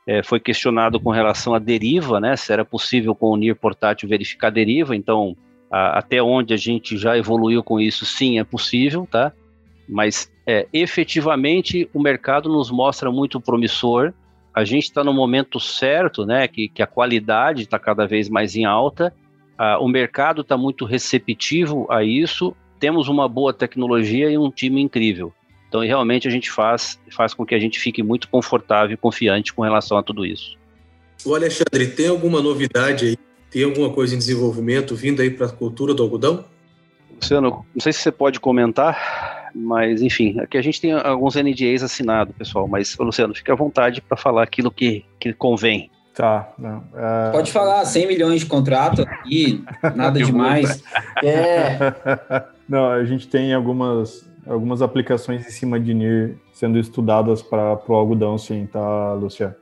é, 0.08 0.22
foi 0.22 0.40
questionado 0.40 1.00
com 1.00 1.10
relação 1.10 1.54
à 1.54 1.60
deriva, 1.60 2.20
né? 2.20 2.36
Se 2.36 2.52
era 2.52 2.64
possível 2.64 3.16
com 3.16 3.28
o 3.28 3.38
NIR 3.38 3.56
portátil 3.56 4.10
verificar 4.10 4.52
deriva, 4.52 4.96
então 4.96 5.36
a, 5.72 6.00
até 6.00 6.22
onde 6.22 6.54
a 6.54 6.58
gente 6.58 6.98
já 6.98 7.18
evoluiu 7.18 7.64
com 7.64 7.80
isso, 7.80 8.06
sim, 8.06 8.40
é 8.40 8.44
possível, 8.44 9.08
tá? 9.10 9.32
Mas 9.88 10.32
é, 10.46 10.68
efetivamente 10.74 11.90
o 11.94 12.02
mercado 12.02 12.50
nos 12.50 12.72
mostra 12.72 13.12
muito 13.12 13.40
promissor. 13.40 14.14
A 14.54 14.64
gente 14.64 14.84
está 14.84 15.04
no 15.04 15.14
momento 15.14 15.60
certo, 15.60 16.26
né? 16.26 16.48
Que, 16.48 16.68
que 16.68 16.82
a 16.82 16.88
qualidade 16.88 17.64
está 17.64 17.80
cada 17.80 18.06
vez 18.06 18.30
mais 18.30 18.56
em 18.56 18.66
alta. 18.66 19.14
Ah, 19.58 19.80
o 19.80 19.88
mercado 19.88 20.42
está 20.42 20.58
muito 20.58 20.86
receptivo 20.86 21.88
a 21.90 22.04
isso. 22.04 22.56
Temos 22.80 23.08
uma 23.08 23.28
boa 23.28 23.54
tecnologia 23.54 24.30
e 24.30 24.38
um 24.38 24.52
time 24.52 24.82
incrível. 24.82 25.34
Então, 25.68 25.82
realmente, 25.82 26.28
a 26.28 26.32
gente 26.32 26.52
faz, 26.52 27.00
faz 27.10 27.34
com 27.34 27.46
que 27.46 27.56
a 27.56 27.60
gente 27.60 27.80
fique 27.80 28.04
muito 28.04 28.30
confortável 28.30 28.94
e 28.94 28.98
confiante 28.98 29.52
com 29.52 29.64
relação 29.64 29.98
a 29.98 30.04
tudo 30.04 30.24
isso. 30.24 30.56
O 31.26 31.34
Alexandre, 31.34 31.88
tem 31.88 32.08
alguma 32.10 32.42
novidade 32.42 33.06
aí? 33.06 33.18
Tem 33.50 33.64
alguma 33.64 33.90
coisa 33.90 34.14
em 34.14 34.18
desenvolvimento 34.18 34.96
vindo 34.96 35.22
aí 35.22 35.32
para 35.32 35.48
a 35.48 35.50
cultura 35.50 35.94
do 35.94 36.04
algodão? 36.04 36.46
Luciano, 37.16 37.66
não 37.74 37.82
sei 37.82 37.94
se 37.94 38.00
você 38.00 38.12
pode 38.12 38.40
comentar, 38.40 39.43
mas 39.54 40.02
enfim, 40.02 40.40
aqui 40.40 40.58
a 40.58 40.62
gente 40.62 40.82
tem 40.82 40.92
alguns 40.92 41.36
NDAs 41.36 41.84
assinados, 41.84 42.36
pessoal, 42.36 42.68
mas 42.68 42.96
Luciano, 42.98 43.36
fique 43.36 43.52
à 43.52 43.56
vontade 43.56 44.02
para 44.02 44.18
falar 44.18 44.44
aquilo 44.44 44.72
que, 44.72 45.06
que 45.20 45.34
convém. 45.34 45.90
Tá, 46.14 46.54
não. 46.60 46.84
É... 46.96 47.32
Pode 47.32 47.52
falar, 47.52 47.84
100 47.86 48.08
milhões 48.08 48.42
de 48.42 48.46
contrato 48.46 49.02
aqui, 49.02 49.64
nada 49.96 50.22
demais. 50.22 50.84
é. 51.24 51.78
Não, 52.70 52.90
a 52.90 53.04
gente 53.04 53.28
tem 53.28 53.54
algumas 53.54 54.26
algumas 54.48 54.82
aplicações 54.82 55.46
em 55.46 55.50
cima 55.50 55.80
de 55.80 55.94
NIR 55.94 56.38
sendo 56.52 56.78
estudadas 56.78 57.42
para 57.42 57.80
o 57.88 57.94
algodão, 57.94 58.38
sim, 58.38 58.68
tá, 58.72 59.14
Lúcia? 59.14 59.56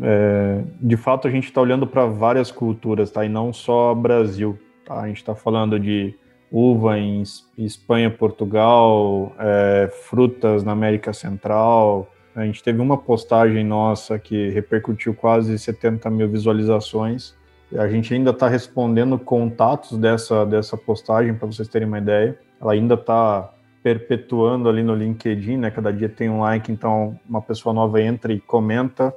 É, 0.00 0.62
de 0.80 0.96
fato, 0.96 1.28
a 1.28 1.30
gente 1.30 1.44
está 1.44 1.60
olhando 1.60 1.86
para 1.86 2.06
várias 2.06 2.50
culturas, 2.50 3.10
tá? 3.10 3.24
E 3.24 3.28
não 3.28 3.52
só 3.52 3.94
Brasil. 3.94 4.58
Tá? 4.86 5.00
A 5.00 5.08
gente 5.08 5.18
está 5.18 5.34
falando 5.34 5.78
de 5.78 6.14
uva 6.52 6.98
em 6.98 7.22
Espanha, 7.56 8.10
Portugal, 8.10 9.34
é, 9.38 9.90
frutas 9.90 10.62
na 10.62 10.72
América 10.72 11.14
Central. 11.14 12.06
A 12.36 12.44
gente 12.44 12.62
teve 12.62 12.80
uma 12.80 12.98
postagem 12.98 13.64
nossa 13.64 14.18
que 14.18 14.50
repercutiu 14.50 15.14
quase 15.14 15.58
70 15.58 16.10
mil 16.10 16.28
visualizações. 16.28 17.34
A 17.74 17.88
gente 17.88 18.12
ainda 18.12 18.30
está 18.30 18.48
respondendo 18.48 19.18
contatos 19.18 19.96
dessa, 19.96 20.44
dessa 20.44 20.76
postagem, 20.76 21.34
para 21.34 21.46
vocês 21.46 21.68
terem 21.68 21.88
uma 21.88 21.98
ideia. 21.98 22.38
Ela 22.60 22.72
ainda 22.72 22.94
está 22.94 23.50
perpetuando 23.82 24.68
ali 24.68 24.82
no 24.82 24.94
LinkedIn, 24.94 25.56
né? 25.56 25.70
Cada 25.70 25.90
dia 25.90 26.08
tem 26.08 26.28
um 26.28 26.40
like, 26.40 26.70
então 26.70 27.18
uma 27.28 27.40
pessoa 27.40 27.72
nova 27.72 28.00
entra 28.00 28.32
e 28.32 28.38
comenta, 28.38 29.12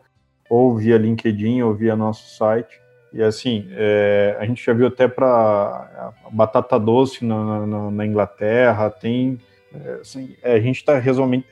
ou 0.49 0.75
via 0.77 0.97
LinkedIn, 0.97 1.61
ou 1.61 1.73
via 1.73 1.95
nosso 1.97 2.35
site. 2.37 2.79
E 3.15 3.23
assim, 3.23 3.65
é, 3.71 4.35
a 4.37 4.45
gente 4.45 4.63
já 4.63 4.73
viu 4.73 4.87
até 4.87 5.07
para 5.07 6.13
batata 6.33 6.77
doce 6.77 7.23
na, 7.23 7.65
na, 7.65 7.89
na 7.89 8.05
Inglaterra, 8.05 8.89
tem. 8.89 9.39
É, 9.73 9.99
assim, 10.01 10.35
é, 10.43 10.55
a 10.55 10.59
gente 10.59 10.75
está 10.75 11.01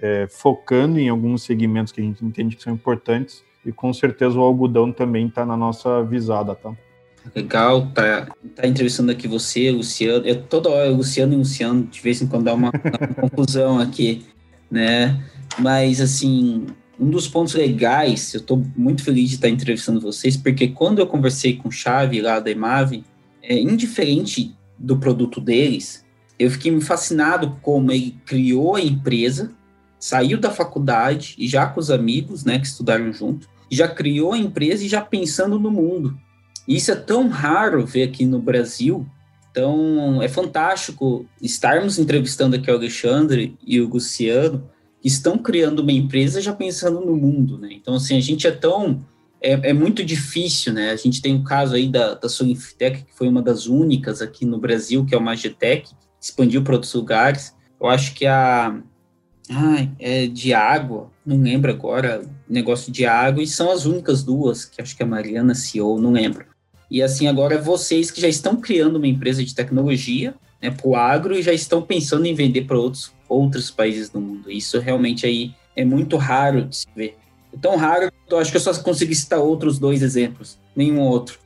é, 0.01 0.27
focando 0.29 0.99
em 0.99 1.07
alguns 1.07 1.43
segmentos 1.43 1.93
que 1.93 2.01
a 2.01 2.03
gente 2.03 2.23
entende 2.23 2.57
que 2.57 2.63
são 2.63 2.73
importantes, 2.73 3.45
e 3.65 3.71
com 3.71 3.93
certeza 3.93 4.37
o 4.37 4.41
algodão 4.41 4.91
também 4.91 5.27
está 5.27 5.45
na 5.45 5.55
nossa 5.55 6.03
visada, 6.03 6.53
tá? 6.53 6.75
Legal, 7.33 7.87
tá, 7.93 8.27
tá 8.53 8.67
entrevistando 8.67 9.13
aqui 9.13 9.25
você, 9.25 9.71
Luciano. 9.71 10.27
Eu 10.27 10.43
toda 10.43 10.69
hora, 10.69 10.89
Luciano 10.89 11.31
e 11.31 11.37
Luciano, 11.37 11.83
de 11.83 12.01
vez 12.01 12.21
em 12.21 12.27
quando 12.27 12.43
dá 12.43 12.53
uma, 12.53 12.71
uma 13.17 13.29
confusão 13.29 13.79
aqui, 13.79 14.25
né? 14.69 15.23
Mas, 15.57 16.01
assim, 16.01 16.67
um 16.99 17.09
dos 17.09 17.27
pontos 17.27 17.53
legais, 17.53 18.33
eu 18.33 18.39
estou 18.39 18.63
muito 18.75 19.03
feliz 19.03 19.29
de 19.29 19.35
estar 19.35 19.49
entrevistando 19.49 19.99
vocês, 19.99 20.37
porque 20.37 20.67
quando 20.67 20.99
eu 20.99 21.07
conversei 21.07 21.55
com 21.55 21.69
o 21.69 21.71
Chave 21.71 22.21
lá 22.21 22.39
da 22.39 22.51
Emave, 22.51 23.03
é, 23.41 23.59
indiferente 23.59 24.55
do 24.77 24.97
produto 24.97 25.41
deles, 25.41 26.05
eu 26.37 26.49
fiquei 26.49 26.79
fascinado 26.81 27.57
como 27.61 27.91
ele 27.91 28.17
criou 28.25 28.75
a 28.75 28.81
empresa, 28.81 29.51
saiu 29.99 30.39
da 30.39 30.51
faculdade 30.51 31.35
e 31.37 31.47
já 31.47 31.65
com 31.65 31.79
os 31.79 31.89
amigos, 31.89 32.43
né, 32.43 32.59
que 32.59 32.67
estudaram 32.67 33.11
junto, 33.11 33.47
já 33.71 33.87
criou 33.87 34.33
a 34.33 34.37
empresa 34.37 34.83
e 34.83 34.87
já 34.87 35.01
pensando 35.01 35.59
no 35.59 35.71
mundo. 35.71 36.17
Isso 36.67 36.91
é 36.91 36.95
tão 36.95 37.27
raro 37.27 37.85
ver 37.85 38.03
aqui 38.03 38.25
no 38.25 38.39
Brasil. 38.39 39.05
Então, 39.51 40.21
é 40.21 40.27
fantástico 40.27 41.25
estarmos 41.41 41.99
entrevistando 41.99 42.55
aqui 42.55 42.71
o 42.71 42.75
Alexandre 42.75 43.57
e 43.65 43.79
o 43.79 43.87
Luciano, 43.87 44.69
estão 45.03 45.37
criando 45.37 45.79
uma 45.79 45.91
empresa 45.91 46.41
já 46.41 46.53
pensando 46.53 47.01
no 47.01 47.15
mundo, 47.15 47.57
né? 47.57 47.69
Então, 47.71 47.95
assim, 47.95 48.17
a 48.17 48.21
gente 48.21 48.47
é 48.47 48.51
tão... 48.51 49.05
É, 49.41 49.69
é 49.69 49.73
muito 49.73 50.03
difícil, 50.05 50.71
né? 50.71 50.91
A 50.91 50.95
gente 50.95 51.21
tem 51.21 51.35
o 51.35 51.43
caso 51.43 51.75
aí 51.75 51.89
da, 51.89 52.13
da 52.13 52.29
Solinfitec, 52.29 53.03
que 53.03 53.13
foi 53.13 53.27
uma 53.27 53.41
das 53.41 53.65
únicas 53.65 54.21
aqui 54.21 54.45
no 54.45 54.57
Brasil, 54.57 55.05
que 55.05 55.13
é 55.13 55.17
o 55.17 55.21
Magitec, 55.21 55.91
expandiu 56.21 56.63
para 56.63 56.75
outros 56.75 56.93
lugares. 56.93 57.53
Eu 57.79 57.87
acho 57.87 58.13
que 58.13 58.25
a... 58.25 58.81
Ai, 59.49 59.91
é 59.99 60.25
de 60.25 60.53
água, 60.53 61.11
não 61.25 61.41
lembro 61.41 61.69
agora, 61.69 62.23
negócio 62.47 62.89
de 62.89 63.05
água, 63.05 63.43
e 63.43 63.47
são 63.47 63.69
as 63.69 63.85
únicas 63.85 64.23
duas, 64.23 64.63
que 64.63 64.81
acho 64.81 64.95
que 64.95 65.03
a 65.03 65.05
Mariana 65.05 65.53
CEO, 65.53 65.99
não 65.99 66.11
lembro. 66.11 66.45
E 66.89 67.01
assim, 67.01 67.27
agora 67.27 67.55
é 67.55 67.57
vocês 67.57 68.09
que 68.09 68.21
já 68.21 68.27
estão 68.27 68.55
criando 68.55 68.95
uma 68.97 69.07
empresa 69.07 69.43
de 69.43 69.53
tecnologia 69.53 70.33
né, 70.61 70.71
para 70.71 70.87
o 70.87 70.95
agro 70.95 71.35
e 71.35 71.41
já 71.41 71.51
estão 71.51 71.81
pensando 71.81 72.25
em 72.25 72.33
vender 72.33 72.61
para 72.65 72.77
outros, 72.77 73.11
outros 73.33 73.71
países 73.71 74.09
do 74.09 74.19
mundo. 74.19 74.51
Isso 74.51 74.79
realmente 74.79 75.25
aí 75.25 75.53
é 75.75 75.83
muito 75.83 76.17
raro 76.17 76.65
de 76.65 76.75
se 76.75 76.87
ver. 76.95 77.17
É 77.53 77.57
tão 77.57 77.75
raro 77.75 78.11
que 78.27 78.33
eu 78.33 78.39
acho 78.39 78.51
que 78.51 78.57
eu 78.57 78.61
só 78.61 78.73
consegui 78.81 79.15
citar 79.15 79.39
outros 79.39 79.77
dois 79.77 80.01
exemplos, 80.01 80.57
nenhum 80.75 81.01
outro. 81.01 81.39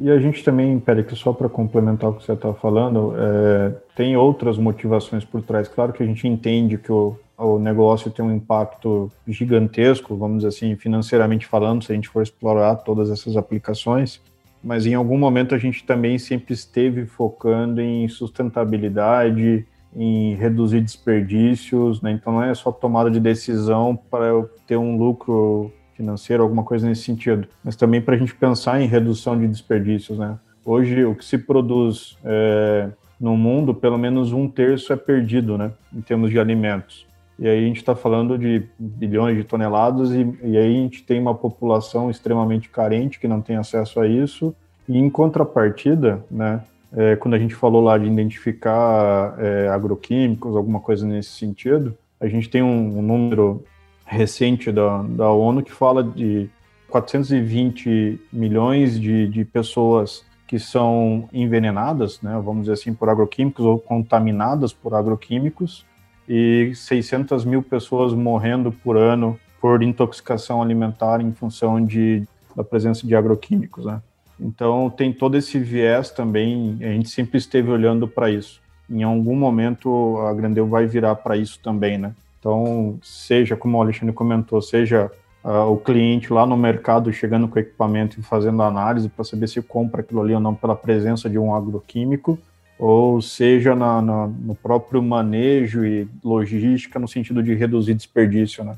E 0.00 0.10
a 0.10 0.18
gente 0.18 0.44
também, 0.44 0.78
Pérez, 0.78 1.06
só 1.18 1.32
para 1.32 1.48
complementar 1.48 2.10
o 2.10 2.14
que 2.14 2.24
você 2.24 2.32
está 2.32 2.52
falando, 2.52 3.14
é, 3.16 3.74
tem 3.96 4.16
outras 4.16 4.58
motivações 4.58 5.24
por 5.24 5.42
trás. 5.42 5.66
Claro 5.66 5.92
que 5.92 6.02
a 6.02 6.06
gente 6.06 6.28
entende 6.28 6.76
que 6.76 6.92
o, 6.92 7.16
o 7.38 7.58
negócio 7.58 8.10
tem 8.10 8.24
um 8.24 8.34
impacto 8.34 9.10
gigantesco, 9.26 10.14
vamos 10.14 10.38
dizer 10.38 10.48
assim, 10.48 10.76
financeiramente 10.76 11.46
falando, 11.46 11.82
se 11.82 11.90
a 11.90 11.94
gente 11.94 12.08
for 12.08 12.22
explorar 12.22 12.76
todas 12.76 13.10
essas 13.10 13.36
aplicações, 13.36 14.20
mas 14.62 14.86
em 14.86 14.94
algum 14.94 15.18
momento 15.18 15.54
a 15.54 15.58
gente 15.58 15.84
também 15.84 16.18
sempre 16.18 16.52
esteve 16.52 17.06
focando 17.06 17.80
em 17.80 18.06
sustentabilidade, 18.08 19.66
em 19.94 20.34
reduzir 20.34 20.80
desperdícios, 20.80 22.00
né? 22.00 22.12
Então 22.12 22.32
não 22.32 22.42
é 22.42 22.54
só 22.54 22.72
tomada 22.72 23.10
de 23.10 23.20
decisão 23.20 23.96
para 24.10 24.26
eu 24.26 24.50
ter 24.66 24.76
um 24.76 24.96
lucro 24.96 25.72
financeiro, 25.94 26.42
alguma 26.42 26.64
coisa 26.64 26.86
nesse 26.88 27.02
sentido, 27.02 27.46
mas 27.62 27.76
também 27.76 28.00
para 28.00 28.14
a 28.14 28.18
gente 28.18 28.34
pensar 28.34 28.80
em 28.80 28.86
redução 28.86 29.38
de 29.38 29.46
desperdícios, 29.46 30.18
né? 30.18 30.38
Hoje 30.64 31.04
o 31.04 31.14
que 31.14 31.24
se 31.24 31.38
produz 31.38 32.16
é, 32.24 32.88
no 33.20 33.36
mundo, 33.36 33.74
pelo 33.74 33.98
menos 33.98 34.32
um 34.32 34.48
terço 34.48 34.92
é 34.92 34.96
perdido, 34.96 35.58
né? 35.58 35.72
Em 35.94 36.00
termos 36.00 36.30
de 36.30 36.38
alimentos. 36.38 37.06
E 37.38 37.48
aí 37.48 37.58
a 37.58 37.66
gente 37.66 37.78
está 37.78 37.94
falando 37.94 38.38
de 38.38 38.62
bilhões 38.78 39.36
de 39.36 39.44
toneladas 39.44 40.12
e, 40.12 40.20
e 40.44 40.56
aí 40.56 40.78
a 40.78 40.82
gente 40.82 41.02
tem 41.02 41.20
uma 41.20 41.34
população 41.34 42.10
extremamente 42.10 42.68
carente 42.68 43.18
que 43.18 43.26
não 43.26 43.40
tem 43.40 43.56
acesso 43.56 44.00
a 44.00 44.06
isso. 44.06 44.54
E 44.88 44.98
em 44.98 45.10
contrapartida, 45.10 46.24
né, 46.30 46.60
é, 46.94 47.16
quando 47.16 47.34
a 47.34 47.38
gente 47.38 47.54
falou 47.54 47.82
lá 47.82 47.96
de 47.96 48.06
identificar 48.06 49.34
é, 49.38 49.68
agroquímicos, 49.68 50.56
alguma 50.56 50.80
coisa 50.80 51.06
nesse 51.06 51.30
sentido, 51.30 51.96
a 52.20 52.28
gente 52.28 52.48
tem 52.48 52.62
um, 52.62 52.98
um 52.98 53.02
número 53.02 53.64
recente 54.04 54.70
da, 54.70 55.02
da 55.02 55.30
ONU 55.30 55.62
que 55.62 55.72
fala 55.72 56.04
de 56.04 56.48
420 56.88 58.20
milhões 58.32 59.00
de, 59.00 59.26
de 59.28 59.44
pessoas 59.44 60.24
que 60.46 60.58
são 60.58 61.28
envenenadas, 61.32 62.20
né, 62.20 62.38
vamos 62.44 62.62
dizer 62.62 62.74
assim, 62.74 62.92
por 62.92 63.08
agroquímicos 63.08 63.64
ou 63.64 63.78
contaminadas 63.78 64.70
por 64.70 64.94
agroquímicos, 64.94 65.86
e 66.28 66.72
600 66.74 67.44
mil 67.44 67.62
pessoas 67.62 68.12
morrendo 68.12 68.70
por 68.70 68.96
ano 68.96 69.38
por 69.60 69.82
intoxicação 69.82 70.60
alimentar 70.60 71.20
em 71.20 71.32
função 71.32 71.84
de, 71.84 72.26
da 72.54 72.62
presença 72.62 73.06
de 73.06 73.14
agroquímicos, 73.14 73.86
né? 73.86 74.02
Então 74.42 74.90
tem 74.90 75.12
todo 75.12 75.36
esse 75.36 75.58
viés 75.58 76.10
também, 76.10 76.76
a 76.80 76.88
gente 76.88 77.08
sempre 77.08 77.38
esteve 77.38 77.70
olhando 77.70 78.08
para 78.08 78.30
isso. 78.30 78.60
Em 78.90 79.02
algum 79.04 79.36
momento 79.36 80.18
a 80.18 80.34
Grandeu 80.34 80.66
vai 80.66 80.86
virar 80.86 81.14
para 81.14 81.36
isso 81.36 81.60
também, 81.62 81.96
né? 81.96 82.12
Então, 82.38 82.98
seja, 83.02 83.54
como 83.54 83.78
o 83.78 83.80
Alexandre 83.80 84.12
comentou, 84.12 84.60
seja 84.60 85.08
uh, 85.44 85.70
o 85.70 85.76
cliente 85.76 86.32
lá 86.32 86.44
no 86.44 86.56
mercado 86.56 87.12
chegando 87.12 87.46
com 87.46 87.56
equipamento 87.56 88.18
e 88.18 88.22
fazendo 88.22 88.60
análise 88.62 89.08
para 89.08 89.24
saber 89.24 89.46
se 89.46 89.62
compra 89.62 90.00
aquilo 90.00 90.20
ali 90.20 90.34
ou 90.34 90.40
não 90.40 90.52
pela 90.52 90.74
presença 90.74 91.30
de 91.30 91.38
um 91.38 91.54
agroquímico, 91.54 92.36
ou 92.76 93.22
seja 93.22 93.76
na, 93.76 94.02
na, 94.02 94.26
no 94.26 94.56
próprio 94.56 95.00
manejo 95.00 95.84
e 95.84 96.08
logística 96.22 96.98
no 96.98 97.06
sentido 97.06 97.40
de 97.44 97.54
reduzir 97.54 97.94
desperdício, 97.94 98.64
né? 98.64 98.74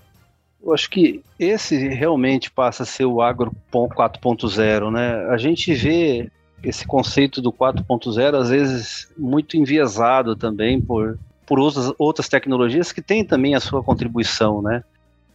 Eu 0.65 0.73
acho 0.73 0.89
que 0.89 1.23
esse 1.39 1.89
realmente 1.89 2.51
passa 2.51 2.85
a 2.85 2.87
ser 2.87 3.05
o 3.05 3.21
agro 3.21 3.55
4.0, 3.71 4.91
né? 4.91 5.27
A 5.27 5.37
gente 5.37 5.75
vê 5.75 6.31
esse 6.63 6.87
conceito 6.87 7.43
do 7.43 7.53
4.0 7.53 8.35
às 8.35 8.49
vezes 8.49 9.13
muito 9.17 9.59
enviesado 9.59 10.35
também 10.35 10.81
por, 10.81 11.19
por 11.47 11.59
outras, 11.59 11.93
outras 11.99 12.29
tecnologias 12.29 12.93
que 12.93 13.03
têm 13.03 13.23
também 13.23 13.55
a 13.55 13.61
sua 13.61 13.83
contribuição, 13.83 14.63
né? 14.63 14.83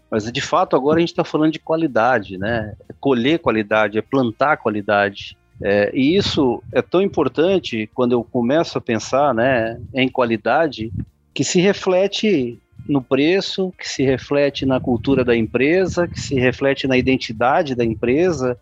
Mas 0.09 0.31
de 0.31 0.41
fato 0.41 0.75
agora 0.75 0.97
a 0.97 0.99
gente 0.99 1.09
está 1.09 1.23
falando 1.23 1.51
de 1.51 1.59
qualidade, 1.59 2.39
né? 2.39 2.73
É 2.89 2.93
colher 2.99 3.37
qualidade, 3.37 3.99
é 3.99 4.01
plantar 4.01 4.57
qualidade. 4.57 5.37
É, 5.61 5.91
e 5.93 6.15
isso 6.15 6.63
é 6.73 6.81
tão 6.81 7.03
importante 7.03 7.87
quando 7.93 8.13
eu 8.13 8.23
começo 8.23 8.77
a 8.77 8.81
pensar 8.81 9.35
né, 9.35 9.79
em 9.93 10.09
qualidade 10.09 10.91
que 11.33 11.43
se 11.43 11.59
reflete 11.59 12.57
no 12.87 13.01
preço, 13.01 13.73
que 13.77 13.87
se 13.87 14.03
reflete 14.03 14.65
na 14.65 14.79
cultura 14.79 15.23
da 15.23 15.35
empresa, 15.35 16.07
que 16.07 16.19
se 16.19 16.35
reflete 16.35 16.87
na 16.87 16.97
identidade 16.97 17.75
da 17.75 17.85
empresa. 17.85 18.57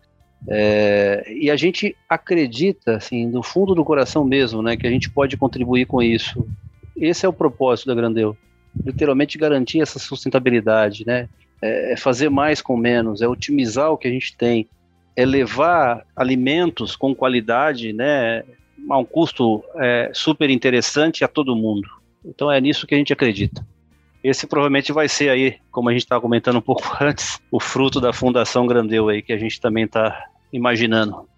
É, 0.46 1.24
e 1.34 1.50
a 1.50 1.56
gente 1.56 1.96
acredita, 2.08 2.96
assim, 2.96 3.26
no 3.26 3.42
fundo 3.42 3.74
do 3.74 3.84
coração 3.84 4.24
mesmo, 4.24 4.62
né, 4.62 4.76
que 4.76 4.86
a 4.86 4.90
gente 4.90 5.10
pode 5.10 5.36
contribuir 5.36 5.86
com 5.86 6.02
isso. 6.02 6.46
Esse 6.96 7.24
é 7.24 7.28
o 7.28 7.32
propósito 7.32 7.86
da 7.86 7.94
Grandeu. 7.94 8.36
Literalmente 8.84 9.38
garantir 9.38 9.80
essa 9.80 9.98
sustentabilidade, 9.98 11.04
né? 11.06 11.28
É, 11.60 11.92
é 11.92 11.96
fazer 11.96 12.28
mais 12.28 12.60
com 12.60 12.76
menos, 12.76 13.20
é 13.22 13.26
otimizar 13.26 13.90
o 13.90 13.96
que 13.96 14.06
a 14.06 14.10
gente 14.10 14.36
tem, 14.36 14.68
é 15.16 15.24
levar 15.24 16.04
alimentos 16.14 16.94
com 16.94 17.12
qualidade, 17.12 17.92
né, 17.92 18.44
a 18.88 18.98
um 18.98 19.04
custo 19.04 19.64
é, 19.76 20.10
super 20.14 20.48
interessante 20.48 21.24
a 21.24 21.28
todo 21.28 21.56
mundo. 21.56 21.88
Então 22.24 22.50
é 22.52 22.60
nisso 22.60 22.86
que 22.86 22.94
a 22.94 22.98
gente 22.98 23.12
acredita. 23.12 23.66
Esse 24.22 24.48
provavelmente 24.48 24.92
vai 24.92 25.08
ser 25.08 25.30
aí, 25.30 25.58
como 25.70 25.88
a 25.88 25.92
gente 25.92 26.02
estava 26.02 26.20
comentando 26.20 26.56
um 26.56 26.60
pouco 26.60 26.82
antes, 27.00 27.40
o 27.52 27.60
fruto 27.60 28.00
da 28.00 28.12
Fundação 28.12 28.66
Grandeu 28.66 29.08
aí, 29.08 29.22
que 29.22 29.32
a 29.32 29.38
gente 29.38 29.60
também 29.60 29.84
está 29.84 30.26
imaginando. 30.52 31.28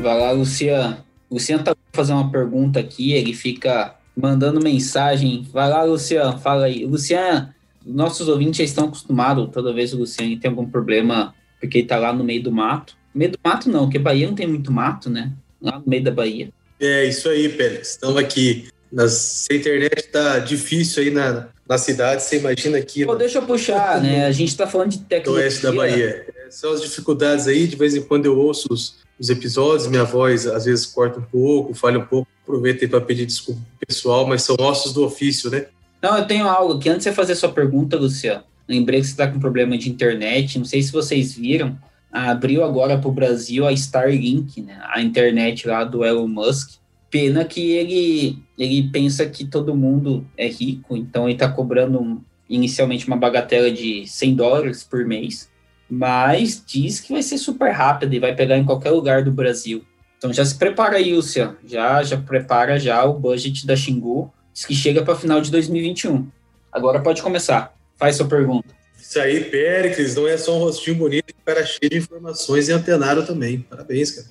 Vai 0.00 0.18
lá, 0.18 0.32
Luciano. 0.32 0.96
Luciano 1.30 1.62
tá 1.62 1.76
fazendo 1.92 2.20
uma 2.20 2.30
pergunta 2.30 2.80
aqui, 2.80 3.12
ele 3.12 3.32
fica 3.32 3.94
mandando 4.16 4.60
mensagem. 4.60 5.46
Vai 5.52 5.68
lá, 5.68 5.84
Luciano, 5.84 6.38
fala 6.38 6.64
aí. 6.64 6.84
Luciano, 6.84 7.54
nossos 7.86 8.26
ouvintes 8.26 8.58
já 8.58 8.64
estão 8.64 8.86
acostumados, 8.86 9.48
toda 9.52 9.72
vez 9.72 9.94
o 9.94 9.98
Luciano 9.98 10.36
tem 10.40 10.50
algum 10.50 10.68
problema, 10.68 11.34
porque 11.60 11.78
ele 11.78 11.86
tá 11.86 11.98
lá 11.98 12.12
no 12.12 12.24
meio 12.24 12.42
do 12.42 12.50
mato 12.50 12.98
meio 13.14 13.32
do 13.32 13.38
mato 13.44 13.68
não, 13.68 13.84
porque 13.84 13.98
Bahia 13.98 14.26
não 14.26 14.34
tem 14.34 14.46
muito 14.46 14.72
mato, 14.72 15.10
né? 15.10 15.32
Lá 15.60 15.78
no 15.78 15.84
meio 15.86 16.02
da 16.02 16.10
Bahia. 16.10 16.50
É, 16.80 17.04
isso 17.04 17.28
aí, 17.28 17.48
Pérez. 17.48 17.90
Estamos 17.90 18.16
aqui. 18.16 18.68
Nas, 18.90 19.12
se 19.12 19.52
a 19.52 19.56
internet 19.56 20.08
tá 20.08 20.38
difícil 20.38 21.02
aí 21.02 21.10
na, 21.10 21.48
na 21.68 21.78
cidade, 21.78 22.22
você 22.22 22.38
imagina 22.38 22.78
aqui. 22.78 23.04
Pô, 23.04 23.14
deixa 23.14 23.38
eu 23.38 23.42
puxar, 23.42 24.00
né? 24.02 24.26
A 24.26 24.32
gente 24.32 24.56
tá 24.56 24.66
falando 24.66 24.90
de 24.90 24.98
tecnologia. 25.00 25.44
oeste 25.44 25.62
da 25.62 25.72
Bahia. 25.72 26.26
É, 26.26 26.50
são 26.50 26.72
as 26.72 26.80
dificuldades 26.80 27.46
aí, 27.46 27.66
de 27.66 27.76
vez 27.76 27.94
em 27.94 28.02
quando 28.02 28.26
eu 28.26 28.38
ouço 28.38 28.66
os, 28.70 28.96
os 29.18 29.30
episódios, 29.30 29.86
minha 29.86 30.04
voz 30.04 30.46
às 30.46 30.64
vezes 30.64 30.86
corta 30.86 31.20
um 31.20 31.22
pouco, 31.22 31.74
falha 31.74 31.98
um 31.98 32.06
pouco. 32.06 32.28
Aproveitei 32.42 32.88
para 32.88 33.00
pedir 33.00 33.26
desculpa 33.26 33.60
pro 33.78 33.86
pessoal, 33.86 34.26
mas 34.26 34.42
são 34.42 34.56
ossos 34.58 34.92
do 34.92 35.04
ofício, 35.04 35.50
né? 35.50 35.66
Não, 36.02 36.16
eu 36.16 36.26
tenho 36.26 36.48
algo 36.48 36.78
que 36.78 36.88
antes 36.88 37.04
de 37.04 37.10
você 37.10 37.14
fazer 37.14 37.34
sua 37.34 37.52
pergunta, 37.52 37.96
Luciano, 37.96 38.42
lembrei 38.66 39.00
que 39.00 39.06
você 39.06 39.12
está 39.12 39.28
com 39.28 39.38
problema 39.38 39.76
de 39.76 39.90
internet, 39.90 40.58
não 40.58 40.64
sei 40.64 40.82
se 40.82 40.90
vocês 40.90 41.34
viram, 41.34 41.78
abriu 42.12 42.64
agora 42.64 42.98
para 42.98 43.08
o 43.08 43.12
Brasil 43.12 43.66
a 43.66 43.72
Starlink, 43.72 44.60
né, 44.62 44.80
a 44.92 45.00
internet 45.00 45.66
lá 45.66 45.84
do 45.84 46.04
Elon 46.04 46.26
Musk. 46.26 46.78
Pena 47.10 47.44
que 47.44 47.72
ele, 47.72 48.38
ele 48.56 48.88
pensa 48.90 49.26
que 49.26 49.44
todo 49.44 49.74
mundo 49.74 50.26
é 50.36 50.46
rico, 50.46 50.96
então 50.96 51.24
ele 51.24 51.32
está 51.32 51.48
cobrando 51.48 52.22
inicialmente 52.48 53.06
uma 53.06 53.16
bagatela 53.16 53.70
de 53.70 54.06
100 54.06 54.34
dólares 54.34 54.84
por 54.84 55.04
mês, 55.04 55.50
mas 55.88 56.62
diz 56.64 57.00
que 57.00 57.12
vai 57.12 57.22
ser 57.22 57.38
super 57.38 57.72
rápido 57.72 58.14
e 58.14 58.20
vai 58.20 58.34
pegar 58.34 58.56
em 58.56 58.64
qualquer 58.64 58.90
lugar 58.90 59.24
do 59.24 59.32
Brasil. 59.32 59.84
Então 60.18 60.32
já 60.32 60.44
se 60.44 60.56
prepara 60.56 60.96
aí, 60.96 61.14
Luciano, 61.14 61.56
já, 61.64 62.02
já 62.02 62.16
prepara 62.16 62.78
já 62.78 63.04
o 63.04 63.14
budget 63.14 63.66
da 63.66 63.74
Xingu, 63.74 64.32
diz 64.52 64.64
que 64.64 64.74
chega 64.74 65.02
para 65.02 65.16
final 65.16 65.40
de 65.40 65.50
2021. 65.50 66.28
Agora 66.70 67.00
pode 67.00 67.22
começar, 67.22 67.74
faz 67.96 68.16
sua 68.16 68.26
pergunta. 68.26 68.79
Isso 69.00 69.18
aí, 69.18 69.44
Péricles, 69.44 70.14
não 70.14 70.28
é 70.28 70.36
só 70.36 70.56
um 70.56 70.60
rostinho 70.60 70.96
bonito, 70.96 71.34
cara 71.44 71.64
cheio 71.64 71.90
de 71.90 71.98
informações 71.98 72.68
e 72.68 72.72
antenário 72.72 73.26
também. 73.26 73.60
Parabéns, 73.60 74.10
cara. 74.12 74.26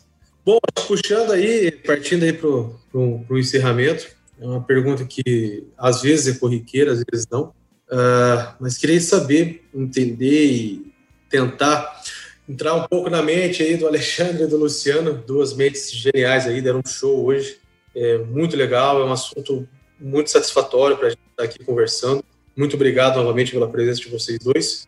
Bom, 0.46 0.60
puxando 0.88 1.32
aí, 1.32 1.72
partindo 1.72 2.24
aí 2.24 2.34
para 2.34 2.48
o 2.48 3.38
encerramento, 3.38 4.08
é 4.40 4.46
uma 4.46 4.62
pergunta 4.62 5.06
que 5.06 5.68
às 5.78 6.02
vezes 6.02 6.36
é 6.36 6.40
corriqueira, 6.40 6.94
às 6.94 7.04
vezes 7.12 7.28
não, 7.30 7.54
uh, 7.92 8.56
mas 8.60 8.78
queria 8.78 9.00
saber, 9.02 9.66
entender 9.74 10.46
e 10.46 10.94
tentar 11.30 12.02
entrar 12.48 12.74
um 12.74 12.88
pouco 12.88 13.10
na 13.10 13.22
mente 13.22 13.62
aí 13.62 13.78
do 13.78 13.86
Alexandre 13.86 14.44
e 14.44 14.48
do 14.48 14.58
Luciano, 14.58 15.14
duas 15.14 15.54
mentes 15.54 15.92
geniais 15.92 16.48
aí, 16.48 16.62
deram 16.62 16.82
um 16.84 16.90
show 16.90 17.26
hoje, 17.26 17.60
é 17.96 18.18
muito 18.18 18.56
legal, 18.56 19.02
é 19.02 19.06
um 19.06 19.12
assunto 19.12 19.68
muito 20.00 20.32
satisfatório 20.32 20.98
para 20.98 21.08
a 21.08 21.10
gente 21.12 21.22
estar 21.30 21.44
aqui 21.44 21.64
conversando. 21.64 22.24
Muito 22.60 22.76
obrigado 22.76 23.16
novamente 23.16 23.54
pela 23.54 23.70
presença 23.70 24.02
de 24.02 24.10
vocês 24.10 24.38
dois. 24.38 24.86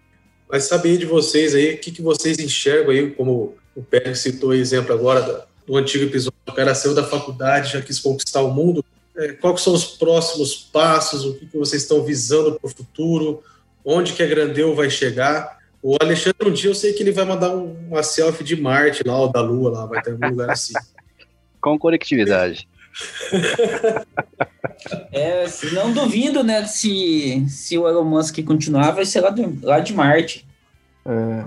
Mas 0.52 0.66
saber 0.66 0.98
de 0.98 1.06
vocês 1.06 1.56
aí, 1.56 1.76
o 1.76 1.78
que, 1.78 1.90
que 1.90 2.02
vocês 2.02 2.38
enxergam 2.38 2.92
aí, 2.92 3.10
como 3.12 3.56
o 3.74 3.82
Pérez 3.82 4.20
citou 4.20 4.50
o 4.50 4.54
exemplo 4.54 4.94
agora 4.94 5.48
do 5.66 5.78
antigo 5.78 6.04
episódio, 6.04 6.38
o 6.50 6.52
cara 6.52 6.76
saiu 6.76 6.94
da 6.94 7.06
faculdade, 7.06 7.72
já 7.72 7.82
quis 7.82 7.98
conquistar 7.98 8.42
o 8.42 8.54
mundo. 8.54 8.84
É, 9.16 9.32
quais 9.32 9.62
são 9.62 9.74
os 9.74 9.86
próximos 9.86 10.54
passos? 10.54 11.24
O 11.24 11.34
que, 11.36 11.46
que 11.46 11.58
vocês 11.58 11.84
estão 11.84 12.04
visando 12.04 12.60
para 12.60 12.68
o 12.68 12.74
futuro? 12.74 13.42
Onde 13.86 14.12
que 14.12 14.22
a 14.22 14.28
Grandeu 14.28 14.76
vai 14.76 14.90
chegar? 14.90 15.58
O 15.82 15.96
Alexandre, 16.02 16.50
um 16.50 16.54
dia 16.54 16.72
eu 16.72 16.76
sei 16.76 16.92
que 16.92 17.02
ele 17.02 17.14
vai 17.14 17.24
mandar 17.24 17.56
uma 17.56 18.04
selfie 18.04 18.44
de 18.44 18.62
Marte 18.62 19.02
lá, 19.06 19.18
ou 19.18 19.32
da 19.32 19.40
Lua 19.40 19.72
lá, 19.72 19.86
vai 19.86 20.02
ter 20.02 20.12
algum 20.12 20.28
lugar 20.28 20.50
assim. 20.50 20.74
Com 21.62 21.80
conectividade. 21.80 22.68
É, 25.12 25.46
não 25.74 25.94
duvido, 25.94 26.44
né, 26.44 26.66
se, 26.66 27.46
se 27.48 27.78
o 27.78 27.88
Elon 27.88 28.04
Musk 28.04 28.44
continuar, 28.44 28.92
vai 28.92 29.06
ser 29.06 29.22
lá, 29.22 29.30
do, 29.30 29.58
lá 29.62 29.80
de 29.80 29.94
Marte. 29.94 30.46
É, 31.06 31.46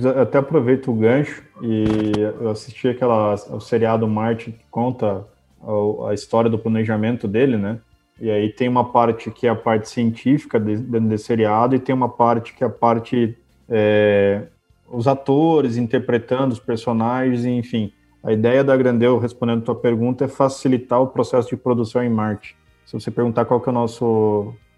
eu 0.00 0.22
até 0.22 0.38
aproveito 0.38 0.90
o 0.90 0.94
gancho 0.94 1.42
e 1.62 2.12
eu 2.40 2.50
assisti 2.50 2.88
aquela, 2.88 3.34
o 3.34 3.60
seriado 3.60 4.06
Marte 4.06 4.52
que 4.52 4.64
conta 4.70 5.24
a, 5.62 6.10
a, 6.10 6.14
história 6.14 6.48
do 6.50 6.58
planejamento 6.58 7.26
dele, 7.26 7.56
né? 7.56 7.78
E 8.20 8.30
aí 8.30 8.48
tem 8.48 8.68
uma 8.68 8.90
parte 8.90 9.30
que 9.30 9.46
é 9.46 9.50
a 9.50 9.54
parte 9.54 9.88
científica 9.88 10.58
dentro 10.58 11.08
desse 11.08 11.24
seriado 11.24 11.74
e 11.74 11.78
tem 11.78 11.94
uma 11.94 12.08
parte 12.08 12.54
que 12.54 12.64
é 12.64 12.66
a 12.66 12.70
parte 12.70 13.36
é, 13.68 14.44
os 14.88 15.06
atores 15.06 15.76
interpretando 15.76 16.52
os 16.52 16.60
personagens, 16.60 17.44
enfim. 17.44 17.92
A 18.26 18.32
ideia 18.32 18.64
da 18.64 18.76
Grandeu, 18.76 19.20
respondendo 19.20 19.60
a 19.60 19.64
tua 19.66 19.76
pergunta, 19.76 20.24
é 20.24 20.28
facilitar 20.28 21.00
o 21.00 21.06
processo 21.06 21.48
de 21.48 21.56
produção 21.56 22.02
em 22.02 22.10
Marte. 22.10 22.56
Se 22.84 22.92
você 22.92 23.08
perguntar 23.08 23.44
qual 23.44 23.60
que 23.60 23.68
é 23.68 23.72
a 23.72 23.86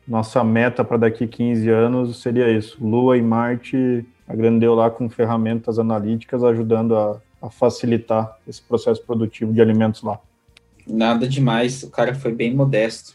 nossa 0.07 0.45
meta 0.45 0.85
para 0.85 0.99
daqui 0.99 1.27
15 1.27 1.71
anos, 1.71 2.21
seria 2.21 2.51
isso. 2.51 2.77
Lua 2.79 3.17
e 3.17 3.23
Marte, 3.23 4.05
a 4.29 4.37
Grandeu 4.37 4.75
lá 4.75 4.91
com 4.91 5.09
ferramentas 5.09 5.79
analíticas 5.79 6.45
ajudando 6.45 6.95
a, 6.95 7.23
a 7.41 7.49
facilitar 7.49 8.37
esse 8.47 8.61
processo 8.61 9.03
produtivo 9.03 9.51
de 9.51 9.63
alimentos 9.63 10.03
lá. 10.03 10.21
Nada 10.87 11.27
demais, 11.27 11.83
o 11.83 11.91
cara 11.91 12.15
foi 12.15 12.35
bem 12.35 12.55
modesto. 12.55 13.15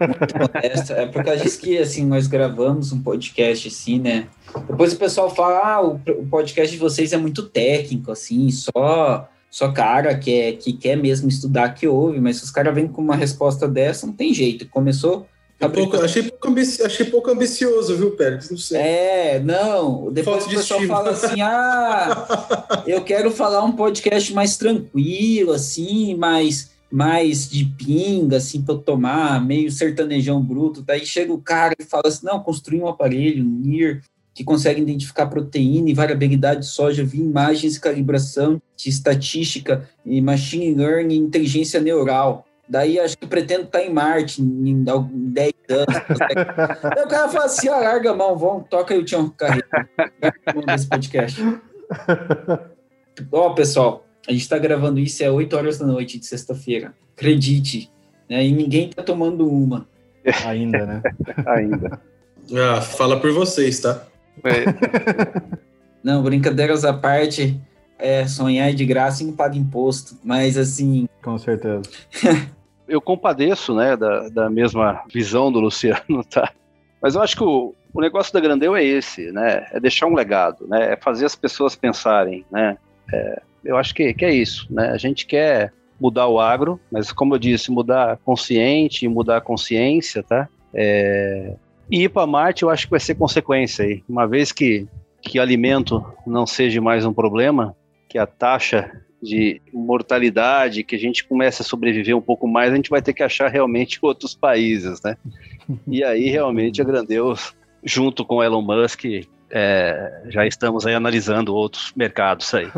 Muito 0.00 0.38
modesto. 0.40 0.92
É 0.92 1.06
porque 1.06 1.30
a 1.30 1.36
gente 1.36 1.56
que 1.58 1.78
assim, 1.78 2.04
nós 2.04 2.26
gravamos 2.26 2.92
um 2.92 3.00
podcast 3.00 3.68
assim, 3.68 4.00
né? 4.00 4.26
Depois 4.66 4.92
o 4.92 4.98
pessoal 4.98 5.30
fala, 5.32 5.60
ah, 5.64 5.80
o 5.80 6.26
podcast 6.28 6.74
de 6.74 6.80
vocês 6.80 7.12
é 7.12 7.16
muito 7.16 7.44
técnico, 7.44 8.10
assim, 8.10 8.50
só 8.50 9.28
só 9.52 9.70
cara 9.70 10.16
que, 10.16 10.32
é, 10.32 10.52
que 10.52 10.72
quer 10.72 10.96
mesmo 10.96 11.28
estudar 11.28 11.74
que 11.74 11.86
ouve, 11.86 12.18
mas 12.18 12.38
se 12.38 12.44
os 12.44 12.50
caras 12.50 12.74
vêm 12.74 12.88
com 12.88 13.02
uma 13.02 13.14
resposta 13.14 13.68
dessa, 13.68 14.06
não 14.06 14.14
tem 14.14 14.32
jeito. 14.32 14.66
Começou. 14.70 15.26
É 15.60 15.68
pouco, 15.68 15.94
achei, 15.98 16.22
pouco 16.22 16.48
ambici, 16.48 16.82
achei 16.82 17.04
pouco 17.04 17.30
ambicioso, 17.30 17.94
viu, 17.94 18.12
Pérez? 18.12 18.50
Não 18.50 18.56
sei. 18.56 18.80
É, 18.80 19.40
não. 19.40 20.10
Depois 20.10 20.44
Falta 20.44 20.54
o 20.54 20.56
pessoal 20.56 20.80
fala 20.84 21.10
assim: 21.10 21.42
ah, 21.42 22.82
eu 22.88 23.04
quero 23.04 23.30
falar 23.30 23.62
um 23.62 23.72
podcast 23.72 24.32
mais 24.32 24.56
tranquilo, 24.56 25.52
assim, 25.52 26.14
mais, 26.14 26.70
mais 26.90 27.46
de 27.46 27.66
pinga, 27.66 28.38
assim, 28.38 28.62
para 28.62 28.74
eu 28.74 28.78
tomar, 28.78 29.44
meio 29.44 29.70
sertanejão 29.70 30.42
bruto. 30.42 30.80
Daí 30.80 31.04
chega 31.04 31.30
o 31.30 31.42
cara 31.42 31.74
e 31.78 31.84
fala 31.84 32.04
assim: 32.06 32.24
não, 32.24 32.40
construir 32.40 32.80
um 32.80 32.88
aparelho, 32.88 33.44
um 33.44 33.60
NIR, 33.60 34.00
que 34.42 34.44
consegue 34.44 34.82
identificar 34.82 35.26
proteína 35.26 35.88
e 35.88 35.94
variabilidade 35.94 36.60
de 36.60 36.66
soja 36.66 37.04
via 37.04 37.24
imagens 37.24 37.78
calibração 37.78 38.60
de 38.76 38.88
estatística 38.90 39.88
e 40.04 40.20
machine 40.20 40.74
learning 40.74 41.14
e 41.14 41.18
inteligência 41.18 41.80
neural. 41.80 42.44
Daí 42.68 42.98
acho 42.98 43.16
que 43.16 43.26
pretendo 43.26 43.64
estar 43.64 43.82
em 43.82 43.92
Marte 43.92 44.42
em 44.42 44.84
10 44.84 45.52
anos. 45.70 45.86
Aí 46.96 47.04
o 47.04 47.08
cara 47.08 47.28
fala 47.28 47.44
assim: 47.44 47.68
ah, 47.68 47.78
larga 47.78 48.10
a 48.10 48.14
mão, 48.14 48.36
vamos, 48.36 48.64
toca 48.68 48.94
aí 48.94 49.00
o 49.00 49.04
Tião 49.04 49.28
Carreiro. 49.30 49.66
desse 50.66 50.88
podcast. 50.88 51.40
Ó, 53.30 53.50
pessoal, 53.50 54.06
A 54.26 54.32
gente 54.32 54.42
está 54.42 54.58
gravando 54.58 54.98
isso 54.98 55.22
é 55.22 55.30
8 55.30 55.54
horas 55.56 55.78
da 55.78 55.86
noite 55.86 56.18
de 56.18 56.26
sexta-feira. 56.26 56.94
Acredite. 57.16 57.90
Né? 58.28 58.46
E 58.46 58.52
ninguém 58.52 58.88
está 58.88 59.02
tomando 59.02 59.48
uma. 59.48 59.86
Ainda, 60.46 60.86
né? 60.86 61.02
Ainda. 61.46 62.00
Ah, 62.54 62.80
fala 62.80 63.20
por 63.20 63.32
vocês, 63.32 63.80
tá? 63.80 64.06
É, 64.44 65.62
Não, 66.02 66.22
brincadeiras 66.22 66.84
à 66.84 66.92
parte, 66.92 67.60
é, 67.98 68.26
sonhar 68.26 68.70
é 68.70 68.72
de 68.72 68.84
graça 68.84 69.22
e 69.22 69.26
não 69.26 69.34
paga 69.34 69.56
imposto. 69.56 70.16
Mas 70.24 70.58
assim, 70.58 71.08
Com 71.22 71.38
certeza. 71.38 71.82
eu 72.88 73.00
compadeço, 73.00 73.74
né, 73.74 73.96
da, 73.96 74.28
da 74.28 74.50
mesma 74.50 75.02
visão 75.12 75.52
do 75.52 75.60
Luciano, 75.60 76.24
tá? 76.28 76.52
Mas 77.00 77.14
eu 77.14 77.22
acho 77.22 77.36
que 77.36 77.44
o, 77.44 77.74
o 77.94 78.00
negócio 78.00 78.32
da 78.32 78.40
Grandeu 78.40 78.74
é 78.76 78.84
esse, 78.84 79.30
né? 79.32 79.66
É 79.72 79.80
deixar 79.80 80.06
um 80.06 80.14
legado, 80.14 80.66
né? 80.68 80.92
É 80.92 80.96
fazer 80.96 81.26
as 81.26 81.34
pessoas 81.34 81.74
pensarem, 81.74 82.44
né? 82.50 82.76
É, 83.12 83.42
eu 83.64 83.76
acho 83.76 83.94
que, 83.94 84.12
que 84.14 84.24
é 84.24 84.32
isso, 84.32 84.66
né? 84.70 84.90
A 84.90 84.96
gente 84.96 85.26
quer 85.26 85.72
mudar 86.00 86.26
o 86.26 86.40
agro, 86.40 86.80
mas 86.90 87.12
como 87.12 87.34
eu 87.34 87.38
disse, 87.38 87.70
mudar 87.70 88.18
consciente, 88.24 89.06
mudar 89.06 89.36
a 89.36 89.40
consciência, 89.40 90.22
tá? 90.22 90.48
É, 90.74 91.54
e 91.92 92.04
ir 92.04 92.08
para 92.08 92.26
Marte 92.26 92.62
eu 92.62 92.70
acho 92.70 92.86
que 92.86 92.90
vai 92.90 93.00
ser 93.00 93.14
consequência 93.16 93.84
aí. 93.84 94.02
Uma 94.08 94.26
vez 94.26 94.50
que, 94.50 94.88
que 95.20 95.38
alimento 95.38 96.02
não 96.26 96.46
seja 96.46 96.80
mais 96.80 97.04
um 97.04 97.12
problema, 97.12 97.76
que 98.08 98.16
a 98.16 98.26
taxa 98.26 98.90
de 99.22 99.60
mortalidade, 99.70 100.82
que 100.84 100.96
a 100.96 100.98
gente 100.98 101.22
comece 101.22 101.60
a 101.60 101.64
sobreviver 101.64 102.16
um 102.16 102.20
pouco 102.22 102.48
mais, 102.48 102.72
a 102.72 102.76
gente 102.76 102.88
vai 102.88 103.02
ter 103.02 103.12
que 103.12 103.22
achar 103.22 103.48
realmente 103.48 103.98
outros 104.02 104.34
países, 104.34 105.02
né? 105.02 105.18
E 105.86 106.02
aí 106.02 106.30
realmente 106.30 106.80
a 106.80 106.84
Grandeus, 106.84 107.54
junto 107.84 108.24
com 108.24 108.42
Elon 108.42 108.62
Musk, 108.62 109.04
é, 109.50 110.22
já 110.30 110.46
estamos 110.46 110.86
aí 110.86 110.94
analisando 110.94 111.54
outros 111.54 111.92
mercados 111.94 112.54
aí. 112.54 112.68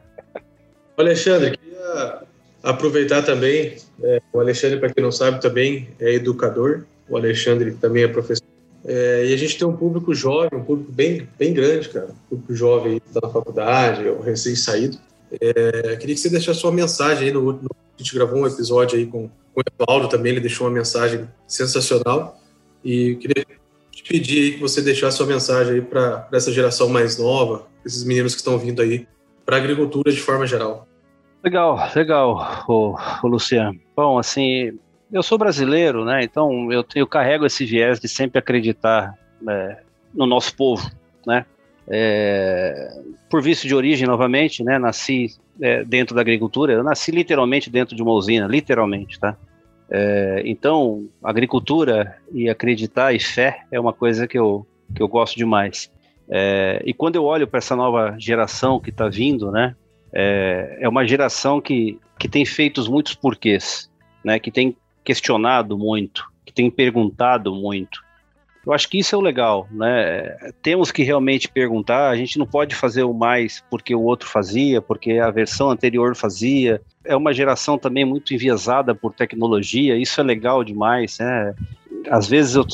Alexandre, 0.98 1.56
queria 1.56 2.22
aproveitar 2.62 3.22
também. 3.22 3.76
é, 4.02 4.20
o 4.34 4.40
Alexandre, 4.40 4.78
para 4.78 4.92
quem 4.92 5.02
não 5.02 5.12
sabe, 5.12 5.40
também 5.40 5.88
é 5.98 6.12
educador. 6.12 6.84
O 7.08 7.16
Alexandre 7.16 7.72
também 7.72 8.04
é 8.04 8.08
professor. 8.08 8.46
É, 8.84 9.26
e 9.26 9.34
a 9.34 9.36
gente 9.36 9.58
tem 9.58 9.66
um 9.66 9.76
público 9.76 10.14
jovem, 10.14 10.58
um 10.58 10.64
público 10.64 10.92
bem, 10.92 11.28
bem 11.38 11.52
grande, 11.52 11.88
cara. 11.88 12.08
Um 12.08 12.36
público 12.36 12.54
jovem 12.54 13.00
na 13.14 13.28
faculdade, 13.28 14.08
ou 14.08 14.20
recém-saído. 14.20 14.98
É, 15.40 15.96
queria 15.96 16.14
que 16.14 16.20
você 16.20 16.30
deixasse 16.30 16.60
sua 16.60 16.72
mensagem 16.72 17.28
aí 17.28 17.32
no, 17.32 17.52
no. 17.52 17.70
A 17.70 18.02
gente 18.02 18.14
gravou 18.14 18.40
um 18.40 18.46
episódio 18.46 18.96
aí 18.96 19.06
com, 19.06 19.28
com 19.28 19.60
o 19.60 19.82
Evaldo 19.82 20.08
também, 20.08 20.32
ele 20.32 20.40
deixou 20.40 20.66
uma 20.66 20.72
mensagem 20.72 21.28
sensacional. 21.46 22.40
E 22.84 23.16
queria 23.16 23.44
te 23.90 24.02
pedir 24.04 24.40
aí 24.40 24.52
que 24.52 24.60
você 24.60 24.80
deixasse 24.80 25.16
sua 25.16 25.26
mensagem 25.26 25.74
aí 25.74 25.82
para 25.82 26.28
essa 26.32 26.52
geração 26.52 26.88
mais 26.88 27.18
nova, 27.18 27.66
esses 27.84 28.04
meninos 28.04 28.34
que 28.34 28.40
estão 28.40 28.56
vindo 28.56 28.80
aí, 28.80 29.06
para 29.44 29.56
a 29.56 29.58
agricultura 29.58 30.12
de 30.12 30.20
forma 30.20 30.46
geral. 30.46 30.86
Legal, 31.42 31.78
legal, 31.94 32.64
o, 32.68 32.96
Luciano. 33.24 33.78
Bom, 33.96 34.18
assim, 34.18 34.78
eu 35.12 35.22
sou 35.22 35.38
brasileiro, 35.38 36.04
né? 36.04 36.22
Então 36.22 36.72
eu, 36.72 36.84
eu 36.94 37.06
carrego 37.06 37.46
esse 37.46 37.64
viés 37.64 37.98
de 37.98 38.08
sempre 38.08 38.38
acreditar 38.38 39.14
né, 39.40 39.78
no 40.14 40.26
nosso 40.26 40.54
povo, 40.56 40.90
né? 41.26 41.46
É, 41.90 43.00
por 43.30 43.42
vício 43.42 43.66
de 43.66 43.74
origem, 43.74 44.06
novamente, 44.06 44.62
né? 44.62 44.78
Nasci 44.78 45.28
é, 45.60 45.84
dentro 45.84 46.14
da 46.14 46.20
agricultura. 46.20 46.72
Eu 46.72 46.84
nasci 46.84 47.10
literalmente 47.10 47.70
dentro 47.70 47.96
de 47.96 48.02
uma 48.02 48.12
usina, 48.12 48.46
literalmente, 48.46 49.18
tá? 49.18 49.36
É, 49.90 50.42
então, 50.44 51.08
agricultura 51.24 52.16
e 52.32 52.48
acreditar 52.50 53.14
e 53.14 53.20
fé 53.20 53.62
é 53.72 53.80
uma 53.80 53.92
coisa 53.92 54.26
que 54.26 54.38
eu, 54.38 54.66
que 54.94 55.02
eu 55.02 55.08
gosto 55.08 55.36
demais. 55.36 55.90
É, 56.30 56.82
e 56.84 56.92
quando 56.92 57.16
eu 57.16 57.24
olho 57.24 57.48
para 57.48 57.58
essa 57.58 57.74
nova 57.74 58.14
geração 58.18 58.78
que 58.78 58.90
está 58.90 59.08
vindo, 59.08 59.50
né? 59.50 59.74
É, 60.12 60.78
é 60.80 60.88
uma 60.88 61.06
geração 61.06 61.60
que, 61.60 61.98
que 62.18 62.28
tem 62.28 62.44
feito 62.44 62.90
muitos 62.90 63.14
porquês, 63.14 63.90
né? 64.22 64.38
Que 64.38 64.50
tem 64.50 64.76
questionado 65.08 65.78
muito, 65.78 66.30
que 66.44 66.52
tem 66.52 66.70
perguntado 66.70 67.54
muito. 67.54 68.04
Eu 68.66 68.74
acho 68.74 68.86
que 68.90 68.98
isso 68.98 69.14
é 69.14 69.18
o 69.18 69.22
legal, 69.22 69.66
né? 69.70 70.36
Temos 70.60 70.92
que 70.92 71.02
realmente 71.02 71.48
perguntar. 71.48 72.10
A 72.10 72.16
gente 72.16 72.38
não 72.38 72.46
pode 72.46 72.74
fazer 72.74 73.04
o 73.04 73.14
mais 73.14 73.64
porque 73.70 73.94
o 73.94 74.02
outro 74.02 74.28
fazia, 74.28 74.82
porque 74.82 75.12
a 75.12 75.30
versão 75.30 75.70
anterior 75.70 76.14
fazia. 76.14 76.82
É 77.02 77.16
uma 77.16 77.32
geração 77.32 77.78
também 77.78 78.04
muito 78.04 78.34
enviesada 78.34 78.94
por 78.94 79.14
tecnologia. 79.14 79.96
Isso 79.96 80.20
é 80.20 80.24
legal 80.24 80.62
demais, 80.62 81.18
né? 81.18 81.54
Às 82.10 82.28
vezes 82.28 82.56
eu 82.56 82.66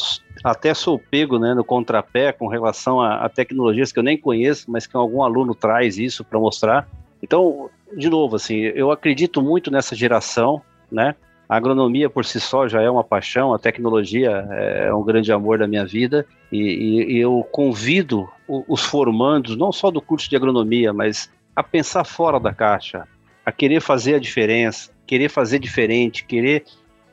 até 0.43 0.75
sou 0.75 0.99
pego 0.99 1.39
né, 1.39 1.55
no 1.55 1.63
contrapé 1.63 2.33
com 2.33 2.49
relação 2.49 3.01
a, 3.01 3.25
a 3.25 3.29
tecnologias 3.29 3.93
que 3.93 4.01
eu 4.01 4.03
nem 4.03 4.19
conheço, 4.19 4.69
mas 4.69 4.89
que 4.89 4.97
algum 4.97 5.23
aluno 5.23 5.55
traz 5.55 5.99
isso 5.99 6.25
para 6.25 6.41
mostrar. 6.41 6.89
Então, 7.23 7.71
de 7.97 8.11
novo, 8.11 8.35
assim, 8.35 8.57
eu 8.57 8.91
acredito 8.91 9.41
muito 9.41 9.71
nessa 9.71 9.95
geração, 9.95 10.61
né? 10.91 11.15
A 11.49 11.57
agronomia 11.57 12.09
por 12.09 12.25
si 12.25 12.41
só 12.41 12.67
já 12.67 12.81
é 12.81 12.91
uma 12.91 13.05
paixão, 13.05 13.53
a 13.53 13.59
tecnologia 13.59 14.31
é 14.31 14.95
um 14.95 15.03
grande 15.03 15.31
amor 15.31 15.59
da 15.59 15.67
minha 15.67 15.85
vida 15.85 16.27
e, 16.51 16.59
e, 16.59 17.13
e 17.15 17.19
eu 17.19 17.47
convido 17.53 18.29
os 18.49 18.83
formandos, 18.83 19.57
não 19.57 19.71
só 19.71 19.91
do 19.91 20.01
curso 20.01 20.29
de 20.29 20.37
agronomia, 20.37 20.93
mas 20.93 21.31
a 21.55 21.63
pensar 21.63 22.05
fora 22.05 22.41
da 22.41 22.53
caixa, 22.53 23.07
a 23.45 23.53
querer 23.53 23.81
fazer 23.81 24.15
a 24.15 24.19
diferença, 24.19 24.91
querer 25.07 25.29
fazer 25.29 25.59
diferente, 25.59 26.25
querer 26.25 26.65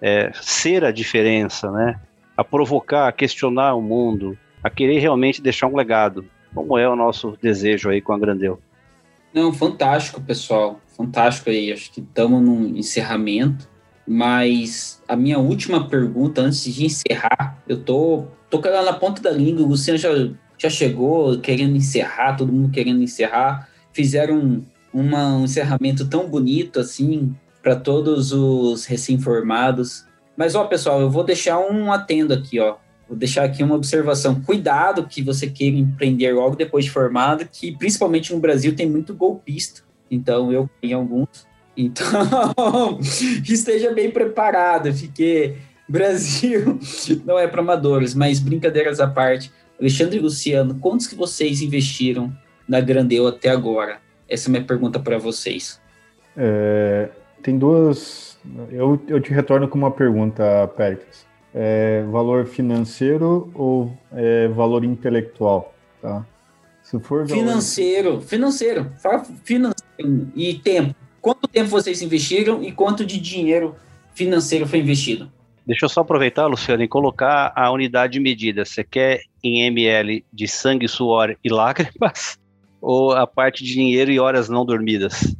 é, 0.01 0.31
ser 0.33 0.83
a 0.83 0.91
diferença, 0.91 1.69
né? 1.71 1.99
A 2.35 2.43
provocar, 2.43 3.07
a 3.07 3.11
questionar 3.11 3.75
o 3.75 3.81
mundo, 3.81 4.37
a 4.63 4.69
querer 4.69 4.99
realmente 4.99 5.41
deixar 5.41 5.67
um 5.67 5.75
legado, 5.75 6.25
como 6.53 6.77
é 6.77 6.87
o 6.89 6.95
nosso 6.95 7.37
desejo 7.41 7.89
aí 7.89 8.01
com 8.01 8.13
a 8.13 8.17
Grandeu. 8.17 8.59
Não, 9.33 9.53
fantástico, 9.53 10.19
pessoal. 10.21 10.79
Fantástico 10.97 11.49
aí. 11.49 11.71
Acho 11.71 11.91
que 11.91 12.01
estamos 12.01 12.41
num 12.41 12.75
encerramento. 12.77 13.69
Mas 14.13 15.01
a 15.07 15.15
minha 15.15 15.39
última 15.39 15.87
pergunta, 15.87 16.41
antes 16.41 16.65
de 16.65 16.85
encerrar, 16.85 17.57
eu 17.65 17.81
tô, 17.81 18.25
tô 18.49 18.59
na 18.59 18.91
ponta 18.91 19.21
da 19.21 19.31
língua. 19.31 19.63
O 19.63 19.69
Luciano 19.69 19.97
já, 19.97 20.09
já 20.57 20.69
chegou 20.69 21.39
querendo 21.39 21.77
encerrar, 21.77 22.35
todo 22.35 22.51
mundo 22.51 22.73
querendo 22.73 23.01
encerrar. 23.01 23.69
Fizeram 23.93 24.65
uma, 24.93 25.37
um 25.37 25.45
encerramento 25.45 26.09
tão 26.09 26.27
bonito 26.27 26.77
assim 26.77 27.33
para 27.63 27.73
todos 27.73 28.33
os 28.33 28.83
recém-formados. 28.83 30.05
Mas, 30.35 30.55
ó, 30.55 30.65
pessoal, 30.65 30.99
eu 30.99 31.09
vou 31.09 31.23
deixar 31.23 31.57
um 31.59 31.89
atendo 31.89 32.33
aqui, 32.33 32.59
ó. 32.59 32.75
Vou 33.07 33.17
deixar 33.17 33.45
aqui 33.45 33.63
uma 33.63 33.75
observação. 33.75 34.41
Cuidado 34.41 35.07
que 35.07 35.21
você 35.21 35.47
queira 35.47 35.77
empreender 35.77 36.33
logo 36.33 36.57
depois 36.57 36.83
de 36.83 36.91
formado, 36.91 37.47
que 37.49 37.77
principalmente 37.77 38.33
no 38.33 38.41
Brasil 38.41 38.75
tem 38.75 38.89
muito 38.89 39.15
golpista. 39.15 39.83
Então, 40.09 40.51
eu 40.51 40.69
tenho 40.81 40.97
alguns. 40.97 41.49
Então, 41.75 42.99
esteja 43.01 43.93
bem 43.93 44.11
preparado, 44.11 44.93
porque 44.93 45.55
Brasil 45.87 46.79
não 47.25 47.37
é 47.37 47.47
para 47.47 47.61
amadores, 47.61 48.13
mas 48.13 48.39
brincadeiras 48.39 48.99
à 48.99 49.07
parte. 49.07 49.51
Alexandre 49.79 50.17
e 50.17 50.21
Luciano, 50.21 50.75
quantos 50.75 51.07
que 51.07 51.15
vocês 51.15 51.61
investiram 51.61 52.31
na 52.67 52.79
Grandeu 52.79 53.27
até 53.27 53.49
agora? 53.49 53.99
Essa 54.29 54.47
é 54.47 54.49
a 54.49 54.51
minha 54.51 54.63
pergunta 54.63 54.99
para 54.99 55.17
vocês. 55.17 55.81
É, 56.37 57.09
tem 57.41 57.57
duas. 57.57 58.37
Eu, 58.71 59.01
eu 59.07 59.19
te 59.19 59.33
retorno 59.33 59.67
com 59.67 59.77
uma 59.77 59.91
pergunta, 59.91 60.67
Péricles. 60.77 61.25
É, 61.53 62.03
valor 62.09 62.45
financeiro 62.45 63.51
ou 63.53 63.91
é, 64.13 64.47
valor 64.47 64.85
intelectual? 64.85 65.73
Tá? 66.01 66.25
Se 66.83 66.99
for 66.99 67.25
valor... 67.25 67.41
financeiro, 67.41 68.21
financeiro, 68.21 68.91
financeiro 69.43 70.31
e 70.35 70.53
tempo. 70.53 70.95
Quanto 71.21 71.47
tempo 71.47 71.69
vocês 71.69 72.01
investiram 72.01 72.63
e 72.63 72.71
quanto 72.71 73.05
de 73.05 73.19
dinheiro 73.19 73.75
financeiro 74.13 74.67
foi 74.67 74.79
investido? 74.79 75.31
Deixa 75.65 75.85
eu 75.85 75.89
só 75.89 76.01
aproveitar, 76.01 76.47
Luciano, 76.47 76.81
e 76.81 76.87
colocar 76.87 77.53
a 77.55 77.71
unidade 77.71 78.13
de 78.13 78.19
medida. 78.19 78.65
Você 78.65 78.83
quer 78.83 79.21
em 79.43 79.61
ml 79.65 80.25
de 80.33 80.47
sangue, 80.47 80.87
suor 80.87 81.37
e 81.43 81.49
lágrimas? 81.49 82.39
Ou 82.81 83.11
a 83.11 83.27
parte 83.27 83.63
de 83.63 83.73
dinheiro 83.73 84.11
e 84.11 84.19
horas 84.19 84.49
não 84.49 84.65
dormidas? 84.65 85.35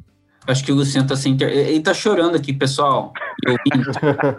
Acho 0.46 0.64
que 0.64 0.72
o 0.72 0.76
Luciano 0.76 1.08
tá 1.08 1.16
sem 1.16 1.34
internet. 1.34 1.70
Ele 1.70 1.80
tá 1.82 1.94
chorando 1.94 2.36
aqui, 2.36 2.54
pessoal. 2.54 3.14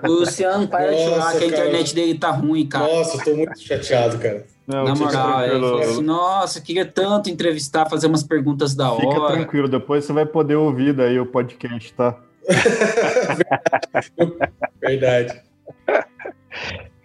o 0.05 0.07
Luciano, 0.09 0.68
para 0.68 0.90
Nossa, 0.90 0.97
de 0.97 1.11
chorar, 1.11 1.38
que 1.38 1.45
a 1.45 1.47
internet 1.47 1.95
dele 1.95 2.14
tá 2.16 2.30
ruim, 2.30 2.66
cara. 2.66 2.86
Nossa, 2.86 3.24
tô 3.24 3.34
muito 3.34 3.61
chateado, 3.61 4.18
cara. 4.18 4.47
Não, 4.67 4.85
Na 4.85 4.95
moral, 4.95 5.43
ele 5.43 5.61
falou 5.61 5.81
assim, 5.81 6.03
nossa, 6.03 6.61
queria 6.61 6.87
tanto 6.87 7.29
entrevistar, 7.29 7.89
fazer 7.89 8.07
umas 8.07 8.23
perguntas 8.23 8.75
da 8.75 8.95
Fica 8.95 9.07
hora. 9.07 9.21
Fica 9.21 9.33
tranquilo, 9.33 9.69
depois 9.69 10.05
você 10.05 10.13
vai 10.13 10.25
poder 10.25 10.55
ouvir 10.55 10.93
daí 10.93 11.19
o 11.19 11.27
podcast, 11.27 11.93
tá? 11.95 12.17
Verdade. 14.81 15.41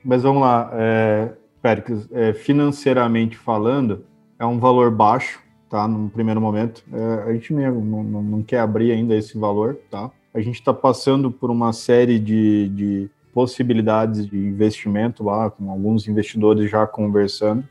Mas 0.03 0.23
vamos 0.23 0.41
lá, 0.41 0.69
é, 0.73 1.29
Péricles, 1.61 2.07
é, 2.11 2.33
financeiramente 2.33 3.35
falando, 3.35 4.05
é 4.39 4.45
um 4.45 4.59
valor 4.59 4.91
baixo, 4.91 5.39
tá? 5.69 5.87
No 5.87 6.09
primeiro 6.09 6.39
momento. 6.39 6.83
É, 6.93 7.29
a 7.29 7.33
gente 7.33 7.53
mesmo 7.53 7.83
não, 7.83 8.03
não, 8.03 8.21
não, 8.21 8.43
quer 8.43 8.59
abrir 8.59 8.91
ainda 8.91 9.15
esse 9.15 9.37
valor, 9.37 9.77
tá? 9.89 10.11
A 10.33 10.39
gente 10.39 10.55
está 10.55 10.73
passando 10.73 11.31
por 11.31 11.49
uma 11.49 11.73
série 11.73 12.19
de, 12.19 12.69
de 12.69 13.09
possibilidades 13.37 14.25
de 14.25 14.35
investimento 14.35 15.23
lá, 15.23 15.51
com 15.51 15.69
alguns 15.69 16.07
investidores 16.07 16.71
já 16.71 16.87
conversando. 16.87 17.63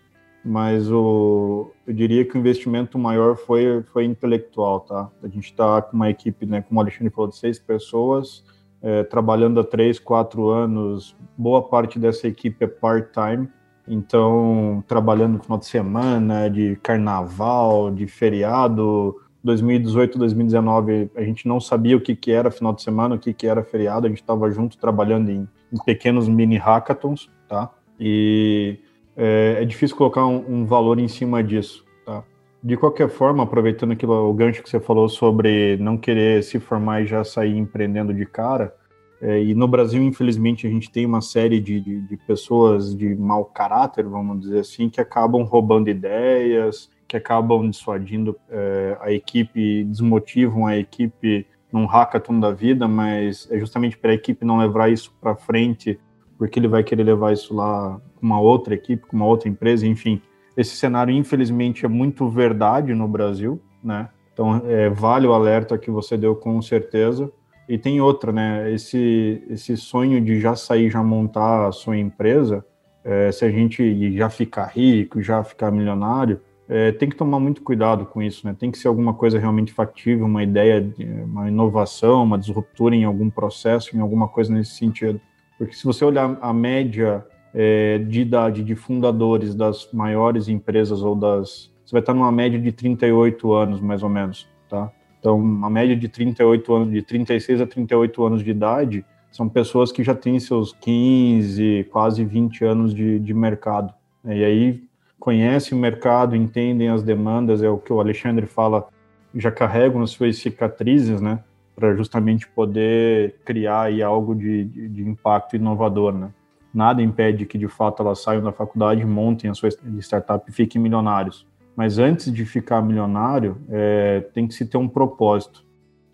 mas 0.44 0.88
o, 0.88 1.72
eu 1.84 1.92
diria 1.92 2.24
que 2.24 2.36
o 2.36 2.38
investimento 2.38 2.96
maior 2.96 3.34
foi, 3.34 3.82
foi 3.92 4.04
intelectual, 4.04 4.78
tá? 4.78 5.10
A 5.20 5.26
gente 5.26 5.46
está 5.46 5.82
com 5.82 5.96
uma 5.96 6.08
equipe, 6.08 6.46
né, 6.46 6.62
como 6.62 6.78
o 6.78 6.82
Alexandre 6.84 7.12
falou, 7.12 7.28
de 7.28 7.36
seis 7.36 7.58
pessoas, 7.58 8.44
é, 8.80 9.02
trabalhando 9.02 9.58
há 9.58 9.64
três, 9.64 9.98
quatro 9.98 10.50
anos. 10.50 11.16
Boa 11.36 11.60
parte 11.60 11.98
dessa 11.98 12.28
equipe 12.28 12.64
é 12.64 12.68
part-time, 12.68 13.48
então 13.88 14.84
trabalhando 14.86 15.32
no 15.32 15.42
final 15.42 15.58
de 15.58 15.66
semana, 15.66 16.48
de 16.48 16.76
carnaval, 16.76 17.90
de 17.90 18.06
feriado. 18.06 19.16
2018, 19.42 20.16
2019, 20.16 21.10
a 21.16 21.22
gente 21.22 21.48
não 21.48 21.58
sabia 21.58 21.96
o 21.96 22.00
que, 22.00 22.14
que 22.14 22.30
era 22.30 22.52
final 22.52 22.72
de 22.72 22.82
semana, 22.82 23.16
o 23.16 23.18
que, 23.18 23.34
que 23.34 23.48
era 23.48 23.64
feriado, 23.64 24.06
a 24.06 24.08
gente 24.08 24.20
estava 24.20 24.48
junto 24.48 24.78
trabalhando 24.78 25.28
em, 25.28 25.48
em 25.72 25.78
pequenos 25.84 26.28
mini 26.28 26.56
hackathons, 26.56 27.30
tá? 27.48 27.70
E 27.98 28.78
é, 29.16 29.58
é 29.62 29.64
difícil 29.64 29.96
colocar 29.96 30.26
um, 30.26 30.44
um, 30.48 30.66
valor 30.66 30.98
em 30.98 31.08
cima 31.08 31.42
disso. 31.42 31.84
Tá? 32.04 32.22
De 32.62 32.76
qualquer 32.76 33.08
forma, 33.08 33.42
aproveitando 33.42 33.92
aquilo, 33.92 34.28
o 34.28 34.34
gancho 34.34 34.62
que 34.62 34.68
você 34.68 34.80
falou 34.80 35.08
sobre 35.08 35.76
não 35.78 35.96
querer 35.96 36.42
se 36.42 36.60
formar 36.60 37.02
e 37.02 37.06
já 37.06 37.24
sair 37.24 37.56
empreendendo 37.56 38.12
de 38.12 38.26
cara, 38.26 38.74
é, 39.20 39.42
e 39.42 39.54
no 39.54 39.66
Brasil, 39.66 40.02
infelizmente, 40.02 40.66
a 40.66 40.70
gente 40.70 40.90
tem 40.90 41.06
uma 41.06 41.22
série 41.22 41.58
de, 41.58 41.80
de, 41.80 42.00
de, 42.02 42.16
pessoas 42.18 42.94
de 42.94 43.14
mau 43.14 43.46
caráter, 43.46 44.04
vamos 44.04 44.40
dizer 44.40 44.60
assim, 44.60 44.90
que 44.90 45.00
acabam 45.00 45.42
roubando 45.42 45.88
ideias, 45.88 46.90
que 47.08 47.16
acabam 47.16 47.70
dissuadindo 47.70 48.36
é, 48.50 48.96
a 49.00 49.10
equipe, 49.12 49.84
desmotivam 49.84 50.66
a 50.66 50.76
equipe 50.76 51.46
num 51.76 51.86
hackathon 51.86 52.40
da 52.40 52.50
vida, 52.50 52.88
mas 52.88 53.46
é 53.50 53.58
justamente 53.58 53.96
para 53.98 54.10
a 54.10 54.14
equipe 54.14 54.44
não 54.44 54.58
levar 54.58 54.90
isso 54.90 55.14
para 55.20 55.36
frente, 55.36 55.98
porque 56.38 56.58
ele 56.58 56.68
vai 56.68 56.82
querer 56.82 57.04
levar 57.04 57.32
isso 57.32 57.54
lá 57.54 58.00
com 58.16 58.26
uma 58.26 58.40
outra 58.40 58.74
equipe, 58.74 59.06
com 59.06 59.16
uma 59.16 59.26
outra 59.26 59.48
empresa, 59.48 59.86
enfim. 59.86 60.20
Esse 60.56 60.74
cenário, 60.76 61.14
infelizmente, 61.14 61.84
é 61.84 61.88
muito 61.88 62.28
verdade 62.28 62.94
no 62.94 63.06
Brasil, 63.06 63.60
né? 63.84 64.08
Então, 64.32 64.62
é, 64.66 64.88
vale 64.88 65.26
o 65.26 65.32
alerta 65.32 65.78
que 65.78 65.90
você 65.90 66.16
deu 66.16 66.34
com 66.34 66.60
certeza. 66.60 67.30
E 67.68 67.76
tem 67.76 68.00
outra, 68.00 68.32
né? 68.32 68.72
Esse, 68.72 69.42
esse 69.48 69.76
sonho 69.76 70.20
de 70.20 70.40
já 70.40 70.54
sair, 70.54 70.90
já 70.90 71.02
montar 71.02 71.66
a 71.66 71.72
sua 71.72 71.96
empresa, 71.96 72.64
é, 73.04 73.30
se 73.32 73.44
a 73.44 73.50
gente 73.50 74.16
já 74.16 74.28
ficar 74.28 74.66
rico, 74.66 75.22
já 75.22 75.42
ficar 75.44 75.70
milionário, 75.70 76.40
é, 76.68 76.90
tem 76.92 77.08
que 77.08 77.16
tomar 77.16 77.38
muito 77.38 77.62
cuidado 77.62 78.06
com 78.06 78.20
isso, 78.20 78.46
né? 78.46 78.54
Tem 78.58 78.70
que 78.70 78.78
ser 78.78 78.88
alguma 78.88 79.14
coisa 79.14 79.38
realmente 79.38 79.72
factível, 79.72 80.26
uma 80.26 80.42
ideia, 80.42 80.80
de, 80.80 81.04
uma 81.04 81.48
inovação, 81.48 82.24
uma 82.24 82.38
disruptura 82.38 82.94
em 82.94 83.04
algum 83.04 83.30
processo, 83.30 83.96
em 83.96 84.00
alguma 84.00 84.26
coisa 84.26 84.52
nesse 84.52 84.72
sentido. 84.72 85.20
Porque 85.56 85.74
se 85.74 85.84
você 85.84 86.04
olhar 86.04 86.36
a 86.40 86.52
média 86.52 87.24
é, 87.54 87.98
de 87.98 88.20
idade 88.20 88.62
de 88.62 88.74
fundadores 88.74 89.54
das 89.54 89.88
maiores 89.92 90.48
empresas 90.48 91.02
ou 91.02 91.14
das. 91.14 91.72
Você 91.84 91.92
vai 91.92 92.00
estar 92.00 92.12
numa 92.12 92.32
média 92.32 92.58
de 92.58 92.70
38 92.72 93.52
anos, 93.54 93.80
mais 93.80 94.02
ou 94.02 94.08
menos, 94.08 94.46
tá? 94.68 94.92
Então, 95.20 95.38
uma 95.38 95.70
média 95.70 95.96
de 95.96 96.08
38 96.08 96.74
anos, 96.74 96.90
de 96.90 97.00
36 97.00 97.60
a 97.60 97.66
38 97.66 98.24
anos 98.24 98.44
de 98.44 98.50
idade, 98.50 99.04
são 99.30 99.48
pessoas 99.48 99.90
que 99.90 100.02
já 100.02 100.14
têm 100.14 100.38
seus 100.38 100.72
15, 100.72 101.86
quase 101.90 102.24
20 102.24 102.64
anos 102.64 102.94
de, 102.94 103.18
de 103.18 103.32
mercado. 103.32 103.94
E 104.24 104.44
aí 104.44 104.82
conhecem 105.18 105.76
o 105.76 105.80
mercado, 105.80 106.36
entendem 106.36 106.88
as 106.88 107.02
demandas, 107.02 107.62
é 107.62 107.68
o 107.68 107.78
que 107.78 107.92
o 107.92 108.00
Alexandre 108.00 108.46
fala, 108.46 108.88
já 109.34 109.50
carregam 109.50 110.02
as 110.02 110.10
suas 110.10 110.38
cicatrizes, 110.38 111.20
né? 111.20 111.40
Para 111.74 111.94
justamente 111.94 112.48
poder 112.48 113.36
criar 113.44 113.82
aí 113.82 114.02
algo 114.02 114.34
de, 114.34 114.64
de, 114.64 114.88
de 114.88 115.08
impacto 115.08 115.56
inovador, 115.56 116.12
né? 116.12 116.30
nada 116.76 117.02
impede 117.02 117.46
que 117.46 117.56
de 117.56 117.66
fato 117.66 118.02
elas 118.02 118.22
saiam 118.22 118.42
da 118.42 118.52
faculdade, 118.52 119.02
montem 119.04 119.50
a 119.50 119.54
sua 119.54 119.70
startup 119.98 120.44
e 120.46 120.52
fiquem 120.52 120.80
milionários. 120.80 121.46
Mas 121.74 121.98
antes 121.98 122.30
de 122.30 122.44
ficar 122.44 122.82
milionário, 122.82 123.56
é, 123.70 124.20
tem 124.34 124.46
que 124.46 124.52
se 124.54 124.66
ter 124.66 124.76
um 124.76 124.86
propósito. 124.86 125.64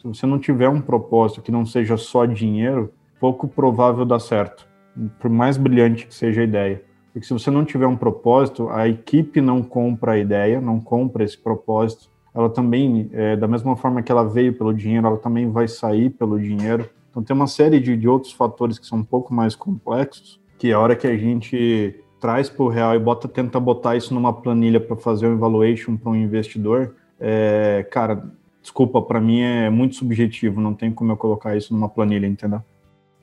Se 0.01 0.07
você 0.07 0.25
não 0.25 0.39
tiver 0.39 0.69
um 0.69 0.81
propósito 0.81 1.43
que 1.43 1.51
não 1.51 1.67
seja 1.67 1.97
só 1.97 2.25
dinheiro, 2.25 2.93
pouco 3.19 3.49
provável 3.49 4.05
dar 4.05 4.21
certo, 4.21 4.67
por 5.19 5.29
mais 5.29 5.57
brilhante 5.57 6.07
que 6.07 6.15
seja 6.15 6.43
a 6.43 6.45
ideia. 6.45 6.83
Porque 7.13 7.27
se 7.27 7.33
você 7.33 7.51
não 7.51 7.65
tiver 7.65 7.87
um 7.87 7.97
propósito, 7.97 8.69
a 8.71 8.89
equipe 8.89 9.41
não 9.41 9.63
compra 9.63 10.13
a 10.13 10.19
ideia, 10.19 10.61
não 10.61 10.81
compra 10.81 11.25
esse 11.25 11.37
propósito. 11.37 12.09
Ela 12.35 12.49
também, 12.49 13.11
é, 13.13 13.37
da 13.37 13.47
mesma 13.47 13.77
forma 13.77 14.03
que 14.03 14.11
ela 14.11 14.25
veio 14.25 14.55
pelo 14.55 14.73
dinheiro, 14.73 15.07
ela 15.07 15.19
também 15.19 15.51
vai 15.51 15.69
sair 15.69 16.09
pelo 16.11 16.41
dinheiro. 16.41 16.89
Então 17.11 17.23
tem 17.23 17.37
uma 17.37 17.47
série 17.47 17.79
de, 17.79 17.95
de 17.97 18.09
outros 18.09 18.33
fatores 18.33 18.79
que 18.79 18.87
são 18.87 18.99
um 18.99 19.05
pouco 19.05 19.35
mais 19.35 19.55
complexos 19.55 20.41
que 20.63 20.73
a 20.73 20.79
hora 20.79 20.95
que 20.95 21.09
a 21.09 21.17
gente 21.17 21.93
traz 22.21 22.49
para 22.49 22.63
o 22.63 22.69
real 22.69 22.95
e 22.95 22.99
bota, 23.01 23.27
tenta 23.27 23.59
botar 23.59 23.97
isso 23.97 24.15
numa 24.15 24.33
planilha 24.33 24.79
para 24.79 24.95
fazer 24.95 25.27
um 25.27 25.33
evaluation 25.33 25.97
para 25.97 26.13
um 26.13 26.15
investidor, 26.15 26.95
é, 27.19 27.85
cara, 27.91 28.31
desculpa, 28.63 29.03
para 29.03 29.21
mim 29.21 29.41
é 29.41 29.69
muito 29.69 29.97
subjetivo, 29.97 30.61
não 30.61 30.73
tem 30.73 30.93
como 30.93 31.11
eu 31.11 31.17
colocar 31.17 31.57
isso 31.57 31.75
numa 31.75 31.89
planilha, 31.89 32.29
entendeu? 32.29 32.63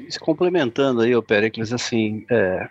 Se 0.10 0.20
complementando 0.20 1.00
aí, 1.00 1.16
o 1.16 1.24
Pericles, 1.24 1.72
assim, 1.72 2.26
é, 2.30 2.68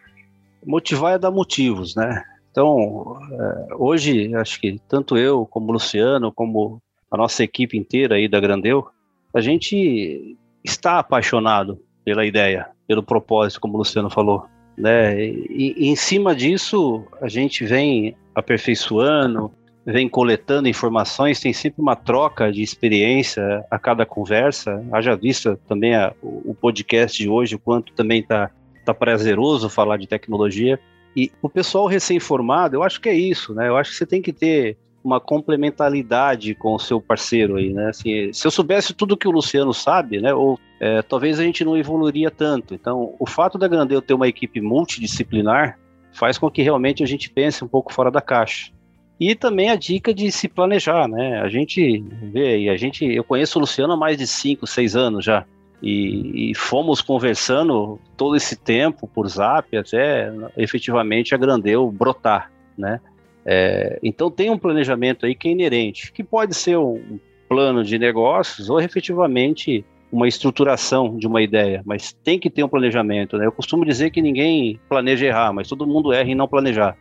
motivar 0.64 1.14
é 1.14 1.18
dar 1.18 1.30
motivos, 1.30 1.94
né? 1.94 2.22
Então, 2.50 3.18
é, 3.32 3.74
hoje, 3.74 4.34
acho 4.34 4.60
que 4.60 4.80
tanto 4.88 5.16
eu, 5.16 5.46
como 5.46 5.68
o 5.68 5.72
Luciano, 5.72 6.32
como 6.32 6.80
a 7.10 7.16
nossa 7.16 7.44
equipe 7.44 7.76
inteira 7.76 8.16
aí 8.16 8.28
da 8.28 8.40
Grandeu, 8.40 8.88
a 9.34 9.40
gente 9.40 10.36
está 10.64 10.98
apaixonado 10.98 11.78
pela 12.04 12.26
ideia, 12.26 12.68
pelo 12.86 13.02
propósito, 13.02 13.60
como 13.60 13.74
o 13.74 13.78
Luciano 13.78 14.10
falou. 14.10 14.46
Né? 14.76 15.24
E, 15.24 15.74
e 15.76 15.88
em 15.88 15.96
cima 15.96 16.34
disso, 16.34 17.04
a 17.20 17.28
gente 17.28 17.64
vem 17.64 18.16
aperfeiçoando, 18.34 19.52
vem 19.84 20.08
coletando 20.08 20.68
informações, 20.68 21.40
tem 21.40 21.52
sempre 21.52 21.80
uma 21.80 21.96
troca 21.96 22.52
de 22.52 22.62
experiência 22.62 23.64
a 23.70 23.78
cada 23.78 24.04
conversa. 24.04 24.84
Haja 24.92 25.16
vista 25.16 25.58
também 25.66 25.94
a, 25.94 26.12
o 26.22 26.54
podcast 26.54 27.16
de 27.16 27.28
hoje, 27.28 27.54
o 27.54 27.58
quanto 27.58 27.92
também 27.94 28.20
está 28.20 28.50
tá 28.92 28.98
prazeroso 28.98 29.68
falar 29.68 29.96
de 29.96 30.06
tecnologia. 30.06 30.78
E 31.16 31.30
o 31.42 31.48
pessoal 31.48 31.86
recém-formado, 31.86 32.76
eu 32.76 32.82
acho 32.82 33.00
que 33.00 33.08
é 33.08 33.14
isso, 33.14 33.54
né? 33.54 33.68
Eu 33.68 33.76
acho 33.76 33.90
que 33.90 33.96
você 33.96 34.06
tem 34.06 34.22
que 34.22 34.32
ter 34.32 34.76
uma 35.02 35.20
complementaridade 35.20 36.54
com 36.54 36.74
o 36.74 36.78
seu 36.78 37.00
parceiro 37.00 37.56
aí, 37.56 37.72
né? 37.72 37.88
Assim, 37.88 38.32
se 38.32 38.46
eu 38.46 38.50
soubesse 38.50 38.92
tudo 38.92 39.16
que 39.16 39.26
o 39.26 39.30
Luciano 39.30 39.72
sabe, 39.72 40.20
né? 40.20 40.34
Ou 40.34 40.58
é, 40.80 41.02
talvez 41.02 41.40
a 41.40 41.42
gente 41.42 41.64
não 41.64 41.76
evoluiria 41.76 42.30
tanto. 42.30 42.74
Então, 42.74 43.14
o 43.18 43.26
fato 43.26 43.58
da 43.58 43.68
Grandeu 43.68 44.02
ter 44.02 44.14
uma 44.14 44.28
equipe 44.28 44.60
multidisciplinar 44.60 45.78
faz 46.12 46.36
com 46.38 46.50
que 46.50 46.62
realmente 46.62 47.02
a 47.02 47.06
gente 47.06 47.30
pense 47.30 47.64
um 47.64 47.68
pouco 47.68 47.92
fora 47.92 48.10
da 48.10 48.20
caixa. 48.20 48.72
E 49.20 49.34
também 49.34 49.70
a 49.70 49.76
dica 49.76 50.14
de 50.14 50.30
se 50.30 50.48
planejar, 50.48 51.08
né? 51.08 51.40
A 51.40 51.48
gente 51.48 51.98
vê 52.32 52.58
e 52.58 52.68
a 52.68 52.76
gente, 52.76 53.04
eu 53.04 53.24
conheço 53.24 53.58
o 53.58 53.60
Luciano 53.60 53.94
há 53.94 53.96
mais 53.96 54.16
de 54.16 54.26
5, 54.26 54.66
6 54.66 54.94
anos 54.94 55.24
já. 55.24 55.44
E, 55.80 56.50
e, 56.50 56.54
fomos 56.56 57.00
conversando 57.00 58.00
todo 58.16 58.34
esse 58.34 58.56
tempo 58.56 59.06
por 59.06 59.28
zap 59.28 59.76
até 59.76 60.32
efetivamente 60.56 61.34
a 61.34 61.38
Grandeu 61.38 61.90
brotar, 61.92 62.50
né? 62.76 63.00
É, 63.46 63.98
então 64.02 64.30
tem 64.30 64.50
um 64.50 64.58
planejamento 64.58 65.24
aí 65.24 65.34
que 65.34 65.48
é 65.48 65.52
inerente, 65.52 66.12
que 66.12 66.24
pode 66.24 66.54
ser 66.54 66.76
um 66.76 67.18
plano 67.48 67.82
de 67.82 67.98
negócios 67.98 68.68
ou 68.68 68.80
efetivamente 68.80 69.84
uma 70.10 70.26
estruturação 70.26 71.16
de 71.16 71.26
uma 71.26 71.42
ideia, 71.42 71.82
mas 71.84 72.12
tem 72.24 72.38
que 72.38 72.50
ter 72.50 72.62
um 72.62 72.68
planejamento. 72.68 73.36
Né? 73.36 73.46
Eu 73.46 73.52
costumo 73.52 73.84
dizer 73.84 74.10
que 74.10 74.22
ninguém 74.22 74.80
planeja 74.88 75.26
errar, 75.26 75.52
mas 75.52 75.68
todo 75.68 75.86
mundo 75.86 76.12
erra 76.12 76.28
em 76.28 76.34
não 76.34 76.48
planejar. 76.48 76.96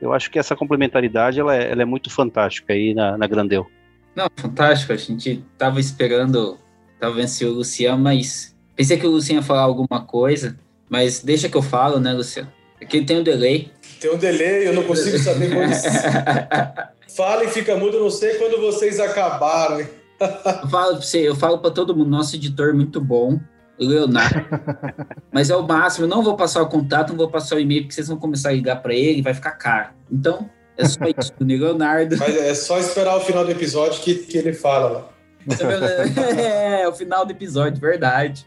Eu 0.00 0.12
acho 0.12 0.30
que 0.30 0.38
essa 0.38 0.56
complementaridade 0.56 1.40
ela 1.40 1.56
é, 1.56 1.70
ela 1.70 1.82
é 1.82 1.84
muito 1.84 2.10
fantástica 2.10 2.72
aí 2.72 2.92
na, 2.92 3.16
na 3.16 3.26
Grandeu. 3.26 3.66
Não, 4.14 4.26
fantástico. 4.36 4.92
A 4.92 4.96
gente 4.96 5.44
estava 5.52 5.80
esperando, 5.80 6.58
estava 6.96 7.14
vendo 7.14 7.28
se 7.28 7.44
o 7.44 7.52
Luciano, 7.52 8.02
mas 8.02 8.54
pensei 8.74 8.96
que 8.96 9.06
o 9.06 9.10
Luciano 9.10 9.40
ia 9.40 9.46
falar 9.46 9.62
alguma 9.62 10.04
coisa, 10.04 10.58
mas 10.88 11.22
deixa 11.22 11.48
que 11.48 11.56
eu 11.56 11.62
falo, 11.62 12.00
né, 12.00 12.12
Luciano? 12.12 12.52
Aqui 12.80 13.02
tem 13.02 13.18
um 13.18 13.22
delay. 13.22 13.70
Tem 14.00 14.12
um 14.12 14.18
delay, 14.18 14.68
eu 14.68 14.74
não 14.74 14.82
consigo 14.82 15.18
saber 15.18 15.50
quando. 15.50 15.72
Fala 17.16 17.44
e 17.44 17.48
fica 17.48 17.76
mudo, 17.76 17.96
eu 17.96 18.02
não 18.02 18.10
sei 18.10 18.34
quando 18.34 18.60
vocês 18.60 19.00
acabaram. 19.00 19.80
eu 19.80 20.68
falo 20.68 20.96
pra 20.96 21.02
você, 21.02 21.28
eu 21.28 21.34
falo 21.34 21.58
para 21.58 21.70
todo 21.70 21.96
mundo, 21.96 22.10
nosso 22.10 22.36
editor 22.36 22.70
é 22.70 22.72
muito 22.74 23.00
bom, 23.00 23.40
o 23.78 23.84
Leonardo. 23.84 24.44
Mas 25.32 25.48
é 25.48 25.56
o 25.56 25.66
máximo, 25.66 26.04
eu 26.04 26.08
não 26.08 26.22
vou 26.22 26.36
passar 26.36 26.62
o 26.62 26.68
contato, 26.68 27.10
não 27.10 27.16
vou 27.16 27.30
passar 27.30 27.56
o 27.56 27.60
e-mail, 27.60 27.82
porque 27.82 27.94
vocês 27.94 28.08
vão 28.08 28.18
começar 28.18 28.50
a 28.50 28.52
ligar 28.52 28.82
para 28.82 28.94
ele 28.94 29.22
vai 29.22 29.32
ficar 29.32 29.52
caro. 29.52 29.90
Então, 30.12 30.50
é 30.76 30.84
só 30.84 31.04
isso, 31.04 31.32
o 31.40 31.44
Leonardo. 31.44 32.16
Mas 32.18 32.36
é 32.36 32.54
só 32.54 32.78
esperar 32.78 33.16
o 33.16 33.20
final 33.20 33.44
do 33.44 33.50
episódio 33.50 34.02
que, 34.02 34.14
que 34.14 34.36
ele 34.36 34.52
fala 34.52 34.90
lá. 34.90 35.15
é, 36.38 36.88
o 36.88 36.92
final 36.92 37.24
do 37.24 37.32
episódio, 37.32 37.80
verdade. 37.80 38.46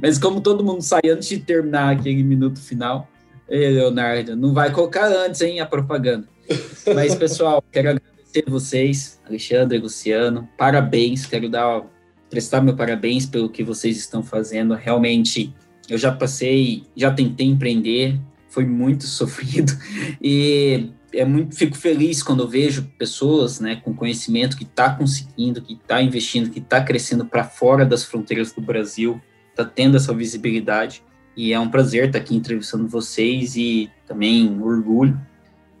Mas 0.00 0.18
como 0.18 0.40
todo 0.40 0.64
mundo 0.64 0.82
sai 0.82 1.02
antes 1.06 1.28
de 1.28 1.38
terminar 1.38 1.96
aquele 1.96 2.22
minuto 2.22 2.60
final, 2.60 3.08
Leonardo, 3.48 4.36
não 4.36 4.54
vai 4.54 4.70
colocar 4.70 5.06
antes, 5.06 5.40
hein, 5.40 5.60
a 5.60 5.66
propaganda. 5.66 6.26
Mas, 6.94 7.14
pessoal, 7.14 7.62
quero 7.70 7.90
agradecer 7.90 8.44
vocês, 8.46 9.20
Alexandre 9.26 9.78
Luciano. 9.78 10.48
Parabéns, 10.56 11.26
quero 11.26 11.48
dar, 11.48 11.82
prestar 12.28 12.60
meu 12.60 12.74
parabéns 12.74 13.26
pelo 13.26 13.48
que 13.48 13.62
vocês 13.62 13.96
estão 13.96 14.22
fazendo. 14.22 14.74
Realmente, 14.74 15.54
eu 15.88 15.98
já 15.98 16.12
passei, 16.12 16.84
já 16.96 17.10
tentei 17.10 17.46
empreender, 17.46 18.18
foi 18.48 18.64
muito 18.64 19.04
sofrido. 19.06 19.72
E 20.22 20.90
é 21.12 21.24
muito, 21.24 21.56
fico 21.56 21.76
feliz 21.76 22.22
quando 22.22 22.42
eu 22.42 22.48
vejo 22.48 22.90
pessoas 22.98 23.60
né, 23.60 23.76
com 23.76 23.94
conhecimento 23.94 24.56
que 24.56 24.64
está 24.64 24.90
conseguindo, 24.90 25.62
que 25.62 25.74
está 25.74 26.00
investindo, 26.02 26.50
que 26.50 26.58
está 26.58 26.82
crescendo 26.82 27.24
para 27.24 27.44
fora 27.44 27.84
das 27.84 28.04
fronteiras 28.04 28.52
do 28.52 28.60
Brasil, 28.60 29.20
está 29.50 29.64
tendo 29.64 29.96
essa 29.96 30.14
visibilidade. 30.14 31.02
E 31.36 31.52
é 31.52 31.60
um 31.60 31.68
prazer 31.68 32.06
estar 32.06 32.18
tá 32.18 32.24
aqui 32.24 32.36
entrevistando 32.36 32.88
vocês 32.88 33.56
e 33.56 33.90
também 34.06 34.60
orgulho. 34.60 35.20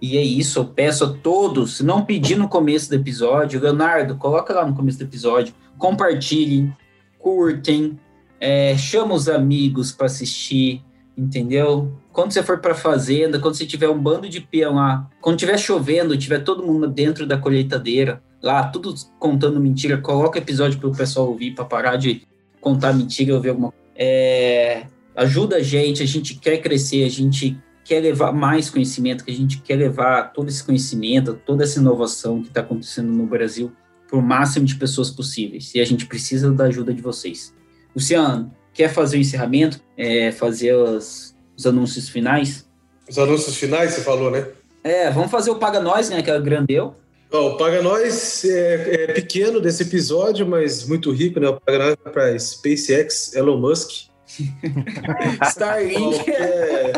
E 0.00 0.16
é 0.16 0.22
isso, 0.22 0.58
eu 0.58 0.64
peço 0.64 1.04
a 1.04 1.12
todos, 1.12 1.76
se 1.76 1.84
não 1.84 2.04
pedir 2.04 2.36
no 2.36 2.48
começo 2.48 2.88
do 2.88 2.94
episódio, 2.94 3.60
Leonardo, 3.60 4.16
coloca 4.16 4.54
lá 4.54 4.66
no 4.66 4.74
começo 4.74 4.96
do 4.96 5.04
episódio, 5.04 5.54
compartilhem, 5.76 6.74
curtem, 7.18 7.98
é, 8.40 8.74
chama 8.78 9.14
os 9.14 9.28
amigos 9.28 9.92
para 9.92 10.06
assistir, 10.06 10.82
entendeu? 11.16 11.92
Quando 12.12 12.32
você 12.32 12.42
for 12.42 12.58
para 12.58 12.74
fazenda, 12.74 13.38
quando 13.38 13.54
você 13.54 13.64
tiver 13.64 13.88
um 13.88 13.98
bando 13.98 14.28
de 14.28 14.40
peão 14.40 14.74
lá, 14.74 15.08
quando 15.20 15.38
tiver 15.38 15.58
chovendo, 15.58 16.16
tiver 16.16 16.40
todo 16.40 16.66
mundo 16.66 16.88
dentro 16.88 17.26
da 17.26 17.38
colheitadeira, 17.38 18.22
lá, 18.42 18.64
tudo 18.64 18.94
contando 19.18 19.60
mentira, 19.60 19.98
coloca 19.98 20.38
episódio 20.38 20.78
para 20.78 20.88
o 20.88 20.96
pessoal 20.96 21.28
ouvir, 21.28 21.54
para 21.54 21.64
parar 21.64 21.96
de 21.96 22.22
contar 22.60 22.92
mentira, 22.92 23.34
ouvir 23.34 23.50
alguma 23.50 23.72
é, 24.02 24.86
ajuda 25.14 25.56
a 25.56 25.62
gente, 25.62 26.02
a 26.02 26.06
gente 26.06 26.34
quer 26.34 26.58
crescer, 26.58 27.04
a 27.04 27.10
gente 27.10 27.58
quer 27.84 28.00
levar 28.00 28.32
mais 28.32 28.70
conhecimento, 28.70 29.24
que 29.24 29.30
a 29.30 29.34
gente 29.34 29.60
quer 29.60 29.76
levar 29.76 30.32
todo 30.32 30.48
esse 30.48 30.64
conhecimento, 30.64 31.38
toda 31.44 31.64
essa 31.64 31.78
inovação 31.78 32.40
que 32.40 32.48
está 32.48 32.60
acontecendo 32.60 33.12
no 33.12 33.26
Brasil 33.26 33.72
para 34.08 34.18
o 34.18 34.22
máximo 34.22 34.64
de 34.64 34.76
pessoas 34.76 35.10
possíveis. 35.10 35.74
E 35.74 35.80
a 35.80 35.84
gente 35.84 36.06
precisa 36.06 36.50
da 36.50 36.64
ajuda 36.64 36.94
de 36.94 37.02
vocês. 37.02 37.54
Luciano, 37.94 38.50
quer 38.72 38.88
fazer 38.88 39.18
o 39.18 39.20
encerramento? 39.20 39.80
É, 39.96 40.32
fazer 40.32 40.74
os, 40.74 41.36
os 41.60 41.66
anúncios 41.66 42.08
finais? 42.08 42.66
Os 43.08 43.18
anúncios 43.18 43.56
finais, 43.56 43.92
você 43.92 44.00
falou, 44.00 44.30
né? 44.30 44.46
É, 44.82 45.10
vamos 45.10 45.30
fazer 45.30 45.50
o 45.50 45.56
Paga 45.56 45.78
Nós, 45.78 46.08
né? 46.08 46.22
Que 46.22 46.30
é 46.30 46.38
o 46.38 46.42
grandeu. 46.42 46.94
Oh, 47.30 47.48
o 47.50 47.56
Paga 47.58 47.82
Nós 47.82 48.44
é, 48.44 49.04
é, 49.04 49.06
pequeno 49.12 49.60
desse 49.60 49.82
episódio, 49.82 50.46
mas 50.46 50.86
muito 50.86 51.12
rico, 51.12 51.38
né? 51.38 51.48
O 51.48 51.60
Paga 51.60 51.78
Nós 51.78 51.96
é 52.04 52.10
para 52.10 52.38
SpaceX, 52.38 53.34
Elon 53.34 53.58
Musk. 53.58 54.08
Starlink. 55.44 56.30
é 56.30 56.92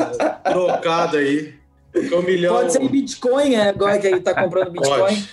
trocado 0.44 1.16
aí. 1.16 1.54
Um 1.94 2.22
milhão. 2.22 2.54
Pode 2.54 2.72
ser 2.72 2.88
Bitcoin, 2.88 3.54
é, 3.54 3.68
agora 3.68 3.98
que 3.98 4.06
ele 4.06 4.18
está 4.18 4.34
comprando 4.34 4.70
Bitcoin. 4.70 4.98
Pode. 4.98 5.28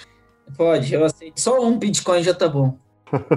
Pode, 0.57 0.93
eu 0.93 1.05
aceito. 1.05 1.39
Só 1.39 1.61
um 1.63 1.77
Bitcoin 1.77 2.23
já 2.23 2.33
tá 2.33 2.47
bom. 2.47 2.75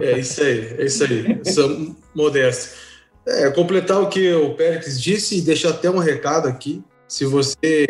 É 0.00 0.18
isso 0.18 0.42
aí, 0.42 0.74
é 0.78 0.84
isso 0.84 1.04
aí. 1.04 1.40
Sou 1.44 1.94
modesto. 2.14 2.91
É, 3.26 3.50
completar 3.50 4.00
o 4.00 4.08
que 4.08 4.32
o 4.32 4.54
Pérez 4.54 5.00
disse 5.00 5.38
e 5.38 5.42
deixar 5.42 5.70
até 5.70 5.88
um 5.90 5.98
recado 5.98 6.48
aqui. 6.48 6.82
Se 7.06 7.24
você 7.24 7.86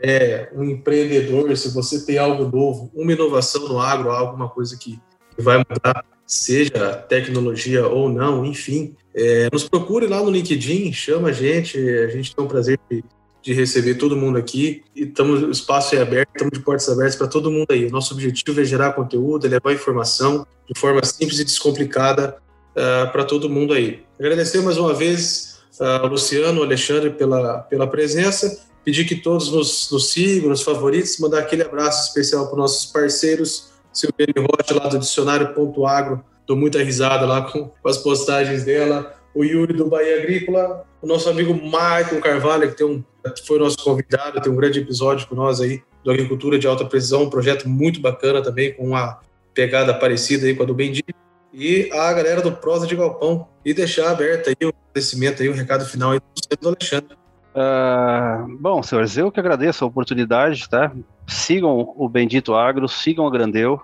é 0.00 0.48
um 0.54 0.62
empreendedor, 0.64 1.56
se 1.56 1.70
você 1.70 2.04
tem 2.04 2.18
algo 2.18 2.44
novo, 2.44 2.90
uma 2.94 3.12
inovação 3.12 3.68
no 3.68 3.80
agro, 3.80 4.10
alguma 4.10 4.48
coisa 4.48 4.76
que 4.76 5.00
vai 5.36 5.58
mudar, 5.58 6.04
seja 6.26 6.94
tecnologia 7.08 7.86
ou 7.86 8.08
não, 8.08 8.44
enfim, 8.44 8.94
é, 9.14 9.48
nos 9.52 9.68
procure 9.68 10.06
lá 10.06 10.22
no 10.22 10.30
LinkedIn, 10.30 10.92
chama 10.92 11.28
a 11.28 11.32
gente, 11.32 11.78
a 11.78 12.08
gente 12.08 12.34
tem 12.34 12.44
um 12.44 12.48
prazer 12.48 12.78
de, 12.90 13.02
de 13.42 13.52
receber 13.52 13.94
todo 13.94 14.16
mundo 14.16 14.38
aqui 14.38 14.82
e 14.94 15.06
tamo, 15.06 15.32
o 15.32 15.50
espaço 15.50 15.96
é 15.96 16.02
aberto, 16.02 16.30
estamos 16.34 16.58
de 16.58 16.64
portas 16.64 16.88
abertas 16.88 17.16
para 17.16 17.26
todo 17.26 17.50
mundo 17.50 17.66
aí. 17.70 17.86
O 17.86 17.90
nosso 17.90 18.14
objetivo 18.14 18.60
é 18.60 18.64
gerar 18.64 18.92
conteúdo, 18.92 19.46
é 19.46 19.50
levar 19.50 19.72
informação 19.72 20.46
de 20.66 20.78
forma 20.78 21.04
simples 21.04 21.38
e 21.38 21.44
descomplicada 21.44 22.36
ah, 22.78 23.08
para 23.10 23.24
todo 23.24 23.50
mundo 23.50 23.74
aí. 23.74 24.02
Agradecer 24.18 24.60
mais 24.60 24.78
uma 24.78 24.94
vez 24.94 25.58
ao 25.80 26.06
uh, 26.06 26.08
Luciano, 26.08 26.62
Alexandre 26.62 27.10
pela, 27.10 27.58
pela 27.62 27.86
presença, 27.86 28.64
pedir 28.84 29.04
que 29.04 29.16
todos 29.16 29.50
nos, 29.50 29.90
nos 29.90 30.12
sigam, 30.12 30.48
nos 30.48 30.62
favoritos, 30.62 31.18
mandar 31.18 31.40
aquele 31.40 31.62
abraço 31.62 32.08
especial 32.08 32.46
para 32.46 32.56
nossos 32.56 32.86
parceiros, 32.90 33.70
Silviane 33.92 34.32
Rocha 34.36 34.80
lá 34.80 34.88
do 34.88 34.98
dicionário.agro, 34.98 36.24
dou 36.46 36.56
muita 36.56 36.82
risada 36.82 37.26
lá 37.26 37.42
com, 37.42 37.68
com 37.68 37.88
as 37.88 37.98
postagens 37.98 38.64
dela, 38.64 39.14
o 39.34 39.44
Yuri 39.44 39.72
do 39.72 39.88
Bahia 39.88 40.18
Agrícola, 40.18 40.84
o 41.02 41.06
nosso 41.06 41.28
amigo 41.28 41.54
Maicon 41.54 42.20
Carvalho, 42.20 42.70
que 42.70 42.76
tem 42.76 42.86
um, 42.86 43.04
foi 43.44 43.58
nosso 43.58 43.78
convidado, 43.82 44.40
tem 44.40 44.52
um 44.52 44.56
grande 44.56 44.80
episódio 44.80 45.26
com 45.26 45.34
nós 45.34 45.60
aí, 45.60 45.82
do 46.04 46.10
Agricultura 46.10 46.58
de 46.58 46.66
Alta 46.66 46.84
Precisão, 46.84 47.24
um 47.24 47.30
projeto 47.30 47.68
muito 47.68 48.00
bacana 48.00 48.40
também, 48.40 48.72
com 48.72 48.86
uma 48.86 49.20
pegada 49.52 49.92
parecida 49.92 50.46
aí 50.46 50.54
com 50.54 50.62
a 50.62 50.66
do 50.66 50.74
Bendito, 50.74 51.14
e 51.52 51.90
a 51.92 52.12
galera 52.12 52.40
do 52.40 52.52
Prosa 52.52 52.86
de 52.86 52.96
Galpão, 52.96 53.48
e 53.64 53.74
deixar 53.74 54.10
aberto 54.10 54.48
aí 54.48 54.66
o 54.66 54.72
agradecimento 54.90 55.42
aí, 55.42 55.48
o 55.48 55.54
recado 55.54 55.84
final 55.84 56.12
aí 56.12 56.20
do 56.60 56.68
Alexandre. 56.68 57.16
Uh, 57.54 58.56
bom, 58.60 58.82
senhores, 58.82 59.16
eu 59.16 59.32
que 59.32 59.40
agradeço 59.40 59.84
a 59.84 59.88
oportunidade, 59.88 60.68
tá? 60.68 60.92
Sigam 61.26 61.94
o 61.96 62.08
Bendito 62.08 62.54
Agro, 62.54 62.88
sigam 62.88 63.26
a 63.26 63.30
Grandeu, 63.30 63.80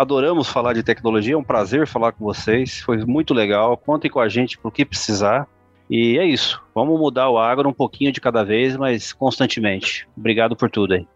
Adoramos 0.00 0.48
falar 0.48 0.72
de 0.72 0.82
tecnologia, 0.82 1.34
é 1.34 1.36
um 1.36 1.44
prazer 1.44 1.86
falar 1.86 2.12
com 2.12 2.24
vocês, 2.24 2.80
foi 2.80 3.04
muito 3.04 3.34
legal. 3.34 3.76
Contem 3.76 4.10
com 4.10 4.18
a 4.18 4.30
gente 4.30 4.56
para 4.56 4.70
o 4.70 4.72
que 4.72 4.82
precisar. 4.82 5.46
E 5.90 6.16
é 6.16 6.24
isso. 6.24 6.58
Vamos 6.74 6.98
mudar 6.98 7.28
o 7.28 7.36
agro 7.36 7.68
um 7.68 7.72
pouquinho 7.74 8.10
de 8.10 8.18
cada 8.18 8.42
vez, 8.42 8.78
mas 8.78 9.12
constantemente. 9.12 10.08
Obrigado 10.16 10.56
por 10.56 10.70
tudo 10.70 10.94
aí. 10.94 11.06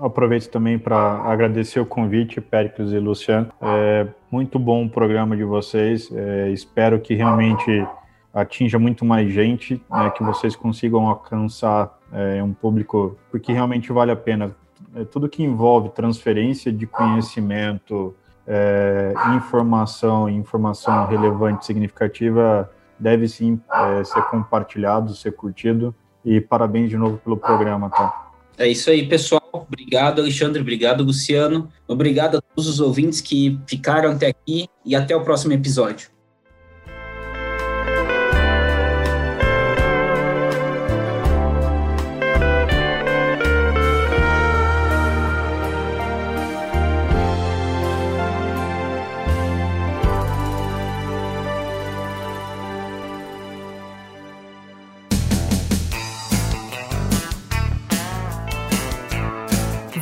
Aproveito 0.00 0.48
também 0.48 0.78
para 0.78 0.96
agradecer 1.22 1.80
o 1.80 1.84
convite, 1.84 2.40
Péricles 2.40 2.92
e 2.92 2.98
Luciano. 2.98 3.52
É 3.60 4.06
muito 4.30 4.58
bom 4.58 4.86
o 4.86 4.90
programa 4.90 5.36
de 5.36 5.44
vocês. 5.44 6.10
É, 6.12 6.50
espero 6.50 7.00
que 7.00 7.14
realmente 7.14 7.86
atinja 8.32 8.78
muito 8.78 9.04
mais 9.04 9.32
gente, 9.32 9.82
né, 9.90 10.10
que 10.10 10.22
vocês 10.22 10.54
consigam 10.54 11.08
alcançar 11.08 11.98
é, 12.12 12.42
um 12.42 12.52
público, 12.52 13.16
porque 13.30 13.52
realmente 13.52 13.92
vale 13.92 14.10
a 14.10 14.16
pena 14.16 14.54
é, 14.94 15.04
tudo 15.04 15.28
que 15.28 15.42
envolve 15.42 15.90
transferência 15.90 16.72
de 16.72 16.86
conhecimento, 16.86 18.14
é, 18.46 19.12
informação, 19.36 20.28
informação 20.28 21.06
relevante, 21.06 21.66
significativa, 21.66 22.70
deve 22.98 23.28
sim 23.28 23.60
é, 23.72 24.04
ser 24.04 24.22
compartilhado, 24.24 25.14
ser 25.14 25.32
curtido. 25.32 25.94
E 26.24 26.40
parabéns 26.40 26.90
de 26.90 26.96
novo 26.96 27.18
pelo 27.18 27.36
programa, 27.36 27.88
tá? 27.90 28.27
É 28.58 28.66
isso 28.66 28.90
aí, 28.90 29.06
pessoal. 29.06 29.40
Obrigado, 29.52 30.20
Alexandre. 30.20 30.60
Obrigado, 30.60 31.04
Luciano. 31.04 31.72
Obrigado 31.86 32.38
a 32.38 32.40
todos 32.40 32.68
os 32.68 32.80
ouvintes 32.80 33.20
que 33.20 33.58
ficaram 33.66 34.10
até 34.10 34.26
aqui 34.26 34.68
e 34.84 34.96
até 34.96 35.14
o 35.14 35.22
próximo 35.22 35.52
episódio. 35.52 36.10